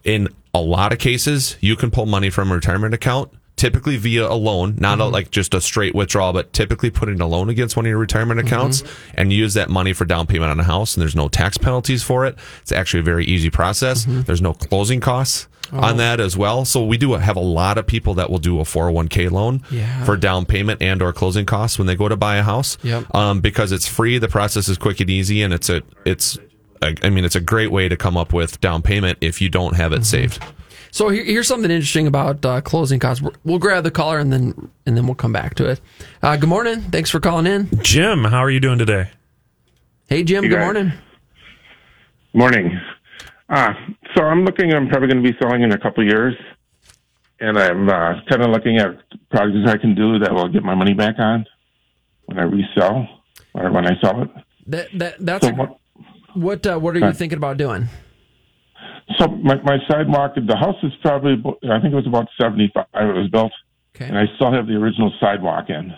in 0.04 0.28
a 0.54 0.60
lot 0.60 0.92
of 0.92 0.98
cases, 0.98 1.56
you 1.60 1.76
can 1.76 1.90
pull 1.90 2.06
money 2.06 2.30
from 2.30 2.50
a 2.50 2.54
retirement 2.54 2.94
account. 2.94 3.30
Typically 3.54 3.98
via 3.98 4.26
a 4.26 4.34
loan, 4.34 4.76
not 4.80 4.98
a, 4.98 5.02
mm-hmm. 5.02 5.12
like 5.12 5.30
just 5.30 5.54
a 5.54 5.60
straight 5.60 5.94
withdrawal, 5.94 6.32
but 6.32 6.52
typically 6.52 6.90
putting 6.90 7.20
a 7.20 7.26
loan 7.26 7.50
against 7.50 7.76
one 7.76 7.84
of 7.84 7.90
your 7.90 7.98
retirement 7.98 8.40
mm-hmm. 8.40 8.48
accounts 8.48 8.82
and 9.14 9.30
use 9.32 9.54
that 9.54 9.68
money 9.68 9.92
for 9.92 10.06
down 10.06 10.26
payment 10.26 10.50
on 10.50 10.58
a 10.58 10.64
house. 10.64 10.96
And 10.96 11.02
there's 11.02 11.14
no 11.14 11.28
tax 11.28 11.58
penalties 11.58 12.02
for 12.02 12.24
it. 12.24 12.34
It's 12.62 12.72
actually 12.72 13.00
a 13.00 13.04
very 13.04 13.26
easy 13.26 13.50
process. 13.50 14.04
Mm-hmm. 14.06 14.22
There's 14.22 14.40
no 14.40 14.54
closing 14.54 15.00
costs 15.00 15.46
on 15.72 15.96
that 15.96 16.20
as 16.20 16.36
well. 16.36 16.64
So 16.64 16.84
we 16.84 16.98
do 16.98 17.12
have 17.14 17.36
a 17.36 17.40
lot 17.40 17.78
of 17.78 17.86
people 17.86 18.14
that 18.14 18.28
will 18.30 18.38
do 18.38 18.60
a 18.60 18.62
401k 18.64 19.30
loan 19.30 19.62
Yeah. 19.70 20.04
for 20.04 20.16
down 20.16 20.44
payment 20.44 20.82
and 20.82 21.00
or 21.02 21.12
closing 21.12 21.46
costs 21.46 21.78
when 21.78 21.86
they 21.86 21.96
go 21.96 22.08
to 22.08 22.16
buy 22.16 22.36
a 22.36 22.42
house. 22.42 22.76
Yep. 22.82 23.14
Um, 23.14 23.40
because 23.40 23.72
it's 23.72 23.86
free, 23.88 24.18
the 24.18 24.28
process 24.28 24.68
is 24.68 24.76
quick 24.78 25.00
and 25.00 25.08
easy, 25.08 25.42
and 25.42 25.52
it's 25.54 25.68
a 25.70 25.82
it's 26.04 26.38
a, 26.82 26.94
I 27.02 27.08
mean 27.10 27.24
it's 27.24 27.36
a 27.36 27.40
great 27.40 27.70
way 27.72 27.88
to 27.88 27.96
come 27.96 28.16
up 28.16 28.32
with 28.32 28.60
down 28.60 28.82
payment 28.82 29.18
if 29.20 29.40
you 29.40 29.48
don't 29.48 29.74
have 29.76 29.92
it 29.92 30.04
saved. 30.04 30.42
So 30.90 31.08
here, 31.08 31.24
here's 31.24 31.48
something 31.48 31.70
interesting 31.70 32.06
about 32.06 32.44
uh, 32.44 32.60
closing 32.60 32.98
costs. 33.00 33.22
We're- 33.22 33.34
We'll 33.44 33.58
grab 33.58 33.82
the 33.84 33.90
caller 33.90 34.18
and 34.18 34.30
then 34.32 34.70
and 34.84 34.94
then 34.96 35.06
we'll 35.06 35.14
come 35.14 35.32
back 35.32 35.54
to 35.54 35.66
it. 35.70 35.80
Uh, 36.22 36.36
good 36.36 36.50
morning. 36.50 36.82
Thanks 36.82 37.08
for 37.08 37.18
calling 37.18 37.46
in. 37.46 37.70
Jim, 37.82 38.24
how 38.24 38.38
are 38.40 38.50
you 38.50 38.60
doing 38.60 38.78
today? 38.78 39.08
Hey 40.08 40.22
Jim. 40.22 40.44
You 40.44 40.50
Good 40.50 40.56
guys. 40.56 40.64
morning. 40.64 40.92
Morning. 42.34 42.80
Uh, 43.52 43.74
so 44.16 44.24
I'm 44.24 44.44
looking, 44.46 44.72
I'm 44.72 44.88
probably 44.88 45.08
going 45.08 45.22
to 45.22 45.30
be 45.30 45.36
selling 45.38 45.62
in 45.62 45.72
a 45.72 45.78
couple 45.78 46.02
of 46.02 46.08
years. 46.08 46.34
And 47.38 47.58
I'm 47.58 47.86
uh, 47.88 48.14
kind 48.28 48.42
of 48.42 48.50
looking 48.50 48.78
at 48.78 48.96
projects 49.30 49.68
I 49.68 49.76
can 49.76 49.94
do 49.94 50.18
that 50.20 50.32
will 50.32 50.48
get 50.48 50.62
my 50.62 50.74
money 50.74 50.94
back 50.94 51.16
on 51.18 51.44
when 52.24 52.38
I 52.38 52.44
resell 52.44 53.06
or 53.52 53.70
when 53.70 53.86
I 53.86 54.00
sell 54.00 54.22
it. 54.22 54.30
That 54.68 54.88
that 54.94 55.14
that's 55.18 55.44
So 55.46 55.52
a, 55.52 55.54
what, 55.54 55.76
what 56.34 56.66
uh, 56.66 56.78
what 56.78 56.96
are 56.96 57.00
you 57.00 57.12
thinking 57.12 57.36
about 57.36 57.58
doing? 57.58 57.88
so 59.18 59.26
my, 59.26 59.60
my 59.62 59.78
sidewalk, 59.90 60.34
the 60.36 60.56
house 60.56 60.76
is 60.82 60.92
probably, 61.02 61.32
I 61.68 61.80
think 61.80 61.92
it 61.92 61.96
was 61.96 62.06
about 62.06 62.28
75 62.40 62.86
it 62.94 63.12
was 63.12 63.28
built. 63.28 63.52
Okay. 63.94 64.06
And 64.06 64.16
I 64.16 64.24
still 64.36 64.52
have 64.52 64.66
the 64.66 64.74
original 64.74 65.12
sidewalk 65.20 65.68
in. 65.68 65.92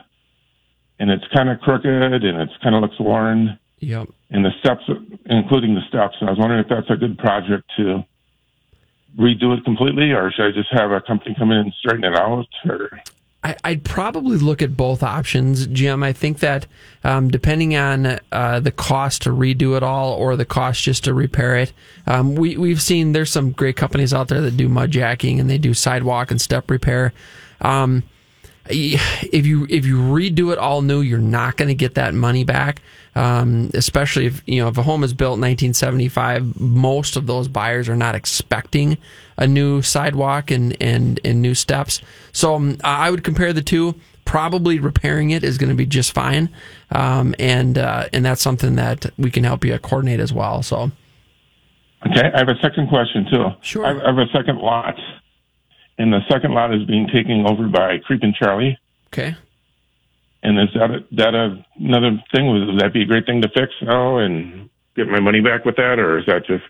And 0.99 1.11
it's 1.11 1.25
kind 1.35 1.51
of 1.51 1.61
crooked 1.61 1.87
and 1.87 2.14
it's 2.14 2.53
kind 2.62 2.75
of 2.75 2.81
looks 2.81 2.99
worn. 2.99 3.59
Yep. 3.80 4.08
and 4.30 4.44
the 4.44 4.50
steps, 4.60 4.82
including 5.26 5.74
the 5.74 5.82
steps. 5.88 6.16
And 6.20 6.28
I 6.28 6.32
was 6.32 6.38
wondering 6.38 6.60
if 6.60 6.68
that's 6.68 6.90
a 6.90 6.96
good 6.96 7.18
project 7.18 7.70
to 7.76 8.04
redo 9.18 9.56
it 9.56 9.64
completely, 9.64 10.12
or 10.12 10.30
should 10.32 10.46
I 10.46 10.50
just 10.52 10.70
have 10.72 10.90
a 10.90 11.00
company 11.00 11.34
come 11.38 11.50
in 11.50 11.58
and 11.58 11.72
straighten 11.74 12.04
it 12.04 12.18
out? 12.18 12.46
Or 12.68 13.00
I, 13.44 13.56
I'd 13.62 13.84
probably 13.84 14.38
look 14.38 14.62
at 14.62 14.76
both 14.76 15.02
options, 15.02 15.66
Jim. 15.66 16.02
I 16.02 16.12
think 16.12 16.38
that 16.38 16.66
um, 17.04 17.28
depending 17.28 17.76
on 17.76 18.18
uh, 18.32 18.60
the 18.60 18.72
cost 18.72 19.22
to 19.22 19.30
redo 19.30 19.76
it 19.76 19.82
all 19.82 20.14
or 20.14 20.34
the 20.34 20.46
cost 20.46 20.82
just 20.82 21.04
to 21.04 21.14
repair 21.14 21.56
it, 21.56 21.72
um, 22.06 22.34
we 22.34 22.56
we've 22.56 22.80
seen 22.80 23.12
there's 23.12 23.30
some 23.30 23.52
great 23.52 23.76
companies 23.76 24.14
out 24.14 24.28
there 24.28 24.40
that 24.40 24.56
do 24.56 24.68
mud 24.68 24.90
jacking 24.90 25.38
and 25.38 25.50
they 25.50 25.58
do 25.58 25.74
sidewalk 25.74 26.30
and 26.30 26.40
step 26.40 26.70
repair. 26.70 27.12
Um, 27.60 28.02
if 28.70 29.46
you 29.46 29.66
if 29.68 29.85
you 29.85 29.98
redo 29.98 30.53
it 30.53 30.59
all 30.59 30.83
new, 30.83 31.00
you're 31.00 31.18
not 31.18 31.57
going 31.57 31.68
to 31.68 31.74
get 31.74 31.94
that 31.94 32.14
money 32.14 32.44
back. 32.44 32.81
Um, 33.16 33.70
especially 33.74 34.27
if 34.27 34.42
you 34.46 34.61
know 34.61 34.68
if 34.68 34.79
a 34.79 34.83
home 34.83 35.05
is 35.05 35.14
built 35.14 35.35
in 35.35 35.42
1975, 35.42 36.61
most 36.61 37.16
of 37.16 37.27
those 37.27 37.46
buyers 37.46 37.88
are 37.88 37.96
not 37.96 38.14
expecting 38.14 38.98
a 39.37 39.46
new 39.46 39.83
sidewalk 39.83 40.50
and 40.50 40.77
and 40.81 41.20
and 41.24 41.42
new 41.42 41.55
steps. 41.55 42.00
So 42.33 42.55
um, 42.55 42.79
I 42.83 43.11
would 43.11 43.22
compare 43.22 43.53
the 43.53 43.62
two. 43.62 43.94
Probably 44.24 44.79
repairing 44.79 45.31
it 45.31 45.44
is 45.44 45.59
going 45.59 45.68
to 45.68 45.77
be 45.77 45.85
just 45.85 46.12
fine, 46.12 46.48
um, 46.90 47.35
and 47.38 47.77
uh, 47.77 48.09
and 48.12 48.24
that's 48.24 48.40
something 48.40 48.77
that 48.77 49.12
we 49.18 49.31
can 49.31 49.44
help 49.44 49.64
you 49.66 49.79
coordinate 49.79 50.18
as 50.18 50.33
well. 50.33 50.62
So 50.62 50.90
okay, 52.07 52.31
I 52.35 52.38
have 52.38 52.48
a 52.48 52.59
second 52.62 52.88
question 52.88 53.27
too. 53.31 53.50
Sure. 53.61 53.85
I 53.85 53.88
have, 53.88 53.98
I 53.98 54.07
have 54.07 54.18
a 54.18 54.33
second 54.33 54.59
lot, 54.59 54.98
and 55.98 56.12
the 56.12 56.20
second 56.30 56.52
lot 56.52 56.74
is 56.74 56.85
being 56.87 57.07
taken 57.09 57.44
over 57.46 57.68
by 57.68 57.98
Creeping 57.98 58.35
Charlie. 58.38 58.78
okay, 59.09 59.37
And 60.42 60.59
is 60.59 60.68
that 60.74 60.90
a, 60.90 61.04
that 61.12 61.35
a, 61.35 61.64
another 61.78 62.22
thing? 62.33 62.50
Would 62.50 62.80
that 62.80 62.92
be 62.92 63.02
a 63.02 63.07
great 63.07 63.26
thing 63.26 63.42
to 63.42 63.48
fix 63.48 63.72
now 63.83 64.18
and 64.18 64.68
get 64.96 65.09
my 65.09 65.20
money 65.20 65.40
back 65.40 65.64
with 65.64 65.76
that, 65.76 65.98
or 65.98 66.18
is 66.18 66.26
that 66.26 66.46
just 66.46 66.64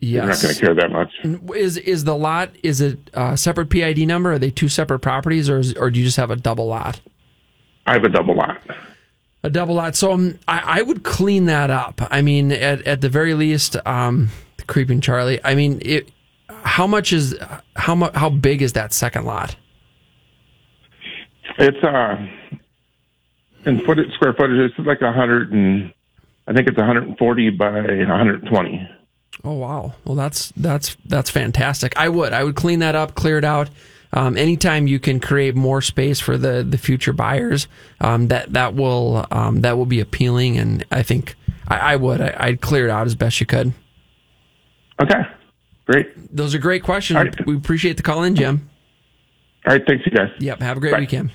you're 0.00 0.26
not 0.26 0.40
going 0.40 0.54
to 0.54 0.60
care 0.60 0.74
that 0.74 0.90
much? 0.90 1.12
is 1.54 1.76
is 1.76 2.04
the 2.04 2.16
lot 2.16 2.50
is 2.62 2.80
it 2.80 2.98
a 3.14 3.36
separate 3.36 3.70
PID 3.70 4.06
number? 4.06 4.32
Are 4.32 4.38
they 4.38 4.50
two 4.50 4.68
separate 4.68 5.00
properties, 5.00 5.48
or 5.48 5.58
is, 5.58 5.74
or 5.74 5.90
do 5.90 5.98
you 5.98 6.04
just 6.04 6.16
have 6.16 6.30
a 6.30 6.36
double 6.36 6.66
lot? 6.66 7.00
I 7.86 7.94
have 7.94 8.04
a 8.04 8.08
double 8.08 8.34
lot. 8.36 8.60
A 9.44 9.50
double 9.50 9.76
lot. 9.76 9.94
So 9.94 10.12
um, 10.12 10.38
I, 10.48 10.80
I 10.80 10.82
would 10.82 11.04
clean 11.04 11.46
that 11.46 11.70
up. 11.70 12.00
I 12.10 12.22
mean, 12.22 12.50
at, 12.50 12.82
at 12.86 13.00
the 13.00 13.08
very 13.08 13.34
least, 13.34 13.76
um, 13.86 14.30
creeping 14.66 15.00
Charlie. 15.00 15.40
I 15.44 15.54
mean, 15.54 15.80
it, 15.84 16.10
how 16.68 16.86
much 16.86 17.12
is 17.12 17.36
how 17.76 17.94
much 17.94 18.14
how 18.14 18.30
big 18.30 18.62
is 18.62 18.74
that 18.74 18.92
second 18.92 19.24
lot? 19.24 19.56
It's 21.58 21.82
uh, 21.82 22.16
in 23.64 23.80
foot 23.80 23.98
square 24.14 24.34
footage, 24.34 24.70
it's 24.70 24.86
like 24.86 25.00
a 25.00 25.12
hundred 25.12 25.52
and 25.52 25.92
I 26.46 26.52
think 26.52 26.68
it's 26.68 26.78
140 26.78 27.50
by 27.50 27.70
120. 27.70 28.88
Oh 29.44 29.52
wow. 29.52 29.94
Well, 30.04 30.14
that's 30.14 30.52
that's 30.56 30.96
that's 31.04 31.30
fantastic. 31.30 31.96
I 31.96 32.08
would 32.08 32.32
I 32.32 32.44
would 32.44 32.56
clean 32.56 32.78
that 32.80 32.94
up, 32.94 33.14
clear 33.14 33.38
it 33.38 33.44
out. 33.44 33.70
Um, 34.12 34.38
anytime 34.38 34.86
you 34.86 34.98
can 34.98 35.20
create 35.20 35.54
more 35.54 35.82
space 35.82 36.18
for 36.18 36.38
the 36.38 36.64
the 36.68 36.78
future 36.78 37.12
buyers, 37.12 37.68
um, 38.00 38.28
that 38.28 38.52
that 38.54 38.74
will 38.74 39.26
um, 39.30 39.60
that 39.60 39.76
will 39.76 39.86
be 39.86 40.00
appealing, 40.00 40.56
and 40.56 40.84
I 40.90 41.02
think 41.02 41.36
I, 41.68 41.76
I 41.76 41.96
would 41.96 42.20
I, 42.20 42.34
I'd 42.38 42.60
clear 42.60 42.86
it 42.86 42.90
out 42.90 43.06
as 43.06 43.14
best 43.14 43.40
you 43.40 43.46
could. 43.46 43.74
Okay, 45.00 45.20
great. 45.88 46.36
Those 46.36 46.54
are 46.54 46.58
great 46.58 46.82
questions. 46.82 47.16
Right. 47.16 47.46
We 47.46 47.56
appreciate 47.56 47.96
the 47.96 48.02
call 48.02 48.22
in, 48.22 48.34
Jim. 48.34 48.68
All 49.66 49.72
right, 49.72 49.82
thanks, 49.86 50.06
you 50.06 50.12
guys. 50.12 50.30
Yep. 50.38 50.60
Have 50.60 50.76
a 50.76 50.80
great 50.80 50.92
Bye. 50.92 51.00
weekend. 51.00 51.32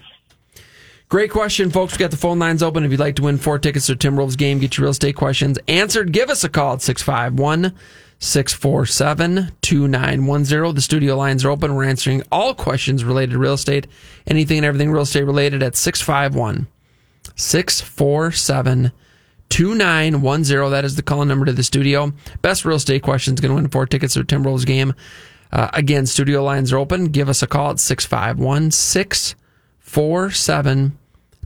Great 1.10 1.30
question, 1.30 1.70
folks. 1.70 1.94
We 1.94 2.00
got 2.00 2.12
the 2.12 2.18
phone 2.18 2.39
lines 2.39 2.63
open. 2.63 2.84
If 2.84 2.92
you'd 2.92 3.00
like 3.00 3.16
to 3.18 3.24
win 3.24 3.38
four 3.38 3.60
tickets 3.60 3.86
to 3.88 3.96
Timberwolves 3.96 4.38
game, 4.38 4.60
get 4.60 4.78
your 4.78 4.84
real 4.84 4.92
estate 4.92 5.16
questions 5.16 5.60
answered. 5.68 6.12
Give 6.12 6.30
us 6.30 6.44
a 6.44 6.50
call 6.50 6.74
at 6.74 6.82
651 6.82 7.74
647 8.20 9.52
2910. 9.62 10.76
The 10.76 10.82
studio 10.82 11.16
lines 11.16 11.46
are 11.46 11.52
open. 11.52 11.76
We're 11.76 11.84
answering 11.84 12.24
all 12.32 12.56
questions 12.56 13.04
related 13.04 13.34
to 13.34 13.38
real 13.38 13.54
estate, 13.54 13.86
anything 14.26 14.58
and 14.58 14.66
everything 14.66 14.92
real 14.92 15.04
estate 15.04 15.24
related 15.24 15.62
at 15.62 15.76
651 15.76 16.68
647 17.36 18.92
2910. 19.49 20.71
That 20.71 20.86
is 20.86 20.95
the 20.95 21.03
call 21.03 21.23
number 21.25 21.45
to 21.45 21.51
the 21.51 21.63
studio. 21.63 22.12
Best 22.41 22.65
real 22.65 22.77
estate 22.77 23.03
questions 23.03 23.39
going 23.39 23.51
to 23.51 23.56
win 23.56 23.69
four 23.69 23.86
tickets 23.86 24.15
to 24.15 24.21
a 24.21 24.23
Timberwolves 24.23 24.65
game. 24.65 24.95
Uh, 25.51 25.69
again, 25.73 26.08
studio 26.08 26.43
lines 26.43 26.73
are 26.73 26.77
open. 26.77 27.06
Give 27.06 27.29
us 27.29 27.43
a 27.43 27.47
call 27.47 27.71
at 27.71 27.79
651 27.79 28.71
647 28.71 30.97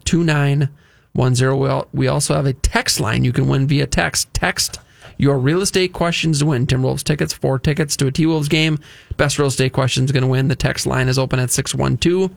2910. 0.05 0.69
We 1.13 1.83
We 1.93 2.07
also 2.07 2.33
have 2.35 2.45
a 2.45 2.53
text 2.53 2.99
line 2.99 3.25
you 3.25 3.33
can 3.33 3.47
win 3.47 3.67
via 3.67 3.87
text. 3.87 4.33
Text 4.33 4.79
your 5.17 5.39
real 5.39 5.61
estate 5.61 5.93
questions 5.93 6.39
to 6.39 6.45
win 6.45 6.67
Timberwolves 6.67 7.03
tickets, 7.03 7.33
four 7.33 7.59
tickets 7.59 7.97
to 7.97 8.07
a 8.07 8.11
T 8.11 8.25
Wolves 8.25 8.47
game. 8.47 8.79
Best 9.17 9.37
real 9.39 9.47
estate 9.47 9.73
questions 9.73 10.11
going 10.11 10.23
to 10.23 10.29
win. 10.29 10.47
The 10.47 10.55
text 10.55 10.85
line 10.85 11.09
is 11.09 11.19
open 11.19 11.39
at 11.39 11.51
612 11.51 12.31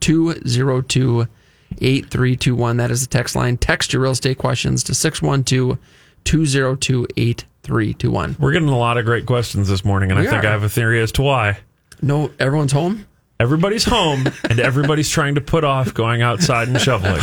202 0.00 1.26
8321. 1.80 2.76
That 2.76 2.90
is 2.90 3.02
the 3.02 3.08
text 3.08 3.34
line. 3.36 3.56
Text 3.56 3.92
your 3.92 4.02
real 4.02 4.12
estate 4.12 4.38
questions 4.38 4.82
to 4.84 4.94
612 4.94 5.78
202 6.24 7.06
8321. 7.16 8.36
We're 8.38 8.52
getting 8.52 8.68
a 8.68 8.78
lot 8.78 8.98
of 8.98 9.04
great 9.04 9.26
questions 9.26 9.68
this 9.68 9.84
morning, 9.84 10.10
and 10.10 10.20
We 10.20 10.26
I 10.26 10.30
think 10.30 10.44
are. 10.44 10.48
I 10.48 10.50
have 10.50 10.62
a 10.62 10.68
theory 10.68 11.00
as 11.00 11.12
to 11.12 11.22
why. 11.22 11.58
No, 12.00 12.30
everyone's 12.38 12.72
home? 12.72 13.06
Everybody's 13.40 13.84
home, 13.84 14.28
and 14.48 14.60
everybody's 14.60 15.08
trying 15.10 15.34
to 15.34 15.40
put 15.40 15.64
off 15.64 15.94
going 15.94 16.22
outside 16.22 16.68
and 16.68 16.80
shoveling. 16.80 17.20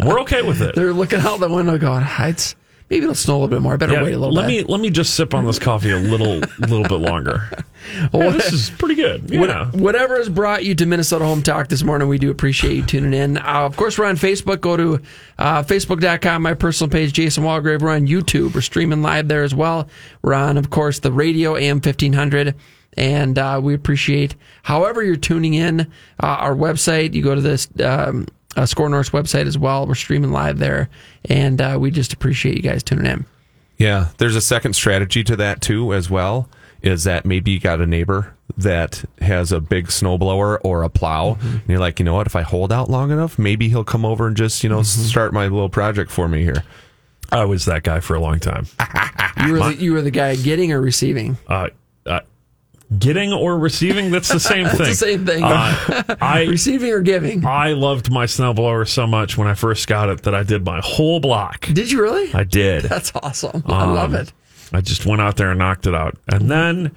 We're 0.00 0.20
okay 0.22 0.42
with 0.42 0.60
it. 0.62 0.74
They're 0.74 0.92
looking 0.92 1.20
out 1.20 1.38
the 1.40 1.48
window 1.48 1.78
going, 1.78 2.02
"Ah, 2.04 2.26
it's, 2.26 2.56
maybe 2.90 3.04
it'll 3.04 3.14
snow 3.14 3.34
a 3.34 3.36
little 3.36 3.48
bit 3.48 3.62
more. 3.62 3.74
I 3.74 3.76
better 3.76 3.94
Yeah, 3.94 4.02
wait 4.02 4.12
a 4.14 4.18
little 4.18 4.34
let 4.34 4.46
bit. 4.48 4.66
me 4.66 4.72
let 4.72 4.80
me 4.80 4.90
just 4.90 5.14
sip 5.14 5.32
on 5.34 5.46
this 5.46 5.58
coffee 5.58 5.90
a 5.90 5.98
little 5.98 6.40
little 6.58 6.82
bit 6.82 7.00
longer. 7.00 7.48
Yeah, 8.12 8.28
this 8.30 8.52
is 8.52 8.68
pretty 8.68 8.94
good. 8.94 9.30
Yeah. 9.30 9.70
whatever 9.70 10.16
has 10.18 10.28
brought 10.28 10.64
you 10.66 10.74
to 10.74 10.84
Minnesota 10.84 11.24
Home 11.24 11.42
Talk 11.42 11.68
this 11.68 11.82
morning, 11.82 12.08
we 12.08 12.18
do 12.18 12.30
appreciate 12.30 12.74
you 12.76 12.82
tuning 12.84 13.14
in. 13.14 13.38
Uh, 13.38 13.42
of 13.64 13.74
course, 13.74 13.98
we're 13.98 14.04
on 14.04 14.16
Facebook. 14.16 14.60
Go 14.60 14.76
to 14.76 15.00
uh, 15.38 15.62
facebook.com, 15.62 16.42
my 16.42 16.52
personal 16.52 16.90
page, 16.90 17.14
Jason 17.14 17.42
Walgrave. 17.42 17.80
We're 17.80 17.94
on 17.94 18.06
YouTube. 18.06 18.54
We're 18.54 18.60
streaming 18.60 19.00
live 19.00 19.28
there 19.28 19.42
as 19.44 19.54
well. 19.54 19.88
We're 20.20 20.34
on, 20.34 20.58
of 20.58 20.68
course, 20.68 20.98
the 20.98 21.10
radio 21.10 21.56
AM 21.56 21.76
1500. 21.76 22.54
And 22.98 23.38
uh, 23.38 23.60
we 23.64 23.72
appreciate 23.72 24.34
however 24.62 25.02
you're 25.02 25.16
tuning 25.16 25.54
in. 25.54 25.80
Uh, 25.80 25.86
our 26.26 26.54
website, 26.54 27.14
you 27.14 27.22
go 27.22 27.34
to 27.34 27.40
this 27.40 27.66
um, 27.82 28.26
uh, 28.56 28.66
SKOR 28.66 28.88
North's 28.88 29.10
website 29.10 29.46
as 29.46 29.56
well. 29.58 29.86
We're 29.86 29.94
streaming 29.94 30.32
live 30.32 30.58
there. 30.58 30.88
And 31.28 31.60
uh, 31.60 31.78
we 31.80 31.90
just 31.90 32.12
appreciate 32.12 32.56
you 32.56 32.62
guys 32.62 32.82
tuning 32.82 33.06
in. 33.06 33.26
Yeah, 33.78 34.08
there's 34.18 34.36
a 34.36 34.40
second 34.40 34.74
strategy 34.74 35.24
to 35.24 35.36
that 35.36 35.60
too, 35.62 35.94
as 35.94 36.10
well. 36.10 36.48
Is 36.82 37.04
that 37.04 37.24
maybe 37.26 37.50
you 37.52 37.60
got 37.60 37.80
a 37.80 37.86
neighbor 37.86 38.34
that 38.56 39.04
has 39.20 39.52
a 39.52 39.60
big 39.60 39.88
snowblower 39.88 40.58
or 40.62 40.82
a 40.82 40.88
plow, 40.88 41.38
and 41.40 41.62
you're 41.68 41.78
like, 41.78 41.98
you 41.98 42.04
know 42.04 42.14
what? 42.14 42.26
If 42.26 42.34
I 42.36 42.42
hold 42.42 42.72
out 42.72 42.88
long 42.90 43.10
enough, 43.10 43.38
maybe 43.38 43.68
he'll 43.68 43.84
come 43.84 44.04
over 44.04 44.26
and 44.26 44.36
just 44.36 44.62
you 44.64 44.70
know 44.70 44.82
start 44.82 45.32
my 45.34 45.44
little 45.44 45.68
project 45.68 46.10
for 46.10 46.26
me 46.28 46.42
here. 46.42 46.62
I 47.32 47.44
was 47.44 47.66
that 47.66 47.82
guy 47.82 48.00
for 48.00 48.14
a 48.14 48.20
long 48.20 48.38
time. 48.40 48.66
You 49.46 49.52
were 49.54 49.58
the, 49.60 49.76
you 49.76 49.92
were 49.94 50.02
the 50.02 50.10
guy 50.10 50.36
getting 50.36 50.70
or 50.70 50.82
receiving. 50.82 51.38
Uh, 51.46 51.68
uh, 52.04 52.20
getting 52.98 53.32
or 53.32 53.58
receiving, 53.58 54.10
that's 54.10 54.28
the 54.28 54.40
same 54.40 54.66
thing. 54.68 54.78
The 54.78 54.94
same 54.94 55.26
thing. 55.26 55.42
Uh, 55.44 56.16
I 56.20 56.44
receiving 56.48 56.90
or 56.92 57.00
giving. 57.00 57.44
I 57.46 57.72
loved 57.72 58.10
my 58.10 58.26
snowblower 58.26 58.88
so 58.88 59.06
much 59.06 59.38
when 59.38 59.46
I 59.48 59.54
first 59.54 59.86
got 59.86 60.08
it 60.08 60.22
that 60.24 60.34
I 60.34 60.42
did 60.42 60.64
my 60.64 60.80
whole 60.82 61.20
block. 61.20 61.66
Did 61.66 61.90
you 61.90 62.02
really? 62.02 62.32
I 62.34 62.44
did. 62.44 62.84
That's 62.84 63.12
awesome. 63.14 63.62
I 63.66 63.84
love 63.84 64.14
Um, 64.14 64.20
it. 64.20 64.32
I 64.72 64.80
just 64.80 65.06
went 65.06 65.20
out 65.20 65.36
there 65.36 65.50
and 65.50 65.58
knocked 65.58 65.86
it 65.86 65.94
out. 65.94 66.16
And 66.28 66.50
then 66.50 66.92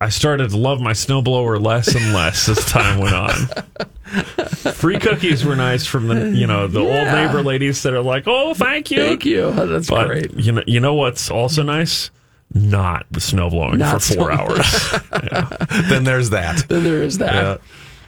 I 0.00 0.08
started 0.10 0.50
to 0.50 0.56
love 0.56 0.80
my 0.80 0.92
snowblower 0.92 1.62
less 1.64 1.94
and 1.94 2.12
less 2.12 2.48
as 2.48 2.64
time 2.66 2.98
went 2.98 3.14
on. 3.14 3.30
Free 4.74 4.98
cookies 4.98 5.44
were 5.44 5.56
nice 5.56 5.86
from 5.86 6.06
the 6.08 6.30
you 6.30 6.46
know 6.46 6.66
the 6.68 6.80
old 6.80 7.06
neighbor 7.08 7.42
ladies 7.42 7.82
that 7.82 7.92
are 7.92 8.02
like, 8.02 8.24
"Oh, 8.26 8.54
thank 8.54 8.90
you, 8.90 8.98
Thank 8.98 9.24
you. 9.24 9.50
That's 9.52 9.88
But 9.90 10.06
great. 10.06 10.32
you 10.34 10.52
know, 10.52 10.62
you 10.66 10.78
know 10.80 10.94
what's 10.94 11.30
also 11.30 11.62
nice? 11.62 12.10
Not 12.56 13.06
the 13.10 13.20
snowblowing 13.20 13.78
Not 13.78 14.02
for 14.02 14.14
four 14.14 14.32
hours. 14.32 14.66
then 15.90 16.04
there's 16.04 16.30
that. 16.30 16.66
Then 16.68 16.84
there 16.84 17.02
is 17.02 17.18
that. 17.18 17.34
Yeah. 17.34 17.56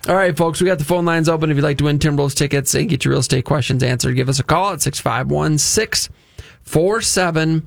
All 0.09 0.17
right, 0.17 0.35
folks, 0.37 0.61
we 0.61 0.67
got 0.67 0.79
the 0.79 0.85
phone 0.85 1.05
lines 1.05 1.29
open. 1.29 1.51
If 1.51 1.57
you'd 1.57 1.65
like 1.65 1.79
to 1.79 1.85
win 1.85 1.99
Timberwolves 1.99 2.35
tickets 2.35 2.75
and 2.75 2.89
get 2.89 3.05
your 3.05 3.13
real 3.13 3.21
estate 3.21 3.45
questions 3.45 3.83
answered, 3.83 4.15
give 4.15 4.31
us 4.31 4.41
a 4.41 4.43
call 4.43 4.73
at 4.73 4.81
651 4.81 5.59
647 5.59 7.67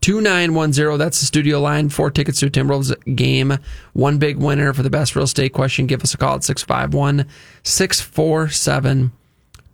2910. 0.00 0.98
That's 0.98 1.20
the 1.20 1.26
studio 1.26 1.60
line. 1.60 1.88
Four 1.88 2.10
tickets 2.10 2.40
to 2.40 2.46
a 2.46 2.50
Timberwolves 2.50 2.92
game. 3.14 3.58
One 3.92 4.18
big 4.18 4.38
winner 4.38 4.72
for 4.72 4.82
the 4.82 4.90
best 4.90 5.14
real 5.14 5.24
estate 5.24 5.52
question. 5.52 5.86
Give 5.86 6.02
us 6.02 6.14
a 6.14 6.16
call 6.16 6.34
at 6.36 6.44
651 6.44 7.26
647 7.62 9.12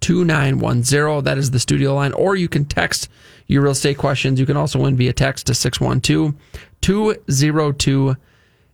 2910. 0.01 1.25
That 1.25 1.39
is 1.39 1.53
the 1.53 1.61
studio 1.61 1.95
line. 1.95 2.13
Or 2.13 2.37
you 2.37 2.49
can 2.49 2.67
text 2.67 3.09
your 3.47 3.63
real 3.63 3.73
estate 3.73 3.99
questions. 3.99 4.41
You 4.41 4.47
can 4.47 4.57
also 4.57 4.81
win 4.81 4.97
via 4.97 5.13
text 5.13 5.47
to 5.47 5.55
612 5.55 6.35
202 6.81 8.17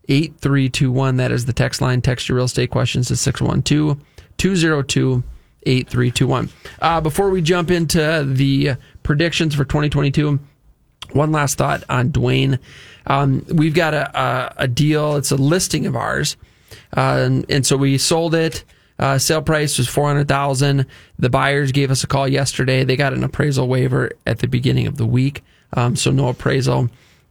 8321. 0.09 1.17
That 1.17 1.33
is 1.33 1.47
the 1.47 1.53
text 1.53 1.81
line. 1.81 2.01
Text 2.01 2.29
your 2.29 2.37
real 2.37 2.47
estate 2.47 2.71
questions 2.71 3.09
to 3.09 3.17
612 3.17 3.99
202 4.37 5.23
8321. 5.67 6.49
Uh, 6.81 7.01
Before 7.01 7.31
we 7.31 7.43
jump 7.43 7.71
into 7.71 8.25
the 8.27 8.77
predictions 9.03 9.55
for 9.55 9.65
2022, 9.65 10.41
one 11.13 11.33
last 11.33 11.59
thought 11.59 11.85
on 11.89 12.11
Dwayne. 12.11 12.59
Um, 13.07 13.45
we've 13.49 13.75
got 13.75 13.95
a, 13.95 14.19
a, 14.19 14.55
a 14.59 14.69
deal, 14.69 15.17
it's 15.17 15.31
a 15.31 15.37
listing 15.37 15.87
of 15.87 15.97
ours. 15.97 16.37
Uh, 16.97 17.23
and, 17.25 17.47
and 17.51 17.67
so 17.67 17.77
we 17.77 17.99
sold 17.99 18.35
it. 18.35 18.65
Uh, 19.01 19.19
sale 19.19 19.43
price 19.43 19.79
was 19.79 19.89
400000 19.89 20.87
The 21.19 21.31
buyers 21.31 21.73
gave 21.73 21.91
us 21.91 22.05
a 22.05 22.07
call 22.07 22.29
yesterday. 22.29 22.85
They 22.85 22.97
got 22.97 23.13
an 23.13 23.25
appraisal 23.25 23.67
waiver 23.67 24.13
at 24.27 24.39
the 24.39 24.47
beginning 24.47 24.87
of 24.87 24.97
the 24.97 25.07
week. 25.07 25.43
Um, 25.73 25.97
so 25.97 26.13
no 26.13 26.29
appraisal. 26.29 26.89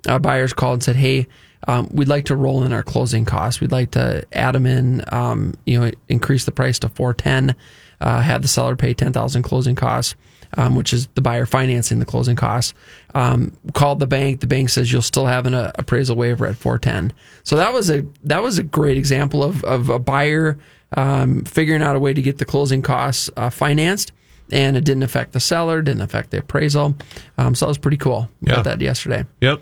Uh, 0.08 0.20
buyers 0.20 0.52
called 0.52 0.76
and 0.76 0.84
said, 0.84 0.96
hey, 0.98 1.28
um, 1.68 1.88
we'd 1.92 2.08
like 2.08 2.26
to 2.26 2.36
roll 2.36 2.64
in 2.64 2.74
our 2.74 2.84
closing 2.84 3.24
costs. 3.24 3.62
We'd 3.62 3.72
like 3.72 3.92
to 3.92 4.26
add 4.34 4.56
them 4.56 4.66
in, 4.66 5.04
um, 5.14 5.56
you 5.66 5.80
know, 5.80 5.92
increase 6.10 6.46
the 6.46 6.52
price 6.52 6.80
to 6.80 6.90
410 6.90 7.56
uh, 8.02 8.22
have 8.22 8.42
the 8.42 8.48
seller 8.48 8.76
pay 8.76 8.94
10000 8.94 9.44
closing 9.44 9.76
costs 9.76 10.16
um, 10.58 10.76
which 10.76 10.94
is 10.94 11.08
the 11.16 11.22
buyer 11.22 11.46
financing 11.46 12.00
the 12.00 12.06
closing 12.06 12.36
costs. 12.36 12.74
Um, 13.14 13.54
called 13.74 14.00
the 14.00 14.08
bank. 14.08 14.40
The 14.40 14.48
bank 14.48 14.70
says 14.70 14.92
you'll 14.92 15.02
still 15.02 15.26
have 15.26 15.46
an 15.46 15.54
uh, 15.54 15.72
appraisal 15.76 16.16
waiver 16.16 16.46
at 16.46 16.56
410. 16.56 17.14
So 17.44 17.56
that 17.58 17.74
was 17.74 17.90
a 17.90 18.06
that 18.24 18.42
was 18.42 18.58
a 18.58 18.64
great 18.64 18.98
example 18.98 19.44
of 19.44 19.64
of 19.64 19.90
a 19.90 20.00
buyer 20.00 20.58
um, 20.98 21.44
figuring 21.46 21.82
out 21.82 21.96
a 21.96 22.00
way 22.00 22.14
to 22.14 22.22
get 22.22 22.38
the 22.38 22.46
closing 22.46 22.82
costs 22.82 23.30
uh, 23.38 23.50
financed, 23.50 24.12
and 24.52 24.76
it 24.78 24.84
didn't 24.86 25.04
affect 25.04 25.34
the 25.34 25.40
seller, 25.40 25.82
didn't 25.82 26.02
affect 26.02 26.32
the 26.32 26.40
appraisal. 26.40 26.96
Um, 27.38 27.54
so 27.56 27.66
that 27.66 27.70
was 27.70 27.78
pretty 27.78 27.98
cool. 27.98 28.30
We 28.42 28.50
Yeah. 28.50 28.56
got 28.58 28.64
that 28.66 28.82
yesterday. 28.82 29.26
Yep. 29.42 29.62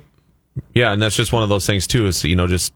Yeah, 0.74 0.92
and 0.94 1.02
that's 1.02 1.16
just 1.16 1.32
one 1.34 1.44
of 1.44 1.50
those 1.50 1.66
things 1.68 1.86
too. 1.88 2.08
Is 2.08 2.24
you 2.24 2.36
know 2.36 2.48
just 2.48 2.74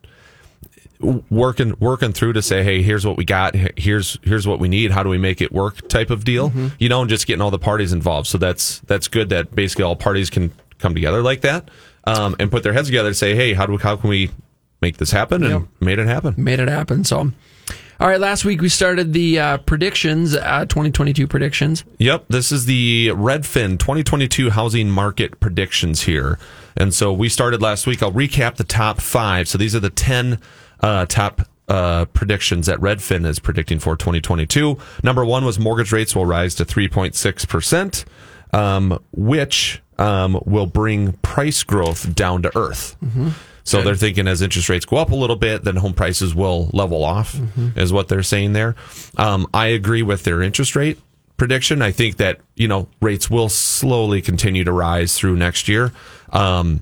working 1.29 1.73
working 1.79 2.13
through 2.13 2.33
to 2.33 2.41
say, 2.41 2.63
hey, 2.63 2.81
here's 2.83 3.05
what 3.05 3.17
we 3.17 3.25
got. 3.25 3.55
Here's 3.77 4.17
here's 4.23 4.47
what 4.47 4.59
we 4.59 4.67
need. 4.67 4.91
How 4.91 5.03
do 5.03 5.09
we 5.09 5.17
make 5.17 5.41
it 5.41 5.51
work? 5.51 5.87
Type 5.87 6.09
of 6.09 6.23
deal. 6.23 6.51
You 6.79 6.89
know, 6.89 7.01
and 7.01 7.09
just 7.09 7.25
getting 7.27 7.41
all 7.41 7.51
the 7.51 7.59
parties 7.59 7.91
involved. 7.93 8.27
So 8.27 8.37
that's 8.37 8.79
that's 8.81 9.07
good 9.07 9.29
that 9.29 9.55
basically 9.55 9.83
all 9.85 9.95
parties 9.95 10.29
can 10.29 10.51
come 10.77 10.93
together 10.93 11.21
like 11.23 11.41
that 11.41 11.69
um, 12.05 12.35
and 12.39 12.51
put 12.51 12.63
their 12.63 12.73
heads 12.73 12.87
together 12.87 13.07
and 13.09 13.17
say, 13.17 13.35
hey, 13.35 13.53
how 13.53 13.65
do 13.65 13.77
how 13.77 13.95
can 13.95 14.09
we 14.09 14.29
make 14.81 14.97
this 14.97 15.11
happen? 15.11 15.43
And 15.43 15.51
Yep. 15.53 15.61
made 15.79 15.99
it 15.99 16.07
happen. 16.07 16.35
made 16.37 16.59
it 16.59 16.67
happen. 16.67 17.03
So, 17.03 17.31
all 18.01 18.07
right, 18.07 18.19
last 18.19 18.45
week 18.45 18.61
we 18.61 18.69
started 18.69 19.13
the 19.13 19.37
uh, 19.37 19.57
predictions, 19.59 20.35
uh, 20.35 20.65
2022 20.65 21.27
predictions. 21.27 21.83
Yep, 21.99 22.25
this 22.29 22.51
is 22.51 22.65
the 22.65 23.09
Redfin 23.09 23.77
2022 23.77 24.49
housing 24.49 24.89
market 24.89 25.39
predictions 25.39 26.01
here. 26.01 26.39
And 26.75 26.95
so 26.95 27.13
we 27.13 27.29
started 27.29 27.61
last 27.61 27.85
week. 27.85 28.01
I'll 28.01 28.11
recap 28.11 28.55
the 28.55 28.63
top 28.63 28.99
five. 29.01 29.47
So 29.47 29.59
these 29.59 29.75
are 29.75 29.79
the 29.79 29.91
10 29.91 30.39
uh, 30.79 31.05
top 31.05 31.47
uh, 31.67 32.05
predictions 32.05 32.65
that 32.65 32.79
Redfin 32.79 33.23
is 33.23 33.37
predicting 33.37 33.77
for 33.77 33.95
2022. 33.95 34.79
Number 35.03 35.23
one 35.23 35.45
was 35.45 35.59
mortgage 35.59 35.91
rates 35.91 36.15
will 36.15 36.25
rise 36.25 36.55
to 36.55 36.65
3.6%, 36.65 38.05
um, 38.51 38.99
which 39.11 39.79
um, 39.99 40.41
will 40.47 40.65
bring 40.65 41.13
price 41.21 41.61
growth 41.61 42.15
down 42.15 42.41
to 42.41 42.57
earth. 42.57 42.95
So 43.63 43.81
they're 43.83 43.95
thinking 43.95 44.27
as 44.27 44.41
interest 44.41 44.69
rates 44.69 44.85
go 44.85 44.97
up 44.97 45.11
a 45.11 45.15
little 45.15 45.35
bit, 45.35 45.63
then 45.63 45.75
home 45.75 45.93
prices 45.93 46.33
will 46.33 46.69
level 46.73 47.03
off, 47.03 47.35
is 47.75 47.93
what 47.93 48.07
they're 48.07 48.23
saying 48.23 48.53
there. 48.53 48.75
Um, 49.17 49.47
I 49.53 49.67
agree 49.67 50.01
with 50.01 50.23
their 50.23 50.41
interest 50.41 50.75
rate 50.75 50.99
prediction. 51.37 51.81
I 51.81 51.91
think 51.91 52.17
that 52.17 52.39
you 52.55 52.67
know 52.67 52.87
rates 53.01 53.29
will 53.29 53.49
slowly 53.49 54.21
continue 54.21 54.63
to 54.63 54.71
rise 54.71 55.17
through 55.17 55.35
next 55.37 55.67
year. 55.67 55.91
Um, 56.31 56.81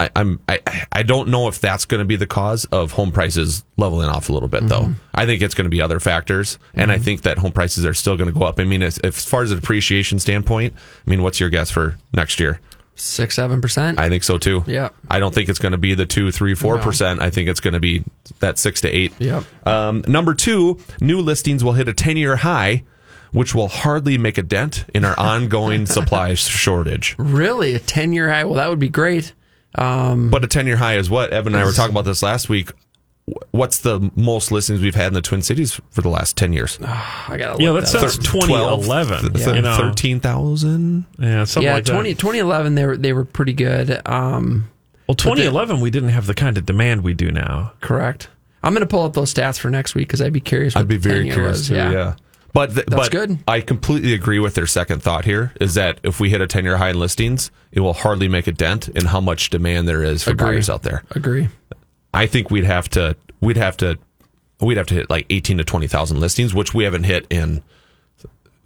I, 0.00 0.10
I'm 0.14 0.40
I, 0.48 0.60
I 0.92 1.02
don't 1.02 1.28
know 1.28 1.48
if 1.48 1.60
that's 1.60 1.84
going 1.84 1.98
to 1.98 2.04
be 2.04 2.16
the 2.16 2.26
cause 2.26 2.64
of 2.66 2.92
home 2.92 3.10
prices 3.10 3.64
leveling 3.76 4.08
off 4.08 4.28
a 4.28 4.32
little 4.32 4.48
bit 4.48 4.66
though. 4.68 4.94
I 5.14 5.26
think 5.26 5.42
it's 5.42 5.54
going 5.54 5.64
to 5.64 5.70
be 5.70 5.82
other 5.82 5.98
factors, 6.00 6.58
and 6.74 6.92
I 6.92 6.98
think 6.98 7.22
that 7.22 7.38
home 7.38 7.52
prices 7.52 7.84
are 7.84 7.94
still 7.94 8.16
going 8.16 8.32
to 8.32 8.38
go 8.38 8.46
up. 8.46 8.60
I 8.60 8.64
mean, 8.64 8.82
as, 8.82 8.98
as 8.98 9.24
far 9.24 9.42
as 9.42 9.50
a 9.50 9.56
depreciation 9.56 10.18
standpoint, 10.18 10.72
I 11.06 11.10
mean, 11.10 11.22
what's 11.22 11.40
your 11.40 11.50
guess 11.50 11.70
for 11.70 11.98
next 12.14 12.38
year? 12.38 12.60
Six, 13.00 13.34
seven 13.36 13.60
percent. 13.60 13.98
I 13.98 14.08
think 14.08 14.24
so 14.24 14.38
too. 14.38 14.64
Yeah. 14.66 14.88
I 15.08 15.18
don't 15.20 15.34
think 15.34 15.48
it's 15.48 15.58
going 15.58 15.72
to 15.72 15.78
be 15.78 15.94
the 15.94 16.06
two, 16.06 16.30
three, 16.32 16.54
four 16.54 16.78
percent. 16.78 17.22
I 17.22 17.30
think 17.30 17.48
it's 17.48 17.60
going 17.60 17.74
to 17.74 17.80
be 17.80 18.04
that 18.40 18.58
six 18.58 18.80
to 18.82 18.88
eight. 18.88 19.12
Yep. 19.18 19.44
Um, 19.66 20.04
number 20.06 20.34
two, 20.34 20.78
new 21.00 21.20
listings 21.20 21.62
will 21.62 21.72
hit 21.74 21.88
a 21.88 21.92
ten-year 21.94 22.36
high, 22.36 22.84
which 23.32 23.54
will 23.54 23.68
hardly 23.68 24.18
make 24.18 24.38
a 24.38 24.42
dent 24.42 24.84
in 24.94 25.04
our 25.04 25.18
ongoing 25.18 25.86
supply 25.96 26.34
shortage. 26.34 27.14
Really, 27.18 27.74
a 27.74 27.78
10 27.78 28.12
year 28.12 28.30
high? 28.30 28.44
Well, 28.44 28.54
that 28.54 28.68
would 28.68 28.78
be 28.78 28.88
great. 28.88 29.32
Um, 29.74 30.30
But 30.30 30.44
a 30.44 30.46
ten-year 30.48 30.76
high 30.76 30.96
is 30.96 31.08
what 31.10 31.30
Evan 31.30 31.54
and 31.54 31.62
I 31.62 31.64
were 31.66 31.72
talking 31.72 31.92
about 31.92 32.04
this 32.04 32.22
last 32.22 32.48
week. 32.48 32.70
Wh- 33.28 33.54
What's 33.54 33.78
the 33.80 34.10
most 34.16 34.50
listings 34.52 34.80
we've 34.80 34.94
had 34.94 35.08
in 35.08 35.14
the 35.14 35.22
Twin 35.22 35.42
Cities 35.42 35.80
for 35.90 36.00
the 36.02 36.08
last 36.08 36.36
ten 36.36 36.52
years? 36.52 36.78
I 36.82 37.36
got 37.38 37.60
Yeah, 37.60 37.72
that 37.72 37.88
says 37.88 38.18
2011. 38.18 39.32
Th- 39.34 39.46
You 39.46 39.62
know. 39.62 39.76
thirteen 39.76 40.20
thousand. 40.20 41.06
Yeah, 41.18 41.44
something 41.44 41.66
yeah, 41.66 41.74
like 41.74 41.84
20, 41.84 42.12
that. 42.12 42.18
2011, 42.20 42.74
they 42.74 42.86
were, 42.86 42.96
they 42.96 43.12
were 43.12 43.24
pretty 43.24 43.52
good. 43.52 44.00
Um, 44.06 44.68
Well, 45.06 45.14
2011, 45.14 45.80
we 45.80 45.90
didn't 45.90 46.10
have 46.10 46.26
the 46.26 46.34
kind 46.34 46.56
of 46.58 46.66
demand 46.66 47.02
we 47.02 47.14
do 47.14 47.30
now. 47.30 47.72
correct. 47.80 48.28
I'm 48.62 48.72
going 48.74 48.80
to 48.80 48.86
pull 48.88 49.04
up 49.04 49.12
those 49.12 49.32
stats 49.32 49.56
for 49.58 49.70
next 49.70 49.94
week 49.94 50.08
because 50.08 50.20
I'd 50.20 50.32
be 50.32 50.40
curious. 50.40 50.74
What 50.74 50.80
I'd 50.82 50.88
be 50.88 50.96
the 50.96 51.08
very 51.08 51.30
curious 51.30 51.58
was. 51.58 51.68
too. 51.68 51.74
Yeah. 51.76 52.14
But 52.52 52.74
th- 52.74 52.86
That's 52.86 53.02
but 53.08 53.12
good. 53.12 53.38
I 53.46 53.60
completely 53.60 54.14
agree 54.14 54.40
with 54.40 54.54
their 54.54 54.66
second 54.66 55.00
thought 55.02 55.24
here. 55.24 55.52
Is 55.60 55.74
that 55.74 56.00
if 56.02 56.18
we 56.18 56.30
hit 56.30 56.40
a 56.40 56.46
ten 56.48 56.64
year 56.64 56.76
high 56.78 56.90
in 56.90 56.98
listings, 56.98 57.50
it 57.70 57.80
will 57.80 57.92
hardly 57.92 58.26
make 58.26 58.46
a 58.48 58.52
dent 58.52 58.88
in 58.88 59.04
how 59.04 59.20
much 59.20 59.50
demand 59.50 59.86
there 59.86 60.02
is 60.02 60.24
for 60.24 60.30
Agree. 60.30 60.46
buyers 60.54 60.68
out 60.68 60.82
there. 60.82 61.04
Agree. 61.12 61.48
I 62.18 62.26
think 62.26 62.50
we'd 62.50 62.64
have 62.64 62.88
to 62.90 63.16
we'd 63.40 63.56
have 63.56 63.76
to 63.78 63.98
we'd 64.60 64.76
have 64.76 64.86
to 64.88 64.94
hit 64.94 65.08
like 65.10 65.26
eighteen 65.30 65.58
to 65.58 65.64
twenty 65.64 65.86
thousand 65.86 66.20
listings, 66.20 66.54
which 66.54 66.74
we 66.74 66.84
haven't 66.84 67.04
hit 67.04 67.26
in 67.30 67.62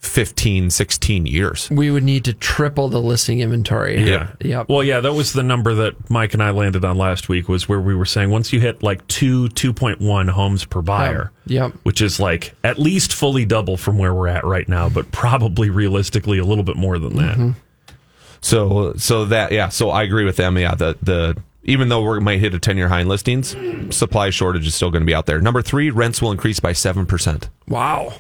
15, 0.00 0.70
16 0.70 1.26
years. 1.26 1.70
We 1.70 1.92
would 1.92 2.02
need 2.02 2.24
to 2.24 2.32
triple 2.32 2.88
the 2.88 3.00
listing 3.00 3.38
inventory. 3.38 4.02
Yeah. 4.02 4.32
Yep. 4.40 4.68
Well, 4.68 4.82
yeah, 4.82 4.98
that 4.98 5.12
was 5.12 5.32
the 5.32 5.44
number 5.44 5.74
that 5.74 6.10
Mike 6.10 6.34
and 6.34 6.42
I 6.42 6.50
landed 6.50 6.84
on 6.84 6.98
last 6.98 7.28
week 7.28 7.48
was 7.48 7.68
where 7.68 7.80
we 7.80 7.94
were 7.94 8.04
saying 8.04 8.28
once 8.30 8.52
you 8.52 8.58
hit 8.58 8.82
like 8.82 9.06
two, 9.06 9.48
2.1 9.50 10.28
homes 10.30 10.64
per 10.64 10.82
buyer, 10.82 11.30
Yep. 11.46 11.74
which 11.84 12.02
is 12.02 12.18
like 12.18 12.52
at 12.64 12.80
least 12.80 13.12
fully 13.12 13.44
double 13.44 13.76
from 13.76 13.96
where 13.96 14.12
we're 14.12 14.26
at 14.26 14.44
right 14.44 14.68
now, 14.68 14.88
but 14.88 15.12
probably 15.12 15.70
realistically 15.70 16.38
a 16.38 16.44
little 16.44 16.64
bit 16.64 16.76
more 16.76 16.98
than 16.98 17.16
that. 17.18 17.36
Mm-hmm. 17.36 17.50
So 18.40 18.94
so 18.96 19.26
that 19.26 19.52
yeah, 19.52 19.68
so 19.68 19.90
I 19.90 20.02
agree 20.02 20.24
with 20.24 20.36
them. 20.36 20.58
Yeah, 20.58 20.74
the 20.74 20.98
the 21.00 21.40
even 21.64 21.88
though 21.88 22.02
we 22.08 22.20
might 22.20 22.40
hit 22.40 22.54
a 22.54 22.58
ten 22.58 22.76
year 22.76 22.88
high 22.88 23.00
in 23.00 23.08
listings, 23.08 23.56
supply 23.94 24.30
shortage 24.30 24.66
is 24.66 24.74
still 24.74 24.90
going 24.90 25.02
to 25.02 25.06
be 25.06 25.14
out 25.14 25.26
there. 25.26 25.40
Number 25.40 25.62
three, 25.62 25.90
rents 25.90 26.20
will 26.22 26.32
increase 26.32 26.60
by 26.60 26.72
seven 26.72 27.06
percent. 27.06 27.48
Wow. 27.68 28.14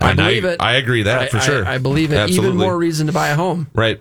I 0.00 0.10
And 0.10 0.16
believe 0.16 0.44
it. 0.44 0.60
I 0.60 0.74
agree 0.74 1.02
that 1.04 1.22
I- 1.22 1.26
for 1.28 1.40
sure. 1.40 1.64
I, 1.66 1.78
believe 1.78 2.12
it. 2.12 2.16
Absolutely. 2.16 2.48
Even 2.48 2.58
more 2.58 2.76
reason 2.76 3.06
to 3.06 3.12
buy 3.12 3.28
a 3.28 3.36
home. 3.36 3.68
Right. 3.74 4.00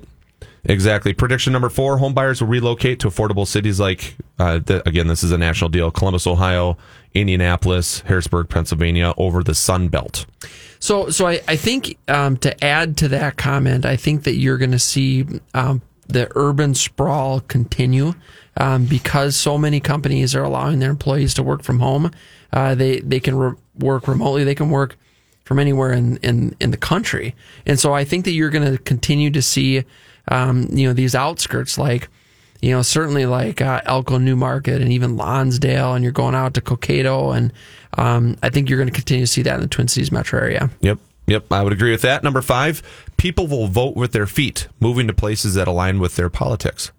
Exactly. 0.66 1.14
Prediction 1.14 1.52
number 1.52 1.68
four: 1.70 1.98
Home 1.98 2.14
buyers 2.14 2.40
will 2.42 2.48
relocate 2.48 3.02
to 3.02 3.10
affordable 3.10 3.46
cities 3.46 3.82
like, 3.82 4.16
uh, 4.40 4.60
th- 4.62 4.82
again, 4.86 5.08
this 5.08 5.22
is 5.22 5.32
a 5.34 5.38
national 5.38 5.70
deal: 5.70 5.92
Columbus, 5.92 6.26
Ohio, 6.26 6.78
Indianapolis, 7.14 8.00
Harrisburg, 8.02 8.48
Pennsylvania, 8.48 9.14
over 9.18 9.44
the 9.44 9.54
Sun 9.54 9.90
Belt. 9.90 10.26
So, 10.80 11.10
so 11.10 11.28
I, 11.28 11.42
I 11.50 11.58
think 11.58 11.98
um, 12.08 12.38
to 12.38 12.64
add 12.64 12.96
to 12.98 13.10
that 13.10 13.36
comment, 13.36 13.86
I 13.86 13.98
think 13.98 14.24
that 14.24 14.36
you're 14.36 14.58
going 14.58 14.72
to 14.72 14.80
see 14.80 15.26
um, 15.54 15.82
the 16.14 16.32
urban 16.36 16.74
sprawl 16.74 17.42
continue 17.42 18.14
um, 18.58 18.86
because 18.86 19.36
so 19.36 19.58
many 19.58 19.80
companies 19.80 20.36
are 20.36 20.44
allowing 20.44 20.80
their 20.80 20.92
employees 20.92 21.34
to 21.36 21.44
work 21.44 21.64
from 21.64 21.80
home. 21.80 22.12
Uh, 22.52 22.76
they 22.76 23.00
they 23.02 23.20
can 23.20 23.36
re- 23.36 23.58
work 23.78 24.08
remotely. 24.08 24.44
They 24.44 24.56
can 24.56 24.70
work 24.70 24.96
from 25.44 25.60
anywhere 25.60 25.92
in, 25.92 26.18
in, 26.18 26.56
in 26.60 26.72
the 26.72 26.78
country. 26.78 27.36
And 27.66 27.80
so 27.80 27.94
I 27.94 28.04
think 28.06 28.26
that 28.26 28.32
you're 28.32 28.50
going 28.50 28.72
to 28.72 28.78
continue 28.84 29.30
to 29.32 29.42
see, 29.42 29.84
um, 30.30 30.68
you 30.72 30.88
know, 30.88 30.94
these 30.94 31.16
outskirts 31.16 31.78
like, 31.78 32.08
you 32.62 32.72
know, 32.72 32.82
certainly 32.82 33.26
like 33.26 33.62
uh, 33.62 33.82
Elko 33.86 34.20
New 34.20 34.38
Market 34.38 34.82
and 34.82 34.92
even 34.94 35.18
Lonsdale, 35.18 35.96
and 35.96 36.04
you're 36.04 36.14
going 36.14 36.34
out 36.34 36.54
to 36.54 36.62
Cokato, 36.62 37.36
and 37.36 37.52
um, 37.98 38.38
I 38.42 38.50
think 38.50 38.70
you're 38.70 38.78
going 38.78 38.88
to 38.88 38.96
continue 38.96 39.26
to 39.26 39.32
see 39.32 39.42
that 39.42 39.56
in 39.56 39.62
the 39.62 39.68
Twin 39.68 39.90
Cities 39.90 40.14
metro 40.14 40.40
area. 40.40 40.70
Yep. 40.80 40.98
Yep. 41.28 41.52
I 41.52 41.62
would 41.64 41.74
agree 41.74 41.92
with 41.92 42.02
that. 42.02 42.24
Number 42.24 42.42
five: 42.42 42.82
people 43.18 43.48
will 43.48 43.68
vote 43.68 43.96
with 43.96 44.12
their 44.12 44.28
feet, 44.28 44.68
moving 44.80 45.08
to 45.08 45.14
places 45.14 45.54
that 45.56 45.68
align 45.68 46.00
with 46.00 46.16
their 46.16 46.30
politics. 46.30 46.92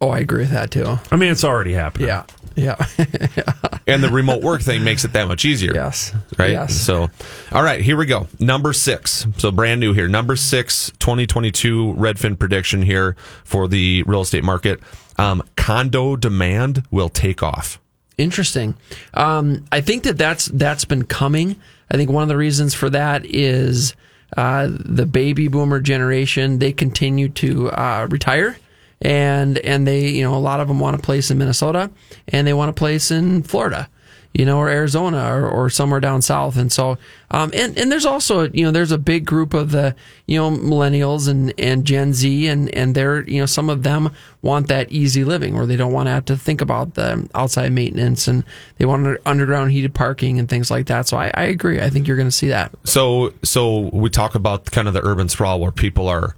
Oh, 0.00 0.10
I 0.10 0.18
agree 0.18 0.40
with 0.40 0.50
that 0.50 0.70
too. 0.70 0.98
I 1.10 1.16
mean, 1.16 1.30
it's 1.30 1.44
already 1.44 1.72
happening. 1.72 2.08
Yeah, 2.08 2.24
yeah, 2.56 2.74
And 3.86 4.02
the 4.02 4.10
remote 4.10 4.42
work 4.42 4.60
thing 4.60 4.84
makes 4.84 5.04
it 5.04 5.12
that 5.14 5.28
much 5.28 5.44
easier. 5.44 5.72
yes, 5.74 6.12
right? 6.36 6.50
yes. 6.50 6.74
So, 6.74 7.08
all 7.52 7.62
right, 7.62 7.80
here 7.80 7.96
we 7.96 8.04
go. 8.04 8.26
Number 8.38 8.72
six. 8.72 9.26
So, 9.38 9.50
brand 9.50 9.80
new 9.80 9.92
here. 9.94 10.08
Number 10.08 10.36
six, 10.36 10.90
2022 10.98 11.94
Redfin 11.96 12.38
prediction 12.38 12.82
here 12.82 13.16
for 13.44 13.66
the 13.68 14.02
real 14.02 14.20
estate 14.22 14.44
market. 14.44 14.80
Um, 15.16 15.42
condo 15.56 16.16
demand 16.16 16.82
will 16.90 17.08
take 17.08 17.42
off. 17.42 17.80
Interesting. 18.18 18.74
Um, 19.14 19.64
I 19.72 19.80
think 19.80 20.02
that 20.04 20.18
that's 20.18 20.46
that's 20.46 20.84
been 20.84 21.04
coming. 21.04 21.56
I 21.90 21.96
think 21.96 22.10
one 22.10 22.22
of 22.22 22.28
the 22.28 22.36
reasons 22.36 22.74
for 22.74 22.90
that 22.90 23.24
is 23.26 23.94
uh, 24.36 24.68
the 24.70 25.06
baby 25.06 25.48
boomer 25.48 25.80
generation. 25.80 26.58
They 26.58 26.72
continue 26.72 27.28
to 27.30 27.70
uh, 27.70 28.06
retire, 28.10 28.56
and 29.00 29.58
and 29.58 29.86
they 29.86 30.08
you 30.08 30.22
know 30.22 30.34
a 30.34 30.36
lot 30.36 30.60
of 30.60 30.68
them 30.68 30.80
want 30.80 30.96
a 30.96 31.02
place 31.02 31.30
in 31.30 31.38
Minnesota, 31.38 31.90
and 32.28 32.46
they 32.46 32.54
want 32.54 32.70
a 32.70 32.74
place 32.74 33.10
in 33.10 33.42
Florida. 33.42 33.88
You 34.36 34.44
know, 34.44 34.58
or 34.58 34.68
Arizona, 34.68 35.32
or, 35.32 35.48
or 35.48 35.70
somewhere 35.70 36.00
down 36.00 36.20
south, 36.20 36.56
and 36.56 36.72
so, 36.72 36.98
um, 37.30 37.52
and 37.54 37.78
and 37.78 37.92
there's 37.92 38.04
also, 38.04 38.48
you 38.48 38.64
know, 38.64 38.72
there's 38.72 38.90
a 38.90 38.98
big 38.98 39.24
group 39.24 39.54
of 39.54 39.70
the, 39.70 39.94
you 40.26 40.36
know, 40.36 40.50
millennials 40.50 41.28
and 41.28 41.54
and 41.56 41.84
Gen 41.84 42.12
Z, 42.12 42.48
and 42.48 42.68
and 42.74 42.96
they're, 42.96 43.22
you 43.28 43.38
know, 43.38 43.46
some 43.46 43.70
of 43.70 43.84
them 43.84 44.10
want 44.42 44.66
that 44.66 44.90
easy 44.90 45.22
living 45.22 45.54
where 45.54 45.66
they 45.66 45.76
don't 45.76 45.92
want 45.92 46.08
to 46.08 46.10
have 46.10 46.24
to 46.24 46.36
think 46.36 46.60
about 46.60 46.94
the 46.94 47.28
outside 47.32 47.70
maintenance, 47.70 48.26
and 48.26 48.42
they 48.78 48.84
want 48.84 49.06
under- 49.06 49.20
underground 49.24 49.70
heated 49.70 49.94
parking 49.94 50.40
and 50.40 50.48
things 50.48 50.68
like 50.68 50.86
that. 50.86 51.06
So 51.06 51.16
I, 51.16 51.30
I 51.34 51.44
agree. 51.44 51.80
I 51.80 51.88
think 51.88 52.08
you're 52.08 52.16
going 52.16 52.26
to 52.26 52.32
see 52.32 52.48
that. 52.48 52.72
So, 52.82 53.32
so 53.44 53.90
we 53.92 54.10
talk 54.10 54.34
about 54.34 54.64
kind 54.66 54.88
of 54.88 54.94
the 54.94 55.04
urban 55.06 55.28
sprawl 55.28 55.60
where 55.60 55.70
people 55.70 56.08
are 56.08 56.34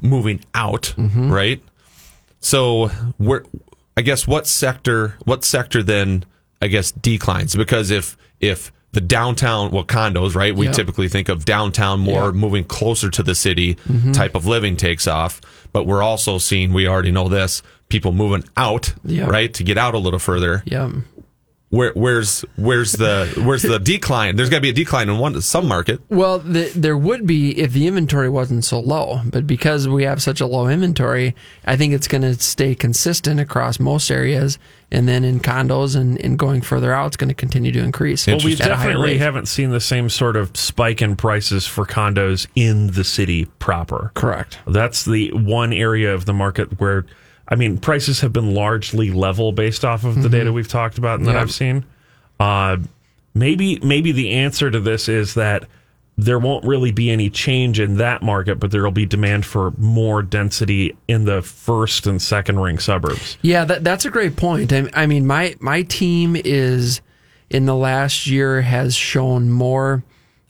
moving 0.00 0.42
out, 0.54 0.94
right? 0.96 1.62
So, 2.40 2.88
where 3.18 3.44
I 3.96 4.00
guess 4.00 4.26
what 4.26 4.46
sector, 4.46 5.16
what 5.26 5.44
sector 5.44 5.82
then 5.82 6.24
I 6.60 6.68
guess 6.68 6.90
declines 6.92 7.54
because 7.56 7.90
if 7.90 8.16
if 8.40 8.72
the 8.92 9.00
downtown, 9.00 9.70
well, 9.70 9.84
condos, 9.84 10.34
right? 10.34 10.54
We 10.56 10.66
Yeah. 10.66 10.72
typically 10.72 11.08
think 11.08 11.28
of 11.28 11.44
downtown 11.44 12.00
more 12.00 12.26
Yeah. 12.26 12.30
moving 12.32 12.64
closer 12.64 13.08
to 13.10 13.22
the 13.22 13.36
city 13.36 13.76
mm-hmm. 13.88 14.10
type 14.10 14.34
of 14.34 14.46
living 14.46 14.76
takes 14.76 15.06
off, 15.06 15.40
but 15.72 15.86
we're 15.86 16.02
also 16.02 16.38
seeing, 16.38 16.72
we 16.72 16.88
already 16.88 17.12
know 17.12 17.28
this, 17.28 17.62
people 17.88 18.10
moving 18.10 18.42
out, 18.56 18.92
Yeah. 19.04 19.26
right, 19.26 19.54
to 19.54 19.62
get 19.62 19.78
out 19.78 19.94
a 19.94 19.98
little 19.98 20.18
further. 20.18 20.64
Yeah. 20.66 20.90
Where, 21.70 21.92
where's 21.92 22.44
where's 22.56 22.92
the 22.92 23.32
where's 23.46 23.62
the 23.62 23.78
decline? 23.78 24.34
There's 24.34 24.50
got 24.50 24.56
to 24.56 24.62
be 24.62 24.70
a 24.70 24.72
decline 24.72 25.08
in 25.08 25.18
one 25.18 25.40
some 25.40 25.68
market. 25.68 26.00
Well, 26.08 26.40
the, 26.40 26.64
there 26.74 26.98
would 26.98 27.28
be 27.28 27.56
if 27.56 27.72
the 27.72 27.86
inventory 27.86 28.28
wasn't 28.28 28.64
so 28.64 28.80
low, 28.80 29.20
but 29.24 29.46
because 29.46 29.86
we 29.86 30.02
have 30.02 30.20
such 30.20 30.40
a 30.40 30.46
low 30.46 30.66
inventory, 30.66 31.36
I 31.64 31.76
think 31.76 31.94
it's 31.94 32.08
going 32.08 32.22
to 32.22 32.34
stay 32.34 32.74
consistent 32.74 33.38
across 33.38 33.78
most 33.78 34.10
areas. 34.10 34.58
And 34.90 35.06
then 35.06 35.22
in 35.22 35.38
condos 35.38 35.94
and, 35.94 36.20
and 36.20 36.36
going 36.36 36.62
further 36.62 36.92
out, 36.92 37.06
it's 37.06 37.16
going 37.16 37.28
to 37.28 37.34
continue 37.34 37.70
to 37.70 37.78
increase. 37.78 38.26
Well, 38.26 38.40
we 38.44 38.54
at 38.54 38.60
a 38.62 38.74
higher 38.74 38.88
definitely 38.88 39.18
haven't 39.18 39.46
seen 39.46 39.70
the 39.70 39.80
same 39.80 40.08
sort 40.08 40.34
of 40.34 40.56
spike 40.56 41.00
in 41.00 41.14
prices 41.14 41.64
for 41.68 41.86
condos 41.86 42.48
in 42.56 42.88
the 42.88 43.04
city 43.04 43.44
proper. 43.60 44.10
Correct. 44.14 44.58
That's 44.66 45.04
the 45.04 45.30
one 45.32 45.72
area 45.72 46.12
of 46.12 46.24
the 46.24 46.32
market 46.32 46.80
where, 46.80 47.06
I 47.50 47.56
mean, 47.56 47.78
prices 47.78 48.20
have 48.20 48.32
been 48.32 48.54
largely 48.54 49.10
level 49.10 49.52
based 49.52 49.84
off 49.84 50.04
of 50.04 50.22
the 50.22 50.28
data 50.28 50.52
we've 50.52 50.68
talked 50.68 50.98
about 50.98 51.18
and 51.18 51.28
that. 51.28 51.36
I've 51.36 51.52
seen. 51.52 51.84
Uh, 52.38 52.78
maybe 53.34 53.78
maybe 53.80 54.12
the 54.12 54.30
answer 54.30 54.70
to 54.70 54.80
this 54.80 55.08
is 55.08 55.34
that 55.34 55.64
there 56.16 56.38
won't 56.38 56.64
really 56.64 56.92
be 56.92 57.10
any 57.10 57.30
change 57.30 57.80
in 57.80 57.96
that 57.96 58.22
market, 58.22 58.60
but 58.60 58.70
there 58.70 58.82
will 58.82 58.90
be 58.90 59.06
demand 59.06 59.46
for 59.46 59.72
more 59.78 60.22
density 60.22 60.96
in 61.08 61.24
the 61.24 61.42
first 61.42 62.06
and 62.06 62.20
second 62.20 62.60
ring 62.60 62.78
suburbs. 62.78 63.38
Yeah, 63.42 63.64
that, 63.64 63.84
that's 63.84 64.04
a 64.04 64.10
great 64.10 64.36
point. 64.36 64.72
I, 64.72 64.88
I 64.94 65.06
mean, 65.06 65.26
my 65.26 65.56
my 65.60 65.82
team 65.82 66.36
is 66.36 67.00
in 67.48 67.66
the 67.66 67.74
last 67.74 68.26
year 68.26 68.62
has 68.62 68.94
shown 68.94 69.50
more 69.50 70.04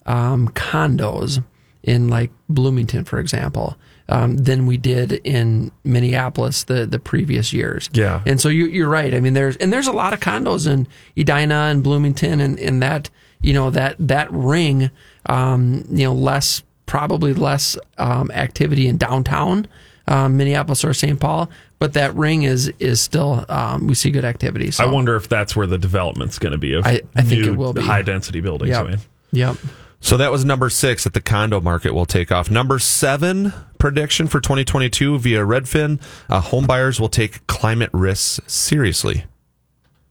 um, 0.06 0.48
condos 0.48 1.42
in 1.82 2.08
like 2.08 2.30
Bloomington, 2.48 3.04
for 3.04 3.18
example, 3.18 3.76
um, 4.10 4.36
than 4.36 4.66
we 4.66 4.76
did 4.76 5.12
in 5.24 5.70
Minneapolis 5.84 6.64
the 6.64 6.84
the 6.86 6.98
previous 6.98 7.52
years. 7.52 7.88
Yeah. 7.92 8.22
and 8.26 8.40
so 8.40 8.48
you, 8.48 8.66
you're 8.66 8.88
right. 8.88 9.14
I 9.14 9.20
mean, 9.20 9.32
there's 9.34 9.56
and 9.56 9.72
there's 9.72 9.86
a 9.86 9.92
lot 9.92 10.12
of 10.12 10.20
condos 10.20 10.66
in 10.70 10.86
Edina 11.16 11.68
and 11.70 11.82
Bloomington 11.82 12.40
and, 12.40 12.58
and 12.58 12.82
that 12.82 13.08
you 13.40 13.52
know 13.54 13.70
that 13.70 13.96
that 13.98 14.30
ring, 14.32 14.90
um, 15.26 15.84
you 15.90 16.04
know, 16.04 16.12
less 16.14 16.62
probably 16.86 17.32
less 17.32 17.76
um, 17.98 18.30
activity 18.32 18.88
in 18.88 18.96
downtown 18.96 19.66
um, 20.08 20.36
Minneapolis 20.36 20.84
or 20.84 20.92
St. 20.92 21.20
Paul, 21.20 21.48
but 21.78 21.92
that 21.92 22.14
ring 22.16 22.42
is 22.42 22.68
is 22.80 23.00
still 23.00 23.44
um, 23.48 23.86
we 23.86 23.94
see 23.94 24.10
good 24.10 24.24
activity. 24.24 24.70
So 24.72 24.84
I 24.84 24.88
wonder 24.90 25.14
if 25.16 25.28
that's 25.28 25.54
where 25.54 25.68
the 25.68 25.78
development's 25.78 26.38
going 26.38 26.52
to 26.52 26.58
be 26.58 26.74
of 26.74 26.84
I- 26.86 27.02
I 27.14 27.22
think 27.22 27.42
new 27.42 27.52
it 27.52 27.56
will 27.56 27.72
be. 27.72 27.80
high 27.82 28.02
density 28.02 28.40
buildings. 28.40 28.70
Yep. 28.70 28.86
I 28.86 28.88
mean. 28.90 28.98
Yep. 29.32 29.56
So 30.02 30.16
that 30.16 30.32
was 30.32 30.44
number 30.44 30.70
six 30.70 31.04
that 31.04 31.12
the 31.12 31.20
condo 31.20 31.60
market 31.60 31.92
will 31.94 32.06
take 32.06 32.32
off. 32.32 32.50
Number 32.50 32.78
seven 32.78 33.52
prediction 33.78 34.26
for 34.28 34.40
2022 34.40 35.18
via 35.18 35.40
Redfin: 35.40 36.00
uh, 36.28 36.40
home 36.40 36.66
buyers 36.66 36.98
will 36.98 37.08
take 37.10 37.46
climate 37.46 37.90
risks 37.92 38.40
seriously. 38.50 39.24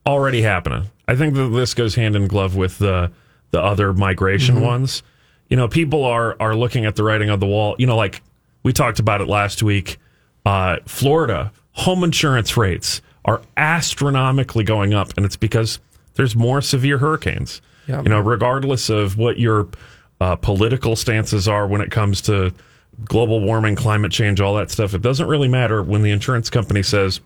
already 0.06 0.42
happening. 0.42 0.84
I 1.08 1.16
think 1.16 1.34
that 1.34 1.48
this 1.48 1.74
goes 1.74 1.96
hand 1.96 2.14
in 2.16 2.28
glove 2.28 2.54
with 2.56 2.78
the 2.78 3.10
the 3.50 3.60
other 3.60 3.92
migration 3.92 4.56
Mm-hmm. 4.56 4.64
ones. 4.64 5.02
You 5.48 5.56
know, 5.56 5.66
people 5.66 6.04
are 6.04 6.36
are 6.38 6.54
looking 6.54 6.84
at 6.86 6.94
the 6.94 7.02
writing 7.02 7.28
on 7.30 7.40
the 7.40 7.46
wall. 7.46 7.74
You 7.78 7.86
know, 7.86 7.96
like 7.96 8.22
we 8.62 8.72
talked 8.72 9.00
about 9.00 9.20
it 9.20 9.26
last 9.28 9.62
week. 9.62 9.98
Uh, 10.46 10.76
Florida 10.86 11.52
home 11.72 12.04
insurance 12.04 12.56
rates 12.56 13.02
are 13.24 13.42
astronomically 13.56 14.62
going 14.64 14.94
up, 14.94 15.12
and 15.16 15.26
it's 15.26 15.36
because 15.36 15.80
there's 16.14 16.36
more 16.36 16.60
severe 16.62 16.98
hurricanes. 16.98 17.60
You 17.98 18.08
know, 18.08 18.20
regardless 18.20 18.88
of 18.90 19.16
what 19.18 19.38
your 19.38 19.68
uh, 20.20 20.36
political 20.36 20.96
stances 20.96 21.48
are 21.48 21.66
when 21.66 21.80
it 21.80 21.90
comes 21.90 22.20
to 22.22 22.52
global 23.04 23.40
warming, 23.40 23.76
climate 23.76 24.12
change, 24.12 24.40
all 24.40 24.54
that 24.54 24.70
stuff, 24.70 24.94
it 24.94 25.02
doesn't 25.02 25.26
really 25.26 25.48
matter 25.48 25.82
when 25.82 26.02
the 26.02 26.10
insurance 26.10 26.50
company 26.50 26.82
says, 26.82 27.20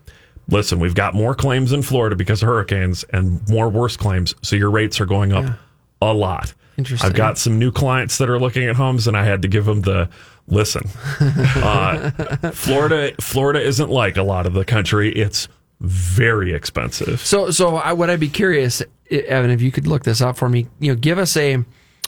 listen, 0.49 0.79
we've 0.79 0.95
got 0.95 1.15
more 1.15 1.35
claims 1.35 1.73
in 1.73 1.83
Florida 1.83 2.17
because 2.17 2.43
of 2.43 2.49
hurricanes 2.49 3.05
and 3.13 3.47
more 3.49 3.69
worse 3.69 3.97
claims. 3.97 4.35
So 4.43 4.57
your 4.57 4.71
rates 4.71 5.01
are 5.01 5.07
going 5.07 5.33
up 5.33 5.59
a 6.03 6.13
lot. 6.13 6.55
Interesting. 6.77 7.09
I've 7.09 7.17
got 7.17 7.39
some 7.39 7.59
new 7.59 7.71
clients 7.71 8.19
that 8.19 8.29
are 8.29 8.39
looking 8.39 8.65
at 8.65 8.77
homes 8.77 9.07
and 9.07 9.17
I 9.17 9.25
had 9.25 9.43
to 9.43 9.49
give 9.49 9.65
them 9.65 9.83
the 9.83 10.09
listen. 10.49 10.89
uh, 11.21 12.11
Florida, 12.53 13.13
Florida 13.21 13.61
isn't 13.61 13.91
like 13.91 14.17
a 14.17 14.23
lot 14.23 14.47
of 14.47 14.55
the 14.55 14.65
country. 14.65 15.13
It's 15.13 15.49
very 15.81 16.53
expensive. 16.53 17.21
So, 17.21 17.51
so 17.51 17.77
I 17.77 17.93
would 17.93 18.11
I 18.11 18.17
be 18.17 18.29
curious, 18.29 18.83
Evan, 19.11 19.51
if 19.51 19.61
you 19.63 19.71
could 19.73 19.87
look 19.87 20.05
this 20.05 20.21
up 20.21 20.37
for 20.37 20.49
me. 20.49 20.67
You 20.81 20.93
know, 20.93 20.99
give 20.99 21.19
us 21.19 21.37
a, 21.37 21.53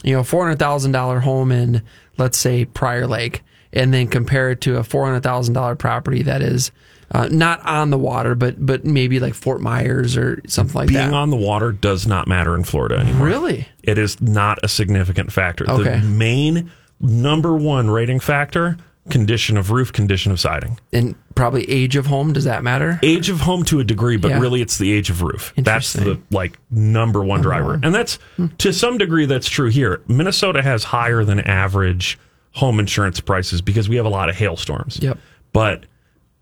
you 0.03 0.13
know, 0.13 0.23
four 0.23 0.43
hundred 0.45 0.59
thousand 0.59 0.91
dollar 0.91 1.19
home 1.19 1.51
in, 1.51 1.83
let's 2.17 2.37
say 2.37 2.65
Prior 2.65 3.07
Lake, 3.07 3.43
and 3.73 3.93
then 3.93 4.07
compare 4.07 4.51
it 4.51 4.61
to 4.61 4.77
a 4.77 4.83
four 4.83 5.05
hundred 5.05 5.23
thousand 5.23 5.53
dollar 5.53 5.75
property 5.75 6.23
that 6.23 6.41
is 6.41 6.71
uh, 7.11 7.27
not 7.31 7.65
on 7.65 7.89
the 7.89 7.97
water, 7.97 8.35
but 8.35 8.63
but 8.65 8.83
maybe 8.83 9.19
like 9.19 9.33
Fort 9.33 9.61
Myers 9.61 10.17
or 10.17 10.41
something 10.47 10.75
like 10.75 10.87
Being 10.89 10.97
that. 10.99 11.05
Being 11.07 11.15
on 11.15 11.29
the 11.29 11.37
water 11.37 11.71
does 11.71 12.05
not 12.05 12.27
matter 12.27 12.55
in 12.55 12.63
Florida 12.63 12.97
anymore. 12.97 13.27
really? 13.27 13.67
It 13.83 13.97
is 13.97 14.19
not 14.19 14.59
a 14.63 14.67
significant 14.67 15.31
factor. 15.31 15.69
Okay. 15.69 15.99
The 15.99 16.05
main 16.05 16.71
number 16.99 17.55
one 17.55 17.89
rating 17.89 18.19
factor 18.19 18.77
condition 19.09 19.57
of 19.57 19.71
roof, 19.71 19.91
condition 19.93 20.31
of 20.31 20.39
siding. 20.39 20.79
And 20.91 21.15
probably 21.35 21.69
age 21.69 21.95
of 21.95 22.07
home. 22.07 22.33
Does 22.33 22.43
that 22.45 22.63
matter? 22.63 22.99
Age 23.03 23.29
of 23.29 23.41
home 23.41 23.63
to 23.65 23.79
a 23.79 23.83
degree, 23.83 24.17
but 24.17 24.29
Yeah. 24.29 24.39
really 24.39 24.61
it's 24.61 24.77
the 24.77 24.91
age 24.91 25.09
of 25.09 25.21
roof. 25.21 25.53
That's 25.57 25.93
the 25.93 26.19
like 26.31 26.57
number 26.71 27.23
one 27.23 27.41
driver. 27.41 27.79
And 27.81 27.93
that's 27.95 28.19
to 28.59 28.73
some 28.73 28.97
degree 28.97 29.25
that's 29.25 29.47
true 29.49 29.69
here. 29.69 30.01
Minnesota 30.07 30.61
has 30.61 30.83
higher 30.85 31.23
than 31.23 31.39
average 31.41 32.17
home 32.53 32.79
insurance 32.79 33.19
prices 33.19 33.61
because 33.61 33.87
we 33.87 33.95
have 33.97 34.05
a 34.05 34.09
lot 34.09 34.29
of 34.29 34.35
hailstorms. 34.35 34.99
Yep. 35.01 35.17
But 35.53 35.85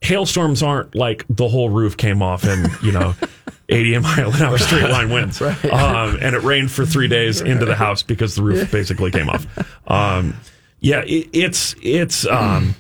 hailstorms 0.02 0.62
aren't 0.64 0.96
like 0.96 1.26
the 1.30 1.48
whole 1.48 1.70
roof 1.70 1.98
came 1.98 2.22
off 2.22 2.44
and, 2.44 2.72
you 2.82 2.92
know, 2.92 3.16
80 3.70 3.98
mile 4.00 4.32
an 4.34 4.42
hour 4.44 4.58
straight 4.60 4.90
line 4.92 5.10
winds. 5.10 5.42
Um, 5.42 6.18
and 6.22 6.36
it 6.36 6.44
rained 6.44 6.72
for 6.72 6.86
three 6.86 7.08
days 7.08 7.42
into 7.42 7.66
the 7.66 7.76
house 7.76 8.04
because 8.04 8.36
the 8.36 8.44
roof 8.44 8.72
basically 8.72 9.10
came 9.12 9.28
off. 9.30 9.46
Um, 9.90 10.36
yeah, 10.86 11.02
it, 11.02 11.30
it's, 11.34 11.76
it's, 11.82 12.26
um, 12.28 12.76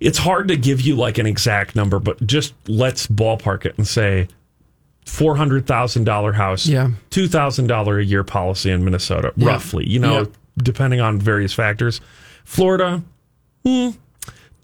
it's 0.00 0.18
hard 0.18 0.48
to 0.48 0.56
give 0.56 0.80
you 0.80 0.94
like 0.94 1.18
an 1.18 1.26
exact 1.26 1.74
number, 1.74 1.98
but 1.98 2.24
just 2.26 2.54
let's 2.68 3.06
ballpark 3.06 3.64
it 3.64 3.76
and 3.78 3.86
say 3.88 4.28
four 5.06 5.36
hundred 5.36 5.66
thousand 5.66 6.04
dollar 6.04 6.32
house, 6.32 6.66
Yeah. 6.66 6.90
two 7.10 7.28
thousand 7.28 7.66
dollar 7.68 7.98
a 7.98 8.04
year 8.04 8.22
policy 8.24 8.70
in 8.70 8.84
Minnesota, 8.84 9.32
Yeah. 9.36 9.48
roughly. 9.48 9.88
You 9.88 10.00
know, 10.00 10.18
Yeah. 10.20 10.26
depending 10.58 11.00
on 11.00 11.18
various 11.18 11.52
factors. 11.54 12.00
Florida, 12.44 13.02
hmm, 13.64 13.90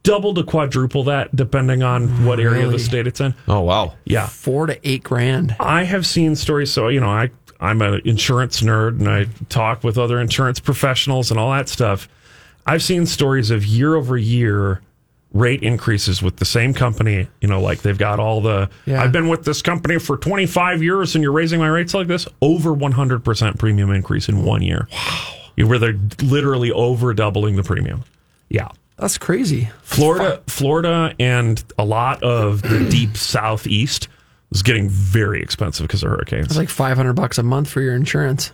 double 0.02 0.34
to 0.34 0.42
quadruple 0.42 1.04
that, 1.04 1.34
depending 1.34 1.82
on 1.82 2.24
what 2.26 2.38
area 2.40 2.66
of 2.66 2.72
the 2.72 2.78
state 2.78 3.06
it's 3.06 3.20
in. 3.20 3.34
Oh 3.48 3.60
wow. 3.60 3.94
Yeah, 4.04 4.26
Four 4.26 4.66
to 4.66 4.78
eight 4.88 5.02
grand. 5.02 5.56
I 5.60 5.84
have 5.84 6.06
seen 6.06 6.36
stories. 6.36 6.70
So 6.70 6.88
you 6.88 7.00
know, 7.00 7.08
I 7.08 7.30
I'm 7.62 7.80
an 7.80 8.02
insurance 8.04 8.60
nerd, 8.60 8.98
and 8.98 9.08
I 9.08 9.26
talk 9.48 9.84
with 9.84 9.96
other 9.96 10.20
insurance 10.20 10.58
professionals 10.58 11.30
and 11.30 11.38
all 11.38 11.52
that 11.52 11.68
stuff. 11.68 12.08
I've 12.66 12.82
seen 12.82 13.06
stories 13.06 13.50
of 13.50 13.64
year 13.64 13.94
over 13.94 14.16
year 14.16 14.82
rate 15.32 15.62
increases 15.62 16.22
with 16.22 16.36
the 16.36 16.44
same 16.44 16.74
company. 16.74 17.28
You 17.40 17.48
know, 17.48 17.60
like 17.60 17.82
they've 17.82 17.96
got 17.96 18.18
all 18.18 18.40
the. 18.40 18.68
Yeah. 18.84 19.00
I've 19.00 19.12
been 19.12 19.28
with 19.28 19.44
this 19.44 19.62
company 19.62 19.98
for 19.98 20.16
25 20.16 20.82
years, 20.82 21.14
and 21.14 21.22
you're 21.22 21.32
raising 21.32 21.60
my 21.60 21.68
rates 21.68 21.94
like 21.94 22.08
this. 22.08 22.26
Over 22.40 22.72
100 22.72 23.24
percent 23.24 23.58
premium 23.58 23.90
increase 23.90 24.28
in 24.28 24.44
one 24.44 24.62
year. 24.62 24.88
Wow. 24.92 25.34
Where 25.56 25.78
they're 25.78 26.00
literally 26.20 26.72
over 26.72 27.14
doubling 27.14 27.56
the 27.56 27.62
premium. 27.62 28.02
Yeah. 28.48 28.68
That's 28.96 29.18
crazy. 29.18 29.70
Florida, 29.82 30.42
Florida, 30.46 31.14
and 31.18 31.62
a 31.78 31.84
lot 31.84 32.22
of 32.22 32.62
the 32.62 32.88
deep 32.90 33.16
southeast 33.16 34.08
is 34.54 34.62
getting 34.62 34.88
very 34.88 35.42
expensive 35.42 35.86
because 35.86 36.02
of 36.02 36.10
hurricanes. 36.10 36.46
It's 36.46 36.56
like 36.56 36.68
five 36.68 36.96
hundred 36.96 37.14
bucks 37.14 37.38
a 37.38 37.42
month 37.42 37.68
for 37.68 37.80
your 37.80 37.94
insurance. 37.94 38.52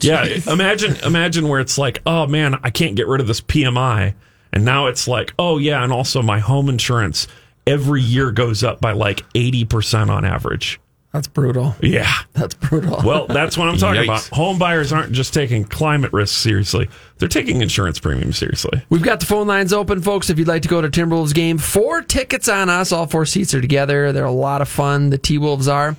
yeah, 0.00 0.24
imagine 0.46 0.96
imagine 1.04 1.48
where 1.48 1.60
it's 1.60 1.78
like, 1.78 2.02
oh 2.06 2.26
man, 2.26 2.58
I 2.62 2.70
can't 2.70 2.96
get 2.96 3.06
rid 3.06 3.20
of 3.20 3.26
this 3.26 3.40
PMI, 3.40 4.14
and 4.52 4.64
now 4.64 4.86
it's 4.86 5.06
like, 5.06 5.32
oh 5.38 5.58
yeah, 5.58 5.82
and 5.82 5.92
also 5.92 6.22
my 6.22 6.40
home 6.40 6.68
insurance 6.68 7.28
every 7.66 8.02
year 8.02 8.32
goes 8.32 8.64
up 8.64 8.80
by 8.80 8.92
like 8.92 9.24
eighty 9.34 9.64
percent 9.64 10.10
on 10.10 10.24
average. 10.24 10.80
That's 11.14 11.28
brutal. 11.28 11.76
Yeah. 11.80 12.12
That's 12.32 12.54
brutal. 12.54 13.00
Well, 13.04 13.28
that's 13.28 13.56
what 13.56 13.68
I'm 13.68 13.78
talking 13.78 14.02
Yikes. 14.02 14.26
about. 14.26 14.36
Home 14.36 14.58
buyers 14.58 14.92
aren't 14.92 15.12
just 15.12 15.32
taking 15.32 15.64
climate 15.64 16.12
risks 16.12 16.36
seriously; 16.36 16.88
they're 17.18 17.28
taking 17.28 17.62
insurance 17.62 18.00
premiums 18.00 18.36
seriously. 18.36 18.82
We've 18.90 19.00
got 19.00 19.20
the 19.20 19.26
phone 19.26 19.46
lines 19.46 19.72
open, 19.72 20.02
folks. 20.02 20.28
If 20.28 20.40
you'd 20.40 20.48
like 20.48 20.62
to 20.62 20.68
go 20.68 20.82
to 20.82 20.88
Timberwolves 20.88 21.32
game, 21.32 21.58
four 21.58 22.02
tickets 22.02 22.48
on 22.48 22.68
us. 22.68 22.90
All 22.90 23.06
four 23.06 23.26
seats 23.26 23.54
are 23.54 23.60
together. 23.60 24.10
They're 24.10 24.24
a 24.24 24.32
lot 24.32 24.60
of 24.60 24.68
fun. 24.68 25.10
The 25.10 25.18
T 25.18 25.38
Wolves 25.38 25.68
are. 25.68 25.94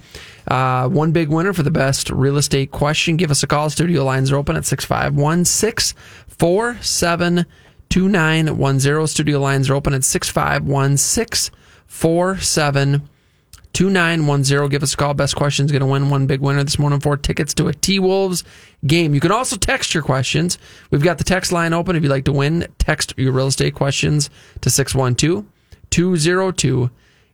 Uh, 0.50 0.90
one 0.90 1.14
big 1.14 1.30
winner 1.30 1.54
for 1.54 1.64
the 1.64 1.72
best 1.72 2.10
real 2.10 2.36
estate 2.36 2.72
question. 2.72 3.16
Give 3.16 3.32
us 3.32 3.42
a 3.42 3.48
call. 3.48 3.70
Studio 3.70 4.04
lines 4.04 4.34
are 4.34 4.36
open 4.36 4.58
at 4.58 4.66
651 4.66 5.46
647 5.46 7.46
2910. 7.88 9.08
Studio 9.08 9.40
lines 9.40 9.70
are 9.70 9.76
open 9.76 9.94
at 9.94 10.04
651 10.04 10.98
647 10.98 13.08
2910. 13.76 14.70
Give 14.70 14.82
us 14.82 14.94
a 14.94 14.98
call. 14.98 15.14
Best 15.14 15.36
question's 15.36 15.72
going 15.72 15.82
to 15.82 15.86
win 15.86 16.10
one 16.10 16.28
big 16.28 16.40
winner 16.40 16.64
this 16.64 16.80
morning 16.80 17.02
for 17.02 17.18
tickets 17.18 17.54
to 17.56 17.68
a 17.68 17.74
T 17.74 18.00
Wolves 18.00 18.44
game. 18.88 19.14
You 19.14 19.20
can 19.20 19.34
also 19.34 19.58
text 19.58 19.94
your 19.94 20.02
questions. 20.02 20.58
We've 20.92 21.04
got 21.04 21.18
the 21.18 21.26
text 21.26 21.52
line 21.52 21.74
open. 21.74 21.96
If 21.96 22.02
you'd 22.02 22.10
like 22.10 22.26
to 22.26 22.32
win, 22.32 22.68
text 22.80 23.14
your 23.18 23.34
real 23.34 23.48
estate 23.48 23.76
questions 23.76 24.30
to 24.62 24.70
612 24.70 25.46
202 25.90 26.90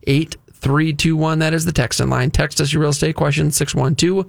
8321. 0.07 1.39
That 1.39 1.53
is 1.53 1.65
the 1.65 1.71
text 1.71 1.99
line. 1.99 2.31
Text 2.31 2.59
us 2.59 2.73
your 2.73 2.81
real 2.81 2.89
estate 2.89 3.15
questions 3.15 3.55
612 3.55 4.25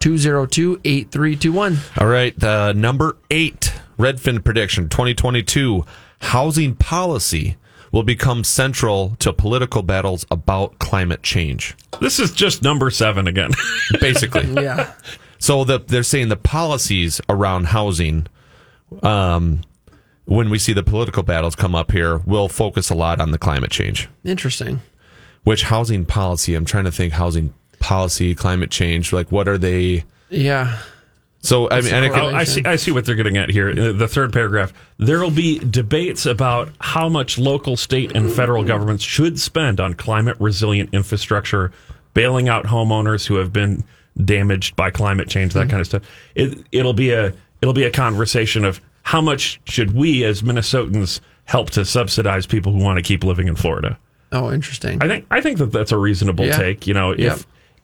202 0.00 0.80
8321. 0.84 1.78
All 1.98 2.08
right, 2.08 2.42
uh, 2.42 2.72
number 2.72 3.18
eight, 3.30 3.72
Redfin 3.96 4.42
prediction 4.42 4.88
2022 4.88 5.84
housing 6.22 6.74
policy 6.74 7.56
will 7.92 8.02
become 8.02 8.42
central 8.42 9.14
to 9.20 9.32
political 9.32 9.82
battles 9.82 10.26
about 10.30 10.78
climate 10.78 11.22
change. 11.22 11.76
This 12.00 12.18
is 12.18 12.32
just 12.32 12.62
number 12.62 12.90
seven 12.90 13.28
again. 13.28 13.50
Basically, 14.00 14.50
Yeah. 14.62 14.92
so 15.38 15.62
the, 15.64 15.78
they're 15.78 16.02
saying 16.02 16.28
the 16.28 16.36
policies 16.36 17.20
around 17.28 17.66
housing, 17.66 18.26
um, 19.02 19.60
when 20.24 20.50
we 20.50 20.58
see 20.58 20.72
the 20.72 20.82
political 20.82 21.22
battles 21.22 21.54
come 21.54 21.74
up 21.74 21.92
here, 21.92 22.18
will 22.18 22.48
focus 22.48 22.90
a 22.90 22.94
lot 22.94 23.20
on 23.20 23.30
the 23.30 23.38
climate 23.38 23.70
change. 23.70 24.08
Interesting. 24.24 24.80
Which 25.44 25.64
housing 25.64 26.04
policy? 26.06 26.54
I'm 26.54 26.64
trying 26.64 26.84
to 26.84 26.92
think 26.92 27.12
housing 27.12 27.52
policy, 27.80 28.34
climate 28.34 28.70
change. 28.70 29.12
Like, 29.12 29.30
what 29.32 29.48
are 29.48 29.58
they? 29.58 30.04
Yeah. 30.30 30.78
So 31.44 31.68
I 31.70 31.80
mean, 31.80 31.92
and 31.92 32.04
it 32.04 32.12
could, 32.12 32.34
I 32.34 32.44
see. 32.44 32.62
I 32.64 32.76
see 32.76 32.92
what 32.92 33.04
they're 33.04 33.16
getting 33.16 33.36
at 33.36 33.50
here. 33.50 33.70
Uh, 33.70 33.92
The 33.92 34.06
third 34.06 34.32
paragraph. 34.32 34.72
There 34.98 35.20
will 35.20 35.30
be 35.32 35.58
debates 35.58 36.24
about 36.24 36.70
how 36.80 37.08
much 37.08 37.36
local, 37.36 37.76
state, 37.76 38.12
and 38.14 38.30
federal 38.32 38.62
governments 38.62 39.02
should 39.02 39.40
spend 39.40 39.80
on 39.80 39.94
climate 39.94 40.36
resilient 40.38 40.90
infrastructure, 40.92 41.72
bailing 42.14 42.48
out 42.48 42.66
homeowners 42.66 43.26
who 43.26 43.36
have 43.36 43.52
been 43.52 43.82
damaged 44.24 44.76
by 44.76 44.90
climate 44.90 45.28
change, 45.28 45.52
that 45.54 45.68
kind 45.68 45.80
of 45.80 45.86
stuff. 45.86 46.02
It, 46.36 46.58
it'll 46.70 46.92
be 46.92 47.10
a 47.10 47.32
it'll 47.60 47.74
be 47.74 47.84
a 47.84 47.90
conversation 47.90 48.64
of 48.64 48.80
how 49.02 49.20
much 49.20 49.60
should 49.64 49.94
we 49.96 50.22
as 50.24 50.42
Minnesotans 50.42 51.18
help 51.46 51.70
to 51.70 51.84
subsidize 51.84 52.46
people 52.46 52.72
who 52.72 52.78
want 52.78 52.98
to 52.98 53.02
keep 53.02 53.24
living 53.24 53.48
in 53.48 53.56
Florida. 53.56 53.98
Oh, 54.30 54.52
interesting. 54.52 55.02
I 55.02 55.08
think 55.08 55.26
I 55.30 55.40
think 55.40 55.58
that 55.58 55.72
that's 55.72 55.90
a 55.90 55.98
reasonable 55.98 56.44
Yeah. 56.46 56.56
take. 56.56 56.86
You 56.86 56.94
know, 56.94 57.10
if 57.10 57.18
Yep. 57.18 57.38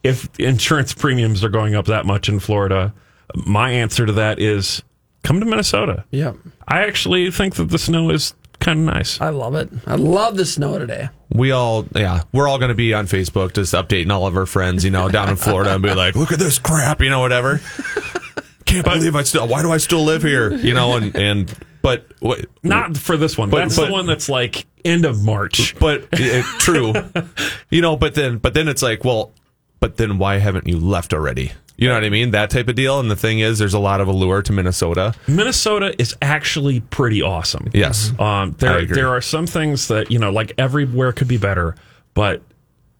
if 0.05 0.29
insurance 0.39 0.95
premiums 0.95 1.43
are 1.43 1.49
going 1.49 1.75
up 1.75 1.87
that 1.87 2.07
much 2.07 2.29
in 2.29 2.39
Florida, 2.39 2.95
my 3.35 3.70
answer 3.70 4.07
to 4.07 4.12
that 4.12 4.39
is 4.39 4.83
come 5.22 5.41
to 5.41 5.47
Minnesota. 5.47 6.05
Yep. 6.11 6.37
I 6.66 6.83
actually 6.85 7.31
think 7.31 7.57
that 7.57 7.64
the 7.70 7.79
snow 7.79 8.11
is 8.11 8.35
kind 8.61 8.81
of 8.89 8.95
nice. 8.95 9.20
I 9.20 9.29
love 9.31 9.55
it. 9.55 9.68
I 9.87 9.95
love 9.97 10.37
the 10.37 10.45
snow 10.47 10.79
today. 10.79 11.09
we 11.31 11.51
all, 11.53 11.87
yeah, 11.95 12.22
we're 12.33 12.49
all 12.49 12.59
going 12.59 12.70
to 12.70 12.74
be 12.74 12.93
on 12.95 13.07
Facebook 13.07 13.53
just 13.55 13.72
updating 13.74 14.11
all 14.11 14.26
of 14.26 14.37
our 14.37 14.47
friends, 14.47 14.85
you 14.85 14.91
know, 14.91 15.09
down 15.09 15.29
in 15.29 15.37
Florida 15.37 15.74
and 15.74 15.83
be 15.83 15.95
like, 15.95 16.14
look 16.16 16.33
at 16.33 16.39
this 16.39 16.59
crap, 16.59 17.01
you 17.01 17.11
know, 17.11 17.20
whatever. 17.20 17.61
Can't 18.66 18.85
believe 18.85 19.16
I 19.16 19.22
still, 19.22 19.47
why 19.49 19.62
do 19.62 19.70
I 19.72 19.79
still 19.79 20.03
live 20.05 20.22
here? 20.22 20.53
You 20.53 20.74
know, 20.74 20.97
and, 20.97 21.16
and, 21.16 21.55
but, 21.81 22.07
what, 22.20 22.45
Not 22.62 22.97
for 22.99 23.16
this 23.16 23.39
one. 23.39 23.49
But- 23.49 23.59
that's 23.61 23.76
but- 23.76 23.87
the 23.87 23.93
one 23.93 24.07
that's 24.07 24.29
like 24.29 24.66
end 24.85 25.05
of 25.07 25.22
March. 25.24 25.79
but 25.79 26.07
it, 26.12 26.45
true, 26.59 26.93
you 27.70 27.81
know, 27.81 27.97
but 27.97 28.14
then, 28.14 28.39
but 28.39 28.53
then 28.55 28.68
it's 28.68 28.83
like, 28.83 29.05
well, 29.05 29.33
but 29.81 29.97
then 29.97 30.18
why 30.18 30.39
haven't 30.39 30.66
you 30.66 30.79
left 30.79 31.14
already? 31.14 31.53
You 31.79 31.87
know 31.87 31.95
what 31.95 32.03
I 32.03 32.11
mean? 32.11 32.33
That 32.33 32.51
type 32.51 32.66
of 32.66 32.74
deal. 32.74 32.99
And 32.99 33.09
the 33.09 33.16
thing 33.16 33.39
is, 33.39 33.61
there's 33.61 33.72
a 33.72 33.79
lot 33.79 34.01
of 34.01 34.09
allure 34.09 34.43
to 34.43 34.53
Minnesota. 34.53 35.14
Minnesota 35.29 35.95
is 36.01 36.16
actually 36.20 36.81
pretty 36.81 37.22
awesome. 37.22 37.70
Yes. 37.72 38.11
Um, 38.18 38.18
I 38.18 38.47
there 38.59 38.79
agree. 38.79 38.97
there 38.97 39.09
are 39.09 39.20
some 39.20 39.47
things 39.47 39.87
that 39.87 40.11
you 40.11 40.18
know, 40.18 40.31
like 40.31 40.53
everywhere 40.59 41.12
could 41.12 41.29
be 41.29 41.39
better, 41.39 41.76
but 42.14 42.43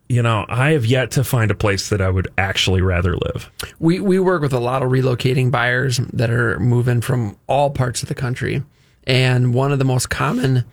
you 0.09 0.23
know, 0.23 0.47
I 0.49 0.71
have 0.71 0.87
yet 0.87 1.11
to 1.13 1.25
find 1.25 1.51
a 1.51 1.57
place 1.57 1.91
that 1.91 2.01
I 2.01 2.09
would 2.09 2.29
actually 2.39 2.81
rather 2.81 3.17
live. 3.17 3.51
We 3.81 3.99
we 3.99 4.21
work 4.21 4.43
with 4.43 4.53
a 4.53 4.61
lot 4.61 4.85
of 4.85 4.91
relocating 4.91 5.51
buyers 5.51 5.99
that 6.13 6.31
are 6.31 6.61
moving 6.61 7.01
from 7.01 7.37
all 7.49 7.71
parts 7.71 8.03
of 8.03 8.09
the 8.09 8.15
country, 8.15 8.63
and 9.09 9.53
one 9.53 9.73
of 9.73 9.81
the 9.81 9.85
most 9.85 10.09
common 10.09 10.65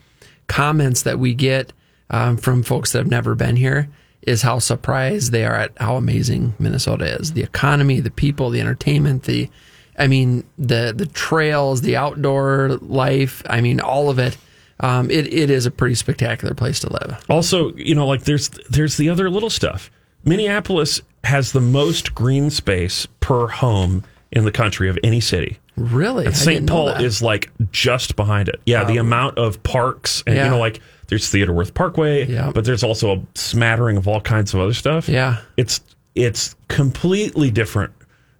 comments 0.47 1.01
that 1.01 1.17
we 1.17 1.33
get 1.33 1.73
um, 2.11 2.37
from 2.37 2.61
folks 2.61 2.91
that 2.91 2.99
have 2.99 3.09
never 3.09 3.33
been 3.33 3.55
here 3.55 3.89
is 4.25 4.41
how 4.41 4.59
surprised 4.59 5.31
they 5.31 5.45
are 5.45 5.55
at 5.55 5.71
how 5.77 5.95
amazing 5.95 6.53
Minnesota 6.59 7.05
is. 7.19 7.33
The 7.33 7.43
economy, 7.43 7.99
the 7.99 8.11
people, 8.11 8.49
the 8.49 8.59
entertainment, 8.61 9.23
the 9.23 9.49
I 9.97 10.07
mean 10.07 10.43
the 10.57 10.93
the 10.95 11.05
trails, 11.05 11.81
the 11.81 11.95
outdoor 11.95 12.77
life. 12.81 13.41
I 13.49 13.61
mean 13.61 13.79
all 13.79 14.09
of 14.09 14.19
it. 14.19 14.37
Um, 14.81 15.09
it 15.09 15.31
it 15.33 15.49
is 15.49 15.65
a 15.65 15.71
pretty 15.71 15.95
spectacular 15.95 16.53
place 16.53 16.79
to 16.81 16.91
live. 16.91 17.23
Also, 17.29 17.73
you 17.75 17.95
know, 17.95 18.05
like 18.05 18.23
there's 18.23 18.49
there's 18.69 18.97
the 18.97 19.09
other 19.09 19.29
little 19.29 19.49
stuff. 19.49 19.89
Minneapolis 20.25 21.01
has 21.23 21.51
the 21.51 21.61
most 21.61 22.13
green 22.15 22.49
space 22.49 23.07
per 23.19 23.47
home 23.47 24.03
in 24.31 24.43
the 24.43 24.51
country 24.51 24.89
of 24.89 24.97
any 25.03 25.19
city. 25.21 25.59
Really, 25.77 26.25
And 26.25 26.35
St. 26.35 26.67
Paul 26.67 26.89
is 26.89 27.21
like 27.21 27.51
just 27.71 28.15
behind 28.15 28.47
it. 28.49 28.59
Yeah, 28.65 28.83
the 28.85 28.97
amount 28.97 29.37
of 29.37 29.61
parks 29.63 30.23
and 30.25 30.35
Yeah. 30.35 30.45
you 30.45 30.49
know, 30.51 30.57
like 30.57 30.79
there's 31.07 31.29
Theodore 31.29 31.55
Wirth 31.55 31.73
Parkway, 31.73 32.25
Yeah. 32.27 32.51
but 32.53 32.65
there's 32.65 32.83
also 32.83 33.15
a 33.15 33.21
smattering 33.35 33.97
of 33.97 34.07
all 34.07 34.21
kinds 34.21 34.53
of 34.53 34.59
other 34.59 34.73
stuff. 34.73 35.07
Yeah. 35.09 35.37
It's 35.57 35.81
it's 36.15 36.55
completely 36.69 37.51
different 37.51 37.91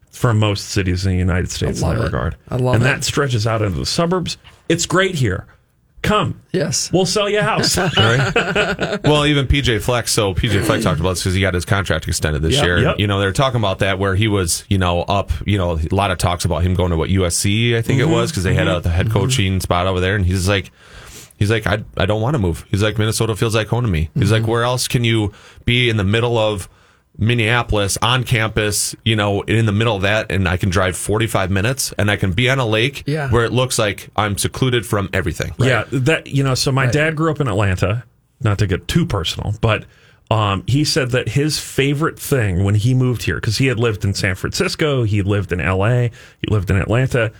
from 0.10 0.40
most 0.40 0.70
cities 0.70 1.06
in 1.06 1.12
the 1.12 1.18
United 1.18 1.52
States 1.52 1.82
in 1.82 1.90
that 1.90 2.00
it. 2.00 2.04
regard. 2.04 2.38
I 2.50 2.56
love 2.56 2.76
and 2.76 2.84
it. 2.84 2.88
that 2.88 3.04
stretches 3.04 3.46
out 3.46 3.62
into 3.62 3.78
the 3.78 3.86
suburbs 3.86 4.38
it's 4.70 4.86
great 4.86 5.16
here. 5.16 5.46
Come, 6.02 6.40
Yes. 6.52 6.92
we'll 6.94 7.08
sell 7.08 7.28
you 7.28 7.40
a 7.40 7.42
house. 7.42 7.78
right? 7.98 9.04
well, 9.04 9.26
even 9.26 9.48
PJ 9.48 9.82
Fleck. 9.82 10.08
So 10.08 10.36
PJ 10.36 10.64
Fleck 10.64 10.84
talked 10.84 11.00
about 11.00 11.12
this 11.12 11.24
because 11.24 11.34
he 11.34 11.42
got 11.42 11.56
his 11.56 11.66
contract 11.66 12.08
extended 12.08 12.44
this 12.44 12.54
Yep. 12.54 12.64
year. 12.64 12.78
Yep. 12.78 13.00
You 13.00 13.08
know, 13.08 13.20
they're 13.20 13.32
talking 13.32 13.58
about 13.60 13.80
that 13.80 13.98
where 13.98 14.14
he 14.14 14.28
was, 14.28 14.66
you 14.70 14.78
know, 14.78 15.02
up. 15.02 15.32
You 15.48 15.58
know, 15.58 15.80
a 15.80 15.96
lot 15.96 16.12
of 16.12 16.20
talks 16.20 16.46
about 16.46 16.62
him 16.62 16.76
going 16.76 16.92
to 16.92 16.98
what 16.98 17.10
USC, 17.10 17.76
I 17.76 17.82
think 17.82 18.00
it 18.00 18.04
mm-hmm. 18.04 18.12
was, 18.12 18.30
because 18.30 18.44
they 18.44 18.54
had 18.54 18.68
mm-hmm. 18.68 18.78
a, 18.78 18.82
the 18.82 18.90
head 18.92 19.08
mm-hmm. 19.08 19.18
coaching 19.18 19.60
spot 19.60 19.88
over 19.88 20.00
there, 20.00 20.16
and 20.16 20.26
he's 20.26 20.48
like. 20.48 20.72
He's 21.38 21.52
like, 21.52 21.68
I, 21.68 21.84
I 21.98 22.06
don't 22.06 22.22
want 22.22 22.34
to 22.36 22.40
move. 22.40 22.66
He's 22.70 22.82
like, 22.84 22.98
Minnesota 22.98 23.36
feels 23.36 23.56
like 23.56 23.68
home 23.68 23.84
to 23.84 23.90
me. 23.90 24.10
He's 24.16 24.32
like, 24.32 24.48
where 24.48 24.64
else 24.64 24.88
can 24.88 25.04
you 25.04 25.34
be 25.66 25.90
in 25.90 25.98
the 25.98 26.04
middle 26.04 26.38
of 26.38 26.70
Minneapolis 27.18 27.98
on 28.02 28.24
campus, 28.24 28.96
you 29.06 29.16
know, 29.16 29.42
in 29.44 29.66
the 29.66 29.72
middle 29.72 29.96
of 29.96 30.02
that, 30.02 30.32
and 30.32 30.48
I 30.48 30.58
can 30.58 30.70
drive 30.70 30.98
45 30.98 31.50
minutes 31.50 31.94
and 31.98 32.12
I 32.12 32.18
can 32.18 32.34
be 32.34 32.50
on 32.50 32.60
a 32.60 32.66
lake 32.66 33.04
Yeah. 33.06 33.30
where 33.30 33.46
it 33.46 33.52
looks 33.54 33.80
like 33.80 34.10
I'm 34.16 34.38
secluded 34.38 34.86
from 34.86 35.10
everything. 35.14 35.54
Yeah, 35.58 35.86
that 35.92 36.28
you 36.28 36.44
know. 36.44 36.56
So 36.56 36.72
my 36.72 36.86
dad 36.88 37.16
grew 37.16 37.32
up 37.32 37.40
in 37.40 37.48
Atlanta. 37.48 38.04
Not 38.42 38.60
to 38.60 38.68
get 38.68 38.90
too 38.90 39.06
personal, 39.06 39.54
but 39.62 39.86
um, 40.30 40.66
he 40.68 40.84
said 40.84 41.12
that 41.12 41.30
his 41.30 41.58
favorite 41.58 42.20
thing 42.20 42.66
when 42.66 42.76
he 42.76 42.94
moved 42.94 43.24
here, 43.24 43.36
because 43.36 43.58
he 43.60 43.68
had 43.68 43.80
lived 43.80 44.04
in 44.04 44.14
San 44.14 44.36
Francisco, 44.36 45.04
he 45.04 45.22
lived 45.22 45.54
in 45.54 45.62
L.A., 45.62 46.12
he 46.42 46.48
lived 46.54 46.70
in 46.70 46.76
Atlanta. 46.76 47.32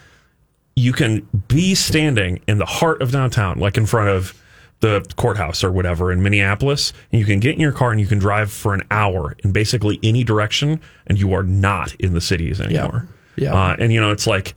You 0.76 0.92
can 0.94 1.22
be 1.48 1.74
standing 1.76 2.42
in 2.48 2.58
the 2.58 2.66
heart 2.66 3.02
of 3.02 3.12
downtown, 3.12 3.60
like 3.60 3.78
in 3.78 3.86
front 3.86 4.10
of 4.10 4.34
the 4.82 5.06
courthouse 5.16 5.64
or 5.64 5.72
whatever 5.72 6.12
in 6.12 6.22
Minneapolis, 6.22 6.92
and 7.12 7.20
you 7.20 7.26
can 7.26 7.40
get 7.40 7.56
in 7.56 7.62
your 7.62 7.72
car 7.72 7.92
and 7.92 8.02
you 8.02 8.08
can 8.08 8.20
drive 8.20 8.52
for 8.52 8.74
an 8.74 8.84
hour 8.92 9.38
in 9.44 9.54
basically 9.54 10.00
any 10.04 10.24
direction, 10.24 10.82
and 11.08 11.18
you 11.18 11.34
are 11.34 11.44
not 11.44 11.96
in 11.96 12.14
the 12.14 12.20
cities 12.20 12.60
anymore. 12.60 13.08
Yeah. 13.38 13.54
Uh, 13.54 13.76
and 13.80 13.94
you 13.94 14.02
know, 14.02 14.12
it's 14.12 14.28
like 14.28 14.54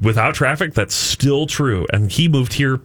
without 0.00 0.34
traffic, 0.34 0.72
that's 0.72 0.94
still 0.94 1.46
true. 1.46 1.86
And 1.92 2.10
he 2.10 2.28
moved 2.28 2.54
here, 2.54 2.80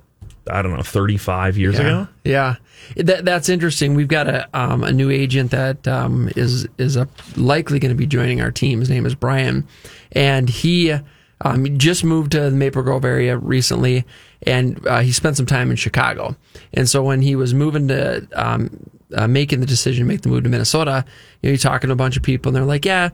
I 0.52 0.62
don't 0.62 0.76
know, 0.76 0.84
35 0.84 1.58
years 1.58 1.76
Yeah. 1.76 1.82
ago. 1.82 2.08
Yeah. 2.26 2.56
That, 2.98 3.24
that's 3.24 3.48
interesting. 3.48 3.96
We've 3.96 4.08
got 4.10 4.28
a 4.28 4.48
um, 4.54 4.84
a 4.84 4.92
new 4.92 5.10
agent 5.10 5.52
that 5.52 5.88
um, 5.88 6.30
is 6.36 6.68
is 6.78 6.98
a, 6.98 7.08
likely 7.38 7.80
going 7.80 7.92
to 7.92 7.96
be 7.98 8.06
joining 8.06 8.42
our 8.42 8.52
team. 8.52 8.82
His 8.82 8.90
name 8.90 9.06
is 9.06 9.16
Brian, 9.16 9.66
and 10.12 10.50
he 10.50 10.98
um, 11.42 11.78
just 11.78 12.04
moved 12.04 12.32
to 12.32 12.42
the 12.42 12.52
Maple 12.52 12.82
Grove 12.82 13.06
area 13.06 13.38
recently, 13.38 14.06
and 14.44 14.86
uh, 14.88 15.02
he 15.02 15.12
spent 15.12 15.38
some 15.38 15.46
time 15.46 15.70
in 15.70 15.76
Chicago. 15.78 16.36
And 16.74 16.90
so 16.90 17.04
when 17.04 17.22
he 17.22 17.36
was 17.36 17.54
moving 17.54 17.88
to 17.90 18.28
um, 18.34 18.90
uh, 19.14 19.28
making 19.28 19.60
the 19.60 19.66
decision 19.66 20.06
to 20.06 20.08
make 20.08 20.22
the 20.22 20.30
move 20.30 20.44
to 20.44 20.50
Minnesota, 20.50 21.06
you 21.42 21.48
know, 21.48 21.52
you're 21.52 21.58
talking 21.58 21.90
to 21.90 21.94
a 21.94 21.98
bunch 21.98 22.18
of 22.18 22.24
people, 22.24 22.50
and 22.50 22.56
they're 22.56 22.66
like, 22.66 22.86
"Yeah, 22.86 23.10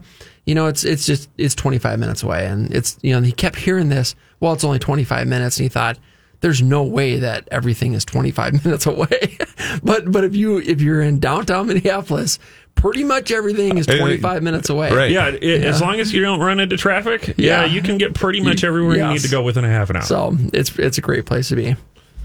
you 0.46 0.56
know, 0.56 0.68
it's 0.68 0.84
it's 0.84 1.06
just 1.06 1.30
it's 1.38 1.56
25 1.56 2.00
minutes 2.00 2.24
away," 2.24 2.46
and 2.46 2.74
it's 2.74 2.98
you 3.02 3.14
know, 3.14 3.22
he 3.22 3.32
kept 3.32 3.58
hearing 3.58 3.90
this. 3.90 4.16
Well, 4.40 4.54
it's 4.54 4.64
only 4.64 4.80
25 4.80 5.28
minutes, 5.28 5.58
and 5.58 5.64
he 5.64 5.70
thought 5.70 5.98
there's 6.44 6.62
no 6.62 6.84
way 6.84 7.20
that 7.20 7.48
everything 7.52 7.94
is 7.94 8.04
25 8.04 8.66
minutes 8.66 8.86
away. 8.86 9.38
but 9.84 10.12
but 10.12 10.24
if 10.24 10.36
you 10.36 10.60
if 10.60 10.82
you're 10.82 11.02
in 11.02 11.20
downtown 11.20 11.68
Minneapolis, 11.68 12.40
pretty 12.76 13.04
much 13.04 13.32
everything 13.32 13.78
is 13.78 13.86
25 13.86 14.44
minutes 14.44 14.70
away. 14.70 14.92
Right. 14.92 15.12
Yeah, 15.12 15.28
it, 15.30 15.64
as 15.64 15.82
long 15.82 16.00
as 16.00 16.12
you 16.14 16.22
don't 16.22 16.40
run 16.40 16.60
into 16.60 16.76
traffic, 16.78 17.28
yeah, 17.38 17.64
Yeah. 17.64 17.66
you 17.66 17.82
can 17.82 17.98
get 17.98 18.14
pretty 18.14 18.42
much 18.42 18.64
everywhere 18.64 18.98
you 18.98 19.08
need 19.08 19.22
to 19.22 19.30
go 19.30 19.42
within 19.42 19.64
a 19.66 19.70
half 19.70 19.90
an 19.90 19.98
hour. 19.98 20.02
So 20.04 20.38
it's 20.54 20.78
it's 20.78 20.98
a 20.98 21.02
great 21.02 21.26
place 21.26 21.50
to 21.50 21.56
be. 21.56 21.76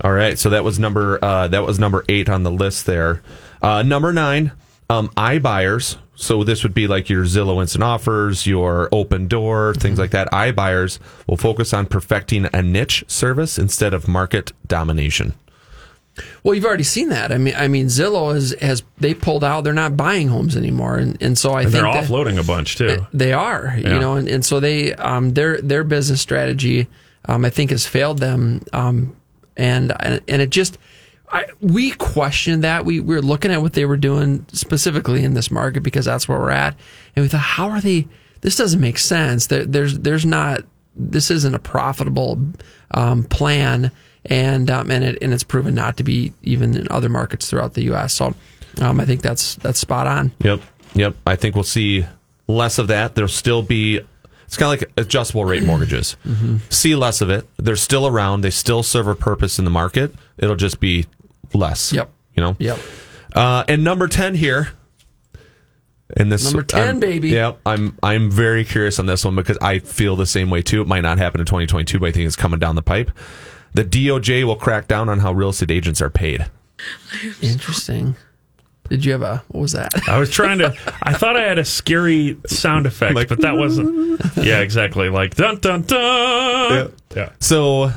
All 0.02 0.12
right, 0.12 0.38
so 0.38 0.50
that 0.50 0.62
was 0.64 0.78
number 0.78 1.18
uh, 1.24 1.48
that 1.48 1.64
was 1.64 1.78
number 1.78 2.04
eight 2.08 2.28
on 2.28 2.42
the 2.44 2.50
list 2.50 2.86
there. 2.86 3.22
Uh, 3.60 3.82
number 3.82 4.12
nine, 4.12 4.52
um, 4.88 5.08
iBuyers. 5.16 5.96
So 6.20 6.42
this 6.42 6.64
would 6.64 6.74
be 6.74 6.88
like 6.88 7.08
your 7.08 7.24
Zillow 7.24 7.60
Instant 7.60 7.84
Offers, 7.84 8.44
your 8.44 8.88
Opendoor, 8.90 9.76
things 9.80 10.00
like 10.00 10.10
that. 10.10 10.28
iBuyers 10.32 10.98
will 11.28 11.36
focus 11.36 11.72
on 11.72 11.86
perfecting 11.86 12.48
a 12.52 12.60
niche 12.60 13.04
service 13.06 13.56
instead 13.56 13.94
of 13.94 14.08
market 14.08 14.52
domination. 14.66 15.34
Well, 16.42 16.54
you've 16.54 16.64
already 16.64 16.82
seen 16.84 17.08
that. 17.10 17.32
I 17.32 17.38
mean, 17.38 17.54
I 17.56 17.68
mean, 17.68 17.86
Zillow 17.86 18.34
has 18.34 18.54
has 18.60 18.82
they 18.98 19.14
pulled 19.14 19.44
out. 19.44 19.64
They're 19.64 19.72
not 19.72 19.96
buying 19.96 20.28
homes 20.28 20.56
anymore, 20.56 20.96
and, 20.96 21.20
and 21.22 21.36
so 21.38 21.52
I 21.52 21.62
and 21.62 21.72
think 21.72 21.82
they're 21.82 21.92
offloading 22.02 22.38
a 22.38 22.44
bunch 22.44 22.76
too. 22.76 23.06
They 23.12 23.32
are, 23.32 23.74
Yeah. 23.78 23.94
you 23.94 24.00
know, 24.00 24.14
and, 24.16 24.28
and 24.28 24.44
so 24.44 24.60
they 24.60 24.94
um, 24.94 25.34
their 25.34 25.60
their 25.60 25.84
business 25.84 26.20
strategy, 26.20 26.86
um, 27.26 27.44
I 27.44 27.50
think, 27.50 27.70
has 27.70 27.86
failed 27.86 28.18
them, 28.18 28.64
um, 28.72 29.16
and 29.56 29.92
and 30.00 30.20
and 30.28 30.42
it 30.42 30.50
just. 30.50 30.78
I, 31.30 31.44
we 31.60 31.90
questioned 31.90 32.64
that. 32.64 32.86
We, 32.86 33.00
we 33.00 33.14
were 33.14 33.20
looking 33.20 33.50
at 33.50 33.60
what 33.60 33.74
they 33.74 33.84
were 33.84 33.98
doing 33.98 34.46
specifically 34.50 35.24
in 35.24 35.34
this 35.34 35.50
market 35.50 35.82
because 35.82 36.06
that's 36.06 36.26
where 36.26 36.38
we're 36.38 36.50
at, 36.50 36.74
and 37.14 37.22
we 37.22 37.28
thought, 37.28 37.42
how 37.42 37.68
are 37.68 37.82
they? 37.82 38.08
This 38.40 38.56
doesn't 38.56 38.80
make 38.80 38.96
sense. 38.96 39.48
There, 39.48 39.66
there's 39.66 39.98
there's 39.98 40.24
not. 40.24 40.62
This 40.96 41.30
isn't 41.30 41.54
a 41.54 41.58
profitable 41.58 42.40
um, 42.92 43.24
plan, 43.24 43.92
and 44.28 44.70
um, 44.70 44.90
and 44.90 45.04
it 45.04 45.18
and 45.22 45.32
it's 45.32 45.42
proven 45.44 45.74
not 45.74 45.96
to 45.96 46.04
be 46.04 46.32
even 46.42 46.76
in 46.76 46.86
other 46.90 47.08
markets 47.08 47.48
throughout 47.50 47.74
the 47.74 47.84
U.S. 47.84 48.14
So 48.14 48.34
um, 48.80 49.00
I 49.00 49.04
think 49.04 49.22
that's 49.22 49.56
that's 49.56 49.78
spot 49.78 50.06
on. 50.06 50.32
Yep, 50.44 50.60
yep. 50.94 51.16
I 51.26 51.36
think 51.36 51.54
we'll 51.54 51.64
see 51.64 52.06
less 52.46 52.78
of 52.78 52.88
that. 52.88 53.14
There'll 53.14 53.28
still 53.28 53.62
be. 53.62 54.00
It's 54.44 54.56
kind 54.56 54.72
of 54.72 54.80
like 54.80 54.90
adjustable 54.96 55.44
rate 55.44 55.62
mortgages. 55.62 56.16
See 56.70 56.94
less 56.96 57.20
of 57.20 57.28
it. 57.28 57.46
They're 57.58 57.76
still 57.76 58.06
around. 58.06 58.40
They 58.40 58.48
still 58.48 58.82
serve 58.82 59.06
a 59.06 59.14
purpose 59.14 59.58
in 59.58 59.66
the 59.66 59.70
market. 59.70 60.14
It'll 60.38 60.56
just 60.56 60.80
be 60.80 61.04
less. 61.52 61.92
Yep. 61.92 62.10
You 62.34 62.42
know. 62.42 62.56
Yep. 62.58 62.78
Uh, 63.34 63.64
and 63.68 63.84
number 63.84 64.08
ten 64.08 64.34
here. 64.34 64.70
And 66.16 66.32
this 66.32 66.44
Number 66.44 66.62
10, 66.62 66.80
I'm- 66.82 67.00
baby. 67.00 67.28
Yeah, 67.28 67.52
I'm 67.66 67.98
I'm 68.02 68.30
very 68.30 68.64
curious 68.64 68.98
on 68.98 69.04
this 69.04 69.26
one 69.26 69.36
because 69.36 69.58
I 69.60 69.78
feel 69.80 70.16
the 70.16 70.24
same 70.24 70.48
way 70.48 70.62
too. 70.62 70.80
It 70.80 70.86
might 70.88 71.02
not 71.02 71.18
happen 71.18 71.38
in 71.40 71.46
2022, 71.46 71.98
but 71.98 72.08
I 72.08 72.12
think 72.12 72.26
it's 72.26 72.34
coming 72.36 72.58
down 72.58 72.76
the 72.76 72.82
pipe. 72.82 73.10
The 73.74 73.84
DOJ 73.84 74.44
will 74.44 74.56
crack 74.56 74.88
down 74.88 75.08
on 75.08 75.20
how 75.20 75.32
real 75.32 75.50
estate 75.50 75.70
agents 75.70 76.00
are 76.02 76.10
paid. 76.10 76.46
Interesting. 77.42 78.16
Did 78.88 79.04
you 79.04 79.12
have 79.12 79.22
a 79.22 79.42
what 79.48 79.60
was 79.60 79.72
that? 79.72 79.92
I 80.08 80.18
was 80.18 80.30
trying 80.30 80.58
to. 80.60 80.74
I 81.02 81.12
thought 81.12 81.36
I 81.36 81.42
had 81.42 81.58
a 81.58 81.64
scary 81.64 82.38
sound 82.46 82.86
effect, 82.86 83.14
Like- 83.14 83.28
but 83.28 83.42
that 83.42 83.56
wasn't. 83.56 84.20
Yeah, 84.36 84.60
exactly. 84.60 85.10
Like 85.10 85.34
dun 85.34 85.58
dun 85.58 85.82
dun. 85.82 86.92
Yeah. 87.14 87.28
So, 87.38 87.92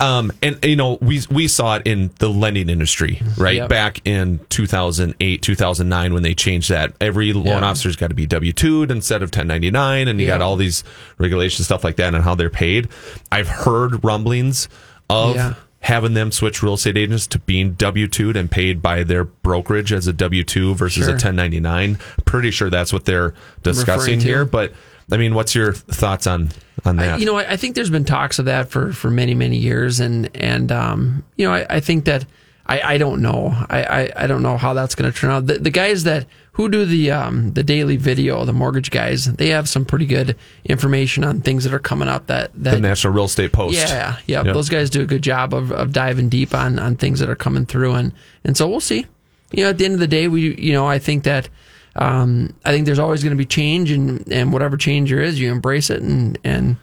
um, 0.00 0.32
and 0.42 0.58
you 0.64 0.74
know, 0.74 0.98
we 1.00 1.20
we 1.30 1.46
saw 1.46 1.76
it 1.76 1.82
in 1.86 2.10
the 2.18 2.28
lending 2.28 2.68
industry, 2.68 3.22
right? 3.38 3.56
Yep. 3.58 3.68
Back 3.68 4.00
in 4.04 4.40
2008, 4.48 5.42
2009, 5.42 6.12
when 6.12 6.24
they 6.24 6.34
changed 6.34 6.70
that. 6.70 6.92
Every 7.00 7.32
loan 7.32 7.46
Yeah. 7.46 7.64
officer's 7.64 7.94
got 7.94 8.08
to 8.08 8.14
be 8.14 8.26
W 8.26 8.52
2'd 8.52 8.90
instead 8.90 9.22
of 9.22 9.28
1099, 9.30 10.08
and 10.08 10.20
you 10.20 10.26
got 10.26 10.42
all 10.42 10.56
these 10.56 10.82
regulations, 11.18 11.66
stuff 11.66 11.84
like 11.84 11.96
that, 11.96 12.14
and 12.14 12.24
how 12.24 12.34
they're 12.34 12.50
paid. 12.50 12.88
I've 13.30 13.48
heard 13.48 14.02
rumblings 14.04 14.68
of 15.12 15.36
Yeah. 15.36 15.54
having 15.80 16.14
them 16.14 16.30
switch 16.32 16.62
real 16.62 16.74
estate 16.74 16.96
agents 16.96 17.26
to 17.28 17.38
being 17.40 17.72
W 17.74 18.06
2'd 18.08 18.36
and 18.36 18.50
paid 18.50 18.80
by 18.82 19.02
their 19.02 19.24
brokerage 19.24 19.92
as 19.92 20.06
a 20.06 20.12
W 20.12 20.44
2 20.44 20.74
versus 20.74 21.06
a 21.08 21.12
1099. 21.12 21.98
Pretty 22.24 22.50
sure 22.50 22.70
that's 22.70 22.92
what 22.92 23.04
they're 23.04 23.34
discussing 23.62 24.20
here, 24.20 24.44
but. 24.44 24.72
I 25.10 25.16
mean, 25.18 25.34
what's 25.34 25.54
your 25.54 25.72
thoughts 25.74 26.26
on 26.26 26.50
on 26.86 26.96
that? 26.96 27.14
I, 27.14 27.16
you 27.18 27.26
know, 27.26 27.36
I, 27.36 27.52
I 27.52 27.56
think 27.56 27.74
there's 27.74 27.90
been 27.90 28.04
talks 28.04 28.38
of 28.38 28.46
that 28.46 28.70
for, 28.70 28.92
for 28.94 29.10
many 29.10 29.34
many 29.34 29.58
years, 29.58 30.00
and 30.00 30.30
and 30.34 30.70
um, 30.72 31.24
you 31.36 31.46
know, 31.46 31.52
I, 31.52 31.66
I 31.68 31.80
think 31.80 32.06
that 32.06 32.24
I, 32.64 32.80
I 32.94 32.98
don't 32.98 33.20
know, 33.20 33.48
I, 33.68 33.82
I, 33.82 34.12
I 34.16 34.26
don't 34.26 34.42
know 34.42 34.56
how 34.56 34.72
that's 34.72 34.94
going 34.94 35.12
to 35.12 35.18
turn 35.18 35.30
out. 35.30 35.48
The, 35.48 35.58
the 35.58 35.70
guys 35.70 36.04
that 36.04 36.26
who 36.52 36.68
do 36.68 36.84
the 36.84 37.10
um, 37.10 37.52
the 37.54 37.62
daily 37.62 37.96
video, 37.96 38.44
the 38.44 38.52
mortgage 38.52 38.90
guys, 38.90 39.24
they 39.24 39.48
have 39.48 39.68
some 39.68 39.84
pretty 39.84 40.04
good 40.06 40.36
information 40.64 41.24
on 41.24 41.40
things 41.40 41.64
that 41.64 41.72
are 41.72 41.78
coming 41.78 42.08
up. 42.08 42.26
That 42.26 42.50
that 42.54 42.72
the 42.74 42.80
National 42.80 43.12
Real 43.14 43.24
Estate 43.24 43.52
Post. 43.52 43.76
Yeah, 43.76 44.18
yeah, 44.26 44.42
Yeah. 44.44 44.52
Those 44.52 44.68
guys 44.68 44.90
do 44.90 45.00
a 45.00 45.06
good 45.06 45.22
job 45.22 45.54
of, 45.54 45.72
of 45.72 45.92
diving 45.92 46.28
deep 46.28 46.54
on, 46.54 46.78
on 46.78 46.96
things 46.96 47.20
that 47.20 47.30
are 47.30 47.36
coming 47.36 47.64
through, 47.66 47.94
and 47.94 48.12
and 48.44 48.56
so 48.56 48.68
we'll 48.68 48.80
see. 48.80 49.06
You 49.50 49.64
know, 49.64 49.70
at 49.70 49.78
the 49.78 49.84
end 49.84 49.94
of 49.94 50.00
the 50.00 50.06
day, 50.06 50.28
we 50.28 50.54
you 50.60 50.72
know 50.72 50.86
I 50.86 50.98
think 50.98 51.24
that 51.24 51.48
um, 51.96 52.54
I 52.64 52.70
think 52.72 52.86
there's 52.86 52.98
always 52.98 53.22
going 53.22 53.32
to 53.36 53.38
be 53.38 53.46
change, 53.46 53.90
and 53.90 54.30
and 54.32 54.52
whatever 54.52 54.76
change 54.76 55.10
there 55.10 55.20
is, 55.20 55.38
you 55.40 55.50
embrace 55.50 55.88
it 55.90 56.02
and 56.02 56.38
and 56.44 56.76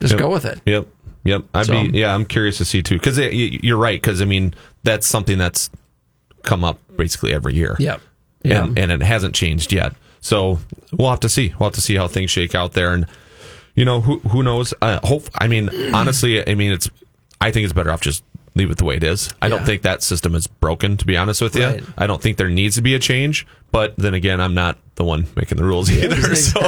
just 0.00 0.12
Yep. 0.12 0.20
go 0.20 0.30
with 0.30 0.44
it. 0.44 0.60
Yep. 0.66 0.86
Yep. 1.24 1.44
I'd 1.54 1.66
So- 1.66 1.82
be, 1.84 1.98
yeah, 1.98 2.14
I'm 2.14 2.24
curious 2.24 2.58
to 2.58 2.64
see 2.64 2.82
too. 2.82 2.98
Cause 3.00 3.18
you're 3.18 3.76
right. 3.78 4.00
Cause 4.02 4.22
I 4.22 4.26
mean, 4.26 4.54
that's 4.84 5.06
something 5.06 5.38
that's 5.38 5.70
come 6.42 6.62
up 6.64 6.78
basically 6.96 7.32
every 7.32 7.54
year. 7.54 7.76
Yep. 7.78 8.00
Yeah. 8.46 8.64
And, 8.64 8.78
and 8.78 8.92
it 8.92 9.02
hasn't 9.02 9.34
changed 9.34 9.72
yet. 9.72 9.94
So 10.20 10.58
we'll 10.92 11.10
have 11.10 11.20
to 11.20 11.28
see. 11.28 11.54
We'll 11.58 11.68
have 11.68 11.74
to 11.74 11.80
see 11.80 11.96
how 11.96 12.08
things 12.08 12.30
shake 12.30 12.54
out 12.54 12.72
there. 12.72 12.92
And, 12.92 13.06
you 13.74 13.84
know, 13.84 14.00
who, 14.00 14.18
who 14.20 14.42
knows? 14.42 14.74
Uh, 14.80 15.00
hope, 15.04 15.28
I 15.34 15.48
mean, 15.48 15.68
honestly, 15.94 16.46
I 16.46 16.54
mean, 16.54 16.72
it's, 16.72 16.90
I 17.40 17.50
think 17.50 17.64
it's 17.64 17.72
better 17.72 17.90
off 17.90 18.00
just 18.00 18.24
leave 18.56 18.70
it 18.70 18.78
the 18.78 18.84
way 18.84 18.96
it 18.96 19.04
is. 19.04 19.32
I 19.42 19.48
don't 19.48 19.64
think 19.64 19.82
that 19.82 20.02
system 20.02 20.34
is 20.34 20.46
broken, 20.46 20.96
to 20.96 21.04
be 21.04 21.16
honest 21.16 21.42
with 21.42 21.54
you. 21.54 21.66
Right. 21.66 21.84
I 21.98 22.06
don't 22.06 22.22
think 22.22 22.38
there 22.38 22.48
needs 22.48 22.76
to 22.76 22.82
be 22.82 22.94
a 22.94 22.98
change. 22.98 23.46
But 23.70 23.94
then 23.96 24.14
again, 24.14 24.40
I'm 24.40 24.54
not 24.54 24.78
the 24.94 25.04
one 25.04 25.26
making 25.36 25.58
the 25.58 25.64
rules 25.64 25.90
either. 25.90 26.16
So, 26.36 26.60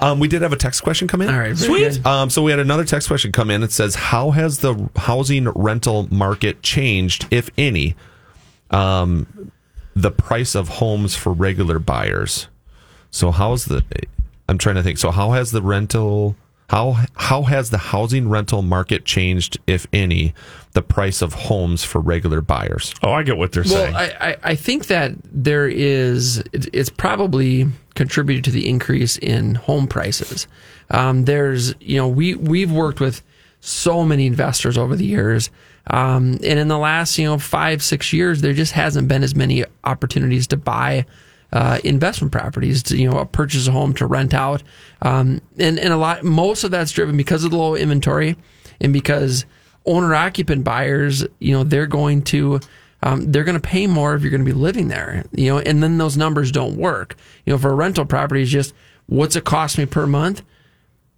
um, 0.00 0.18
we 0.18 0.28
did 0.28 0.42
have 0.42 0.52
a 0.52 0.56
text 0.56 0.82
question 0.82 1.06
come 1.06 1.20
in. 1.20 1.28
All 1.28 1.38
right, 1.38 1.56
Sweet. 1.56 2.04
Um, 2.06 2.30
so 2.30 2.42
we 2.42 2.50
had 2.50 2.60
another 2.60 2.84
text 2.84 3.08
question 3.08 3.32
come 3.32 3.50
in. 3.50 3.62
It 3.62 3.72
says, 3.72 3.94
"How 3.94 4.30
has 4.30 4.58
the 4.58 4.88
housing 4.96 5.48
rental 5.50 6.08
market 6.10 6.62
changed, 6.62 7.26
if 7.30 7.50
any, 7.58 7.96
um, 8.70 9.50
the 9.94 10.10
price 10.10 10.54
of 10.54 10.68
homes 10.68 11.14
for 11.16 11.32
regular 11.32 11.78
buyers?" 11.78 12.48
So 13.10 13.30
how's 13.30 13.64
the? 13.66 13.84
I'm 14.48 14.58
trying 14.58 14.76
to 14.76 14.82
think. 14.82 14.98
So 14.98 15.10
how 15.10 15.32
has 15.32 15.50
the 15.50 15.62
rental? 15.62 16.36
How 16.68 17.04
how 17.16 17.42
has 17.42 17.70
the 17.70 17.78
housing 17.78 18.28
rental 18.28 18.62
market 18.62 19.04
changed, 19.04 19.58
if 19.66 19.88
any, 19.92 20.34
the 20.72 20.82
price 20.82 21.20
of 21.20 21.32
homes 21.32 21.82
for 21.82 22.00
regular 22.00 22.40
buyers? 22.40 22.94
Oh, 23.02 23.10
I 23.10 23.24
get 23.24 23.36
what 23.36 23.50
they're 23.50 23.64
saying. 23.64 23.92
Well, 23.92 24.12
I, 24.20 24.28
I, 24.28 24.36
I 24.44 24.54
think 24.54 24.86
that 24.86 25.14
there 25.24 25.66
is, 25.66 26.44
it's 26.52 26.88
probably 26.88 27.66
contributed 27.96 28.44
to 28.44 28.50
the 28.52 28.68
increase 28.68 29.18
in 29.18 29.56
home 29.56 29.88
prices. 29.88 30.46
Um, 30.90 31.24
there's, 31.24 31.74
you 31.80 31.96
know, 31.96 32.06
we, 32.06 32.36
we've 32.36 32.70
worked 32.70 33.00
with 33.00 33.20
so 33.60 34.04
many 34.04 34.26
investors 34.26 34.78
over 34.78 34.94
the 34.94 35.06
years. 35.06 35.50
Um, 35.86 36.38
and 36.44 36.58
in 36.58 36.68
the 36.68 36.78
last, 36.78 37.18
you 37.18 37.24
know, 37.24 37.38
five, 37.38 37.82
six 37.82 38.12
years, 38.12 38.40
there 38.40 38.52
just 38.52 38.72
hasn't 38.72 39.08
been 39.08 39.22
as 39.22 39.34
many 39.34 39.64
opportunities 39.84 40.46
to 40.48 40.56
buy 40.56 41.06
uh, 41.52 41.78
investment 41.82 42.32
properties, 42.32 42.82
to, 42.84 42.96
you 42.96 43.10
know, 43.10 43.24
purchase 43.24 43.66
a 43.66 43.72
home 43.72 43.92
to 43.94 44.06
rent 44.06 44.34
out. 44.34 44.62
Um, 45.02 45.40
and, 45.58 45.78
and 45.78 45.92
a 45.92 45.96
lot, 45.96 46.22
most 46.22 46.64
of 46.64 46.70
that's 46.70 46.92
driven 46.92 47.16
because 47.16 47.44
of 47.44 47.50
the 47.50 47.56
low 47.56 47.74
inventory 47.74 48.36
and 48.80 48.92
because 48.92 49.46
owner 49.84 50.14
occupant 50.14 50.62
buyers, 50.64 51.26
you 51.38 51.52
know, 51.52 51.64
they're 51.64 51.86
going 51.86 52.22
to, 52.22 52.60
um, 53.02 53.32
they're 53.32 53.44
going 53.44 53.60
to 53.60 53.68
pay 53.68 53.86
more 53.86 54.14
if 54.14 54.22
you're 54.22 54.30
going 54.30 54.44
to 54.44 54.52
be 54.52 54.52
living 54.52 54.88
there, 54.88 55.24
you 55.32 55.50
know, 55.50 55.58
and 55.58 55.82
then 55.82 55.98
those 55.98 56.16
numbers 56.16 56.52
don't 56.52 56.76
work. 56.76 57.16
You 57.46 57.54
know, 57.54 57.58
for 57.58 57.70
a 57.70 57.74
rental 57.74 58.04
property, 58.04 58.42
it's 58.42 58.50
just 58.50 58.74
what's 59.06 59.34
it 59.34 59.44
cost 59.44 59.78
me 59.78 59.86
per 59.86 60.06
month, 60.06 60.42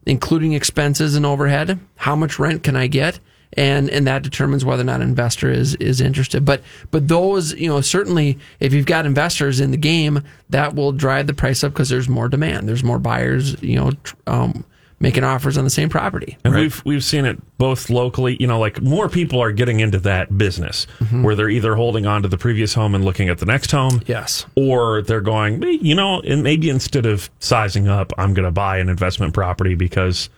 including 0.07 0.53
expenses 0.53 1.15
and 1.17 1.27
overhead. 1.27 1.79
How 1.97 2.17
much 2.17 2.39
rent 2.39 2.63
can 2.63 2.77
I 2.77 2.87
get? 2.87 3.19
And, 3.55 3.91
and 3.91 4.07
that 4.07 4.23
determines 4.23 4.65
whether 4.65 4.81
or 4.81 4.85
not 4.85 5.03
an 5.03 5.09
investor 5.09 5.51
is, 5.51 5.75
is 5.75 6.01
interested. 6.01 6.45
But, 6.45 6.63
but 6.91 7.09
those, 7.09 7.53
you 7.55 7.69
know, 7.69 7.81
certainly 7.83 8.39
if 8.61 8.73
you've 8.73 8.87
got 8.87 9.05
investors 9.05 9.61
in 9.61 9.71
the 9.73 9.77
game, 9.77 10.23
that 10.51 10.75
will 10.75 10.93
drive 10.93 11.27
the 11.27 11.35
price 11.35 11.63
up 11.63 11.73
because 11.73 11.91
there's 11.91 12.09
more 12.09 12.29
demand. 12.29 12.67
There's 12.69 12.83
more 12.85 12.99
buyers, 12.99 13.61
you 13.63 13.77
know, 13.77 13.93
um, 14.27 14.65
making 15.01 15.25
offers 15.25 15.59
on 15.59 15.65
the 15.65 15.71
same 15.71 15.89
property. 15.89 16.39
And 16.45 16.55
we've 16.55 16.81
we've 16.87 17.03
seen 17.03 17.25
it 17.25 17.37
both 17.59 17.91
locally, 17.91 18.37
you 18.39 18.47
know, 18.47 18.61
like 18.61 18.81
more 18.81 19.09
people 19.09 19.43
are 19.43 19.51
getting 19.51 19.81
into 19.81 19.99
that 19.99 20.39
business 20.39 20.87
where 21.11 21.35
they're 21.35 21.49
either 21.51 21.75
holding 21.75 22.07
on 22.07 22.23
to 22.23 22.29
the 22.29 22.39
previous 22.39 22.73
home 22.73 22.95
and 22.95 23.05
looking 23.05 23.29
at 23.29 23.39
the 23.39 23.47
next 23.47 23.73
home, 23.73 24.01
Yes. 24.07 24.47
or 24.55 25.03
they're 25.03 25.21
going, 25.21 25.61
you 25.63 25.97
know, 25.97 26.21
and 26.21 26.45
maybe 26.45 26.71
instead 26.71 27.05
of 27.05 27.29
sizing 27.41 27.89
up, 27.89 28.13
I'm 28.17 28.33
going 28.33 28.45
to 28.45 28.53
buy 28.53 28.79
an 28.79 28.89
investment 28.89 29.35
property 29.35 29.75
because, 29.75 30.31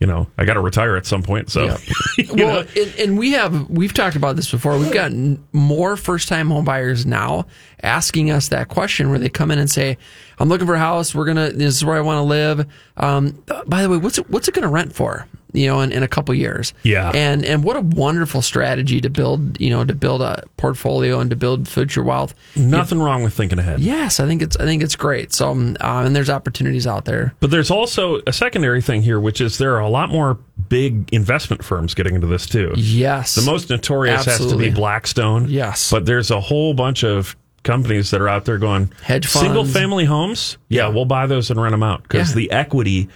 you 0.00 0.06
know, 0.06 0.28
I 0.38 0.44
got 0.44 0.54
to 0.54 0.60
retire 0.60 0.96
at 0.96 1.06
some 1.06 1.22
point. 1.22 1.50
So, 1.50 1.76
you 2.18 2.26
well, 2.34 2.64
and, 2.76 2.94
and 2.98 3.18
we 3.18 3.32
have 3.32 3.68
we've 3.68 3.92
talked 3.92 4.16
about 4.16 4.36
this 4.36 4.50
before. 4.50 4.78
We've 4.78 4.92
gotten 4.92 5.44
more 5.52 5.96
first 5.96 6.28
time 6.28 6.48
home 6.48 6.64
buyers 6.64 7.04
now 7.04 7.46
asking 7.82 8.30
us 8.30 8.48
that 8.48 8.68
question 8.68 9.10
where 9.10 9.18
they 9.18 9.28
come 9.28 9.50
in 9.50 9.58
and 9.58 9.70
say, 9.70 9.98
"I'm 10.38 10.48
looking 10.48 10.66
for 10.66 10.74
a 10.74 10.78
house. 10.78 11.14
We're 11.14 11.24
gonna. 11.24 11.50
This 11.50 11.74
is 11.74 11.84
where 11.84 11.96
I 11.96 12.00
want 12.00 12.18
to 12.18 12.22
live. 12.22 12.66
Um, 12.96 13.42
by 13.66 13.82
the 13.82 13.90
way, 13.90 13.96
what's 13.96 14.18
it, 14.18 14.30
what's 14.30 14.46
it 14.46 14.54
gonna 14.54 14.68
rent 14.68 14.94
for? 14.94 15.26
You 15.58 15.66
know, 15.66 15.80
in, 15.80 15.92
in 15.92 16.02
a 16.02 16.08
couple 16.08 16.34
years. 16.34 16.72
Yeah. 16.82 17.10
And 17.14 17.44
and 17.44 17.64
what 17.64 17.76
a 17.76 17.80
wonderful 17.80 18.42
strategy 18.42 19.00
to 19.00 19.10
build. 19.10 19.60
You 19.60 19.70
know, 19.70 19.84
to 19.84 19.94
build 19.94 20.22
a 20.22 20.44
portfolio 20.56 21.20
and 21.20 21.30
to 21.30 21.36
build 21.36 21.66
future 21.68 22.02
wealth. 22.02 22.34
nothing 22.56 22.98
wrong 23.00 23.22
with 23.22 23.34
thinking 23.34 23.58
ahead. 23.58 23.80
Yes, 23.80 24.20
I 24.20 24.26
think 24.26 24.42
it's 24.42 24.56
I 24.56 24.64
think 24.64 24.82
it's 24.82 24.96
great. 24.96 25.32
So 25.32 25.50
um, 25.50 25.76
uh, 25.80 26.02
and 26.04 26.14
there's 26.14 26.30
opportunities 26.30 26.86
out 26.86 27.04
there. 27.04 27.34
But 27.40 27.50
there's 27.50 27.70
also 27.70 28.20
a 28.26 28.32
secondary 28.32 28.80
thing 28.82 29.02
here, 29.02 29.18
which 29.20 29.40
is 29.40 29.58
there 29.58 29.74
are 29.76 29.80
a 29.80 29.88
lot 29.90 30.10
more 30.10 30.38
big 30.68 31.08
investment 31.12 31.64
firms 31.64 31.94
getting 31.94 32.14
into 32.14 32.26
this 32.26 32.46
too. 32.46 32.72
Yes. 32.76 33.34
The 33.34 33.42
most 33.42 33.70
notorious 33.70 34.24
has 34.24 34.46
to 34.46 34.56
be 34.56 34.70
Blackstone. 34.70 35.48
Yes. 35.48 35.90
But 35.90 36.06
there's 36.06 36.30
a 36.30 36.40
whole 36.40 36.74
bunch 36.74 37.04
of 37.04 37.36
companies 37.64 38.10
that 38.10 38.20
are 38.20 38.28
out 38.28 38.44
there 38.44 38.58
going 38.58 38.90
Hedge 39.02 39.26
funds. 39.26 39.46
single 39.46 39.64
family 39.64 40.04
homes. 40.04 40.56
Yeah, 40.68 40.88
we'll 40.88 41.04
buy 41.04 41.26
those 41.26 41.50
and 41.50 41.60
rent 41.60 41.72
them 41.72 41.82
out 41.82 42.02
because 42.02 42.30
Yeah. 42.30 42.36
the 42.36 42.50
equity 42.52 43.08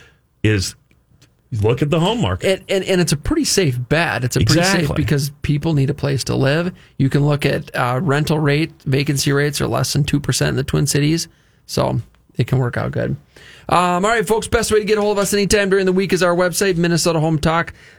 is 0.42 0.74
look 1.60 1.82
at 1.82 1.90
the 1.90 2.00
home 2.00 2.20
market. 2.20 2.60
and, 2.60 2.70
and, 2.70 2.84
and 2.84 3.00
it's 3.00 3.12
a 3.12 3.16
pretty 3.16 3.44
safe 3.44 3.78
bet. 3.88 4.24
It's 4.24 4.36
a 4.36 4.40
pretty 4.40 4.62
safe 4.62 4.88
because 4.96 5.30
people 5.42 5.74
need 5.74 5.90
a 5.90 5.94
place 5.94 6.24
to 6.24 6.34
live. 6.34 6.72
You 6.96 7.10
can 7.10 7.26
look 7.26 7.44
at 7.44 7.74
uh, 7.76 8.00
rental 8.02 8.38
rate, 8.38 8.72
vacancy 8.86 9.32
rates 9.32 9.60
are 9.60 9.66
less 9.68 9.92
than 9.92 10.04
2% 10.04 10.48
in 10.48 10.56
the 10.56 10.64
Twin 10.64 10.86
Cities. 10.86 11.28
So 11.66 12.00
it 12.36 12.46
can 12.46 12.58
work 12.58 12.76
out 12.78 12.92
good. 12.92 13.16
Um, 13.68 14.04
all 14.04 14.10
right, 14.10 14.26
folks, 14.26 14.48
best 14.48 14.72
way 14.72 14.80
to 14.80 14.84
get 14.84 14.98
a 14.98 15.00
hold 15.00 15.16
of 15.18 15.22
us 15.22 15.32
anytime 15.32 15.70
during 15.70 15.86
the 15.86 15.92
week 15.92 16.12
is 16.12 16.22
our 16.22 16.34
website, 16.34 16.74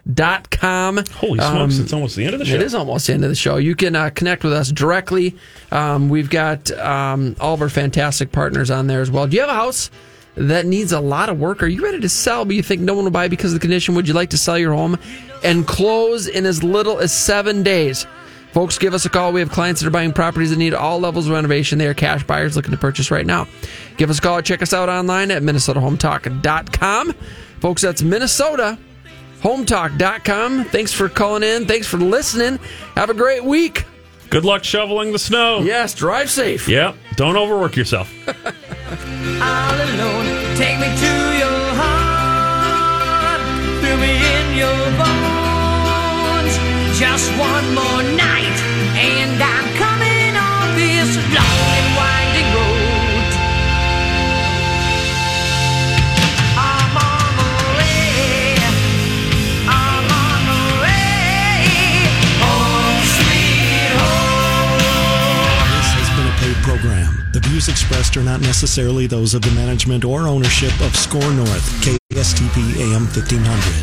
minnesotahometalk.com. 0.07 0.97
Holy 1.13 1.39
smokes, 1.39 1.77
it's 1.79 1.93
almost 1.93 2.15
the 2.15 2.25
end 2.25 2.33
of 2.33 2.39
the 2.39 2.45
show. 2.45 2.55
Um, 2.55 2.61
It 2.61 2.65
is 2.65 2.75
almost 2.75 3.07
the 3.07 3.13
end 3.13 3.23
of 3.23 3.29
the 3.29 3.35
show. 3.35 3.57
You 3.57 3.75
can 3.75 3.95
uh, 3.95 4.09
connect 4.09 4.43
with 4.43 4.53
us 4.53 4.71
directly. 4.71 5.35
Um, 5.71 6.09
we've 6.09 6.29
got 6.29 6.69
um, 6.79 7.35
all 7.39 7.53
of 7.53 7.61
our 7.61 7.69
fantastic 7.69 8.31
partners 8.31 8.69
on 8.71 8.87
there 8.87 9.01
as 9.01 9.09
well. 9.11 9.27
Do 9.27 9.35
you 9.35 9.41
have 9.41 9.49
a 9.49 9.53
house 9.55 9.89
that 10.35 10.65
needs 10.65 10.91
a 10.91 10.99
lot 10.99 11.29
of 11.29 11.39
work? 11.39 11.61
Are 11.63 11.67
you 11.67 11.83
ready 11.83 11.99
to 11.99 12.09
sell, 12.09 12.45
but 12.45 12.55
you 12.55 12.63
think 12.63 12.81
no 12.81 12.93
one 12.93 13.03
will 13.03 13.11
buy 13.11 13.27
because 13.27 13.53
of 13.53 13.59
the 13.59 13.61
condition? 13.61 13.95
Would 13.95 14.07
you 14.07 14.13
like 14.13 14.29
to 14.31 14.37
sell 14.37 14.57
your 14.57 14.73
home 14.73 14.97
and 15.43 15.67
close 15.67 16.27
in 16.27 16.45
as 16.45 16.63
little 16.63 16.99
as 16.99 17.11
seven 17.11 17.63
days? 17.63 18.05
Folks, 18.51 18.77
give 18.77 18.93
us 18.93 19.05
a 19.05 19.09
call. 19.09 19.33
We 19.33 19.39
have 19.39 19.49
clients 19.49 19.81
that 19.81 19.87
are 19.87 19.91
buying 19.91 20.13
properties 20.13 20.51
that 20.51 20.57
need 20.57 20.73
all 20.73 20.99
levels 20.99 21.27
of 21.27 21.33
renovation. 21.33 21.79
They 21.79 21.87
are 21.87 21.95
cash 21.95 22.23
buyers 22.23 22.55
looking 22.55 22.71
to 22.71 22.77
purchase 22.77 23.09
right 23.09 23.25
now. 23.25 23.47
Give 23.97 24.09
us 24.09 24.19
a 24.19 24.21
call. 24.21 24.41
Check 24.41 24.61
us 24.61 24.73
out 24.73 24.89
online 24.89 25.31
at 25.31 25.41
minnesotahometalk.com. 25.41 27.13
Folks, 27.59 27.81
that's 27.81 28.03
Minnesota 28.03 28.77
hometalk.com. 29.43 30.63
Thanks 30.65 30.93
for 30.93 31.09
calling 31.09 31.43
in. 31.43 31.65
Thanks 31.67 31.85
for 31.85 31.97
listening. 31.97 32.59
Have 32.95 33.09
a 33.09 33.13
great 33.13 33.43
week. 33.43 33.85
Good 34.29 34.45
luck 34.45 34.63
shoveling 34.63 35.11
the 35.11 35.19
snow. 35.19 35.59
Yes, 35.59 35.93
drive 35.93 36.31
safe. 36.31 36.67
Yep. 36.67 36.95
Don't 37.17 37.35
overwork 37.35 37.75
yourself. 37.75 38.11
all 39.41 39.77
alone. 39.89 40.27
Take 40.55 40.77
me 40.79 40.89
to 41.03 41.13
your 41.41 41.63
heart, 41.81 43.41
feel 43.81 43.97
me 43.97 44.13
in 44.35 44.47
your 44.63 44.83
bones. 45.01 46.53
Just 46.99 47.27
one 47.37 47.67
more 47.79 48.03
night, 48.17 48.57
and 48.95 49.41
I'm 49.41 49.67
coming 49.77 49.92
views 67.63 67.69
expressed 67.69 68.17
are 68.17 68.23
not 68.23 68.41
necessarily 68.41 69.07
those 69.07 69.33
of 69.33 69.41
the 69.41 69.51
management 69.51 70.03
or 70.03 70.27
ownership 70.27 70.73
of 70.81 70.95
SKOR 70.95 71.31
North, 71.33 71.83
KSTP 72.11 72.77
AM 72.79 73.05
1500. 73.05 73.73